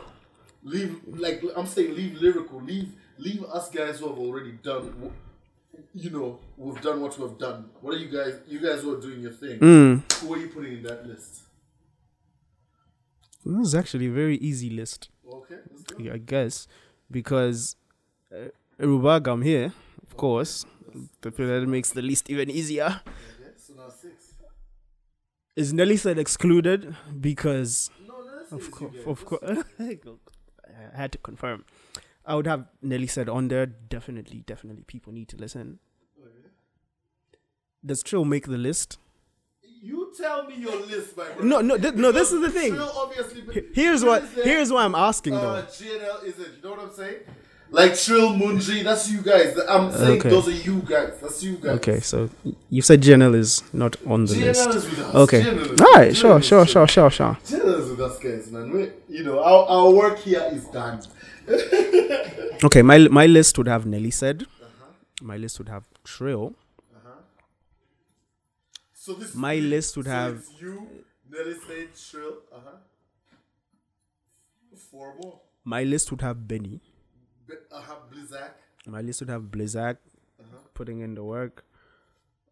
[0.63, 2.61] leave like I'm saying, leave lyrical.
[2.61, 5.11] Leave leave us guys who have already done.
[5.93, 7.69] You know, we've done what we've done.
[7.81, 8.39] What are you guys?
[8.47, 9.59] You guys who are doing your thing.
[9.59, 10.13] Mm.
[10.21, 11.41] Who are you putting in that list?
[13.45, 15.57] This is actually a very easy list, Okay,
[15.97, 16.13] go.
[16.13, 16.65] I guess,
[17.11, 17.75] because
[18.33, 18.47] uh,
[18.79, 20.65] Rubagam here, of course,
[21.21, 23.01] the thing that makes the list even easier.
[23.05, 24.33] Okay, so now six.
[25.55, 29.97] Is Nelly Sade excluded because No, no, of course, of course, I
[30.95, 31.65] had to confirm.
[32.25, 33.65] I would have Nelly Sade on there.
[33.65, 35.79] Definitely, definitely, people need to listen.
[36.19, 36.31] Okay.
[37.85, 38.97] Does Trill make the list?
[39.81, 41.43] You tell me your list, my brother.
[41.43, 42.13] No, no, th- no.
[42.13, 42.73] This is the thing.
[42.73, 43.43] Trill obviously.
[43.73, 45.61] Here's what here's why I'm asking uh, though.
[45.63, 46.47] GNL is it?
[46.57, 47.17] You know what I'm saying?
[47.73, 49.57] Like Trill, Munji, that's you guys.
[49.67, 50.29] I'm saying Okay.
[50.29, 51.13] those are you guys.
[51.19, 51.75] That's you guys.
[51.77, 52.29] Okay, so
[52.69, 54.69] you said GNL is not on the GNL list.
[54.69, 55.15] is with us.
[55.23, 55.41] Okay.
[55.41, 56.11] GNL is- All right.
[56.11, 56.41] GNL Sure.
[56.41, 56.65] Sure.
[56.67, 56.87] Sure.
[56.87, 57.09] Sure.
[57.09, 57.37] Sure.
[57.43, 58.71] GNL is with us guys, man.
[58.71, 61.01] We, you know, our, our work here is done.
[62.67, 62.81] Okay.
[62.81, 64.43] My my list would have Nelly Sade.
[64.43, 64.85] Uh-huh.
[65.21, 66.53] My list would have Trill.
[68.93, 70.87] So this My list would so have- you,
[71.29, 72.35] Nelly Sade, Trill.
[72.53, 72.77] Uh huh.
[74.91, 75.39] Four more.
[75.65, 76.79] My list would have Benny.
[77.47, 77.95] Be- uh huh.
[78.11, 78.51] Blizzak.
[78.87, 79.97] My list would have Blizzak
[80.39, 80.57] Uh-huh.
[80.73, 81.65] putting in the work.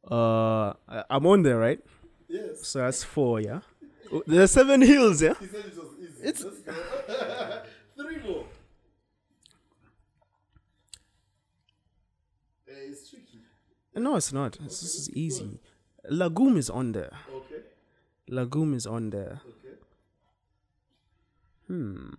[0.10, 1.80] Uh, I- I'm on there, right?
[2.28, 2.66] Yes.
[2.68, 3.40] So that's four.
[3.42, 3.62] Yeah.
[4.12, 5.22] Oh, There's seven hills.
[5.22, 5.34] Yeah.
[5.40, 6.24] He said it was easy.
[6.24, 6.44] It's-
[7.98, 8.46] Three more.
[12.68, 13.42] Eh, it's tricky.
[13.96, 14.58] No, it's not.
[14.62, 15.60] This is easy.
[16.10, 17.12] Lagoon is on there.
[17.34, 17.62] Okay.
[18.30, 19.42] Lagoon is on there.
[19.48, 19.76] Okay.
[21.68, 22.10] Hmm.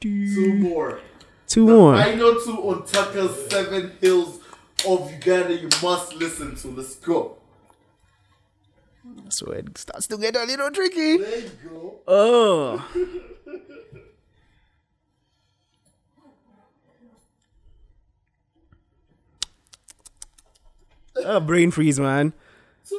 [0.00, 1.00] Two more.
[1.46, 1.94] Two more.
[1.94, 4.40] I know two on Tucker's Seven Hills
[4.88, 6.68] of Uganda you must listen to.
[6.68, 7.36] Let's go.
[9.28, 11.18] So it starts to get a little tricky.
[11.18, 12.00] There you go.
[12.06, 12.88] Oh.
[21.16, 22.32] oh, brain freeze, man.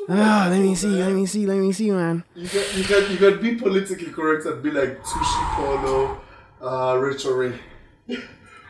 [0.10, 2.24] Ah, let me see, let me see, let me see, man.
[2.36, 6.22] You can, you can you can be politically correct and be like Tushi Polo,
[6.62, 7.54] uh, Rachel Ray.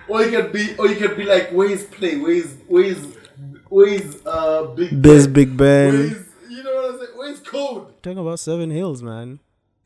[0.08, 2.98] Or you can be or you can be like where's play, where's where's
[3.70, 5.34] where's uh big Biz Ben?
[5.34, 5.94] Big Ben.
[5.94, 7.12] Where's you know what I'm saying?
[7.18, 8.04] Where's code?
[8.04, 9.40] Talking about Seven Hills, man.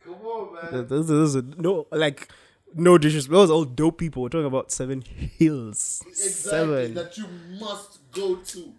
[0.04, 0.72] Come on, man.
[0.72, 2.30] Th- Those, those are no, like,
[2.74, 3.32] no disrespect.
[3.32, 4.24] Those are all dope people.
[4.24, 6.04] We're talking about Seven Hills.
[6.08, 6.94] exactly Seven.
[6.96, 7.26] that you
[7.60, 8.74] must go to.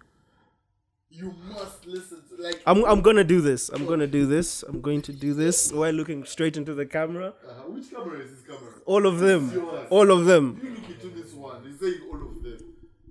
[1.20, 3.69] You must listen to like I'm, I'm gonna do this.
[3.70, 4.62] I'm gonna do this.
[4.62, 7.32] I'm going to do this while looking straight into the camera.
[7.45, 8.73] uh, which camera is this camera?
[8.86, 9.43] All of them.
[9.90, 10.61] All of them.
[10.62, 11.65] You look into this one.
[11.66, 12.59] He's saying all of them.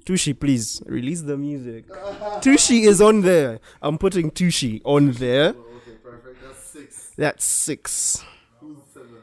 [0.05, 1.87] Tushi, please release the music.
[2.45, 3.59] Tushi is on there.
[3.81, 5.53] I'm putting Tushi on there.
[5.57, 6.41] Oh, okay, perfect.
[6.41, 7.11] That's six.
[7.17, 8.23] That's six.
[8.61, 9.17] Who's seven?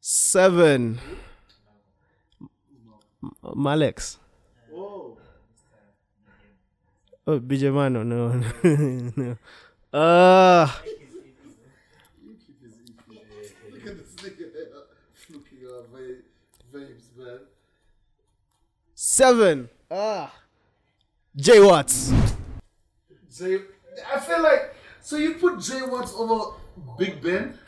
[0.00, 1.00] Seven.
[3.22, 4.18] M- Malex.
[4.74, 5.16] Oh.
[7.26, 8.04] Oh, Bijamano.
[8.12, 8.28] No,
[9.16, 9.36] no.
[9.92, 10.82] Ah.
[10.84, 10.92] Look
[13.86, 14.46] at this nigga
[15.30, 16.22] looking at va-
[16.72, 17.38] vapes, man.
[18.94, 19.68] Seven.
[19.90, 20.32] Ah.
[21.36, 22.12] J Watts.
[23.36, 23.58] Jay,
[24.14, 26.52] I feel like so you put Jay Watts over
[26.98, 27.58] Big Ben.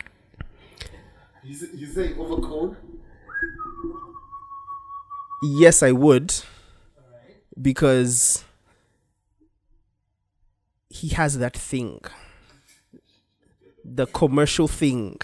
[1.43, 2.75] He's he's saying over Code.
[5.43, 6.33] Yes, I would.
[7.61, 8.43] Because
[10.97, 11.99] he has that thing.
[13.83, 15.17] The commercial thing.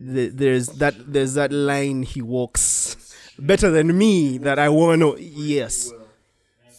[0.00, 5.92] The, there's that there's that line he walks better than me that I wanna yes.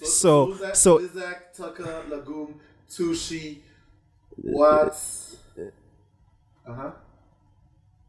[0.04, 2.56] So- so- Isaac, Tucker, Lagoon,
[2.90, 3.60] Tushi,
[4.38, 5.38] Watts.
[6.68, 6.92] Uh huh.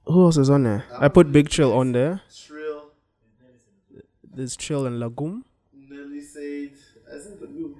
[0.07, 0.85] Who else is on there?
[0.99, 2.23] I put Big Trill on there.
[2.33, 2.91] Shrill,
[4.35, 5.45] There's Chill and Lagoon.
[5.75, 6.73] Nelly Sade.
[7.07, 7.77] I said Lagoon.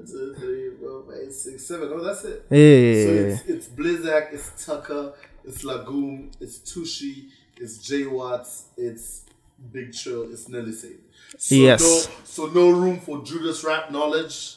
[0.00, 1.90] One, two, three, four, five, six, seven.
[1.92, 2.46] Oh, that's it.
[2.48, 3.34] So Yeah.
[3.34, 5.12] it's, it's Blizzak, it's Tucker,
[5.44, 9.24] it's Lagoon, it's Tushi, it's J Watts, it's
[9.72, 10.98] Big Trill, it's Nelly Sade.
[11.36, 11.80] So Yes.
[12.08, 14.56] No, so no room for Judas rap knowledge.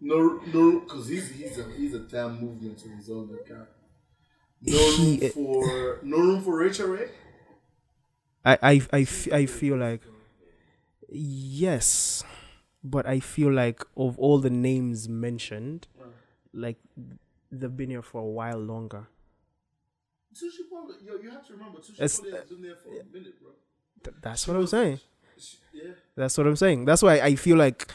[0.00, 3.68] No, no, because he's he's a he's a damn movement in his own account.
[4.62, 7.08] No room He- for no room for Rachel Ray.
[8.44, 10.02] I, I, I, f- I feel like
[11.10, 12.22] yes,
[12.84, 15.86] but I feel like of all the names mentioned,
[16.52, 16.78] like
[17.50, 19.08] they've been here for a while longer.
[20.34, 23.04] Tushi Polo, yo, you have to remember Tushi It's- has uh, been there for a
[23.12, 23.50] minute, bro.
[24.04, 25.00] Th- that's what I'm saying.
[25.72, 25.92] Yeah.
[26.16, 26.84] That's what I'm saying.
[26.84, 27.86] That's why I feel like,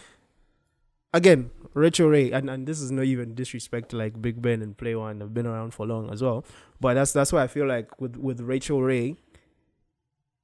[1.14, 4.78] again, Rachel Ray, and, and this is not even disrespect to like Big Ben and
[4.78, 5.20] Play One.
[5.22, 6.46] Have been around for long as well.
[6.80, 9.18] But that's that's why I feel like with with Rachel Ray.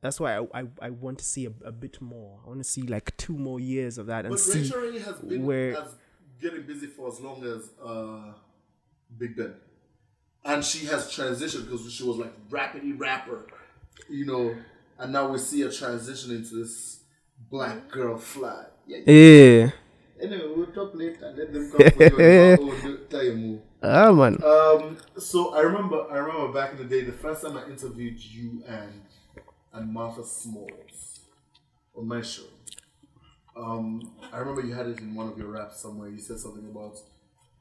[0.01, 2.39] That's why I, I, I want to see a, a bit more.
[2.45, 4.61] I want to see like two more years of that and But see.
[4.61, 5.95] Rachel has been where- has
[6.41, 8.33] getting busy for as long as uh,
[9.17, 9.55] Big Ben,
[10.45, 13.45] and she has transitioned because she was like rapidy rapper,
[14.09, 14.55] you know,
[14.97, 17.01] and now we see her transition into this
[17.49, 18.65] black girl fly.
[18.87, 18.99] Yeah.
[19.05, 19.71] Yeah.
[20.21, 21.33] Anyway, we'll talk later.
[21.37, 22.99] Let them come for you.
[23.09, 23.61] Tell you move.
[23.83, 24.41] Ah man.
[24.43, 28.17] Um, so I remember, I remember back in the day, the first time I interviewed
[28.23, 29.01] you and
[29.73, 31.19] and Martha Smalls
[31.95, 32.43] on my show.
[33.55, 36.09] Um, I remember you had it in one of your raps somewhere.
[36.09, 36.97] You said something about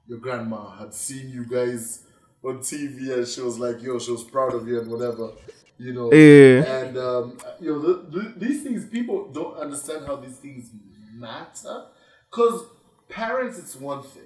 [0.07, 2.05] your grandma had seen you guys
[2.45, 5.33] on TV, and she was like, "Yo, she was proud of you and whatever."
[5.77, 6.63] You know, Yeah.
[6.83, 10.71] and um, you know, the, the, these things people don't understand how these things
[11.15, 11.87] matter.
[12.31, 12.63] Because
[13.09, 14.23] parents, it's one thing.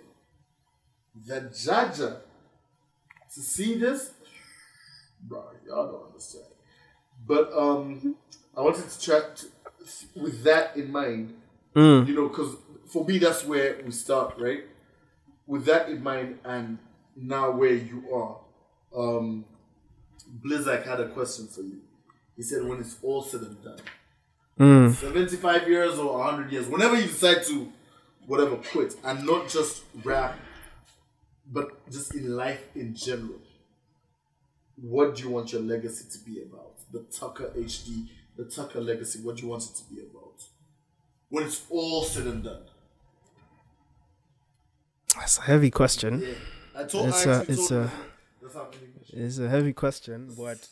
[1.27, 4.13] The judge to see this,
[5.23, 6.45] bro, y'all don't understand.
[7.27, 8.17] But um,
[8.57, 9.45] I wanted to chat
[10.15, 11.35] with that in mind.
[11.75, 12.07] Mm.
[12.07, 14.65] You know, because for me, that's where we start, right?
[15.47, 16.79] With that in mind, and
[17.17, 18.39] now where you are,
[18.97, 19.45] um,
[20.45, 21.81] Blizzak had a question for you.
[22.37, 23.81] He said, when it's all said and done,
[24.61, 24.95] Mm.
[24.95, 27.73] 75 years or 100 years, whenever you decide to,
[28.27, 30.39] whatever, quit, and not just rap,
[31.51, 33.41] but just in life in general,
[34.77, 36.72] what do you want your legacy to be about?
[36.93, 40.45] The Tucker HD, the Tucker legacy, what do you want it to be about?
[41.31, 42.65] When it's all said and done.
[45.17, 46.21] That's a heavy question.
[46.23, 46.35] Yeah.
[46.75, 47.93] I told, It's I a- it's a-
[48.43, 50.69] that's It's a heavy question, but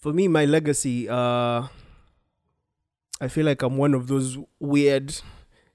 [0.00, 1.66] for me, my legacy, uh,
[3.20, 5.14] I feel like I'm one of those weird,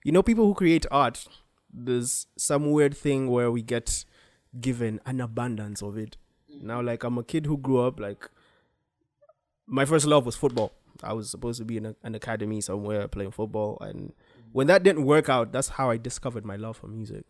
[0.04, 1.26] you know, people who create art.
[1.72, 4.06] There's some weird thing where we get
[4.60, 6.18] given an abundance of it.
[6.62, 8.30] Now, like I'm a kid who grew up like
[9.68, 10.74] my first love was football.
[11.02, 14.14] I was supposed to be in a, an academy somewhere playing football, and
[14.52, 17.26] when that didn't work out, that's how I discovered my love for music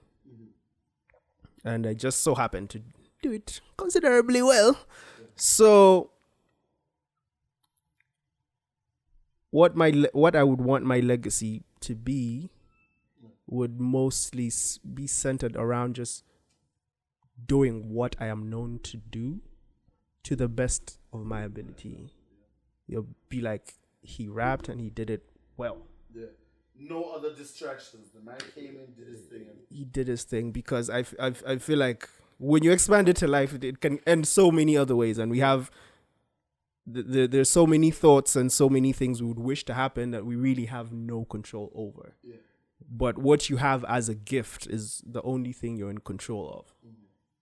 [1.64, 2.82] and I just so happened to
[3.22, 4.78] do it considerably well.
[5.36, 6.12] So,
[9.52, 12.50] what my le- what I would want my legacy to be
[13.48, 14.52] would mostly
[14.94, 16.24] be centered around just
[17.46, 19.42] doing what I am known to do
[20.24, 22.14] to the best of my ability.
[22.88, 25.24] You'll be like he rapped and he did it
[25.58, 25.78] well.
[26.14, 26.26] Yeah.
[26.80, 28.10] No other distractions.
[28.14, 31.34] The man came in, did his thing, and he did his thing because I, I,
[31.46, 34.78] I feel like when you expand it to life, it, it can end so many
[34.78, 35.70] other ways, and we have
[36.88, 40.12] the, the, there's so many thoughts and so many things we would wish to happen
[40.12, 42.16] that we really have no control over.
[42.24, 42.38] Yeah.
[42.90, 46.74] But what you have as a gift is the only thing you're in control of.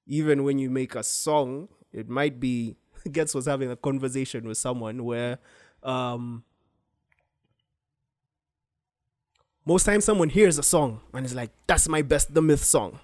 [0.07, 2.75] Even when you make a song, it might be
[3.11, 5.38] Gets was having a conversation with someone where
[5.84, 6.43] um
[9.65, 12.99] most times someone hears a song and is like, that's my best the Mith song.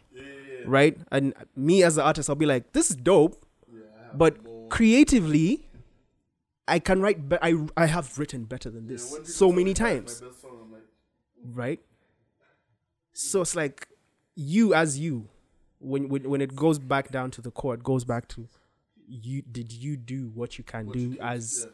[0.65, 0.97] Right?
[1.11, 3.45] And me as an artist, I'll be like, this is dope.
[4.13, 4.38] but
[4.69, 5.67] creatively,
[6.67, 10.19] I can write be- I I have written better than this so many times.
[10.41, 10.84] Song, like,
[11.43, 11.81] Right?
[13.11, 13.88] So it's like
[14.35, 15.27] you as you.
[15.84, 18.47] When, when when it goes back down to the core, it goes back to
[19.05, 21.72] you did you do what you can what do you as yeah.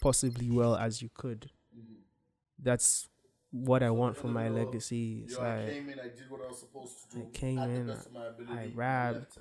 [0.00, 1.50] possibly well as you could.
[1.76, 1.94] Mm-hmm.
[2.62, 3.08] That's
[3.50, 5.22] what I want for my middle, legacy.
[5.24, 7.22] It's Yo, I like, came in, I did what I was supposed to do.
[7.22, 9.38] I came in, the best of my ability, I rapped.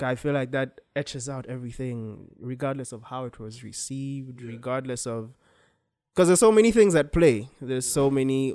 [0.00, 4.48] I feel like that etches out everything, regardless of how it was received, Yeah.
[4.48, 5.34] regardless of
[6.14, 7.48] because there's so many things at play.
[7.60, 8.54] There's so many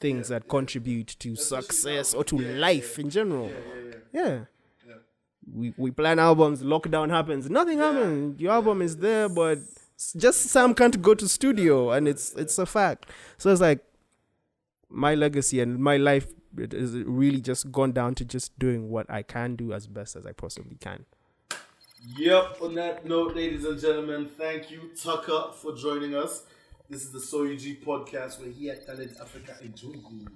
[0.00, 3.50] things that contribute to success or to life in general.
[4.12, 4.44] Yeah.
[5.52, 7.92] We we plan albums, lockdown happens, nothing Yeah.
[7.92, 8.40] happens.
[8.40, 9.58] Your album is there, but
[10.16, 13.06] just Sam can't go to studio, and it's it's a fact.
[13.38, 13.82] So it's like
[14.90, 16.26] my legacy and my life
[16.56, 20.16] it is really just gone down to just doing what I can do as best
[20.16, 21.04] as I possibly can.
[22.16, 26.44] Yep, on that note, ladies and gentlemen, thank you, Tucker, for joining us.
[26.90, 30.26] This is the SoUG podcast where he at Talent Africa enjoy you.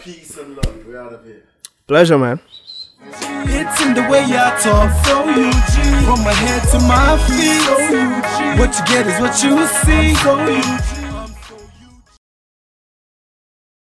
[0.00, 0.86] Peace and love.
[0.86, 1.44] We're out of here.
[1.86, 2.40] Pleasure, man.
[3.02, 6.06] It's in the way I talk, so you G.
[6.06, 8.58] From my head to my feet, so you G.
[8.58, 10.97] What you get is what you see, so you G.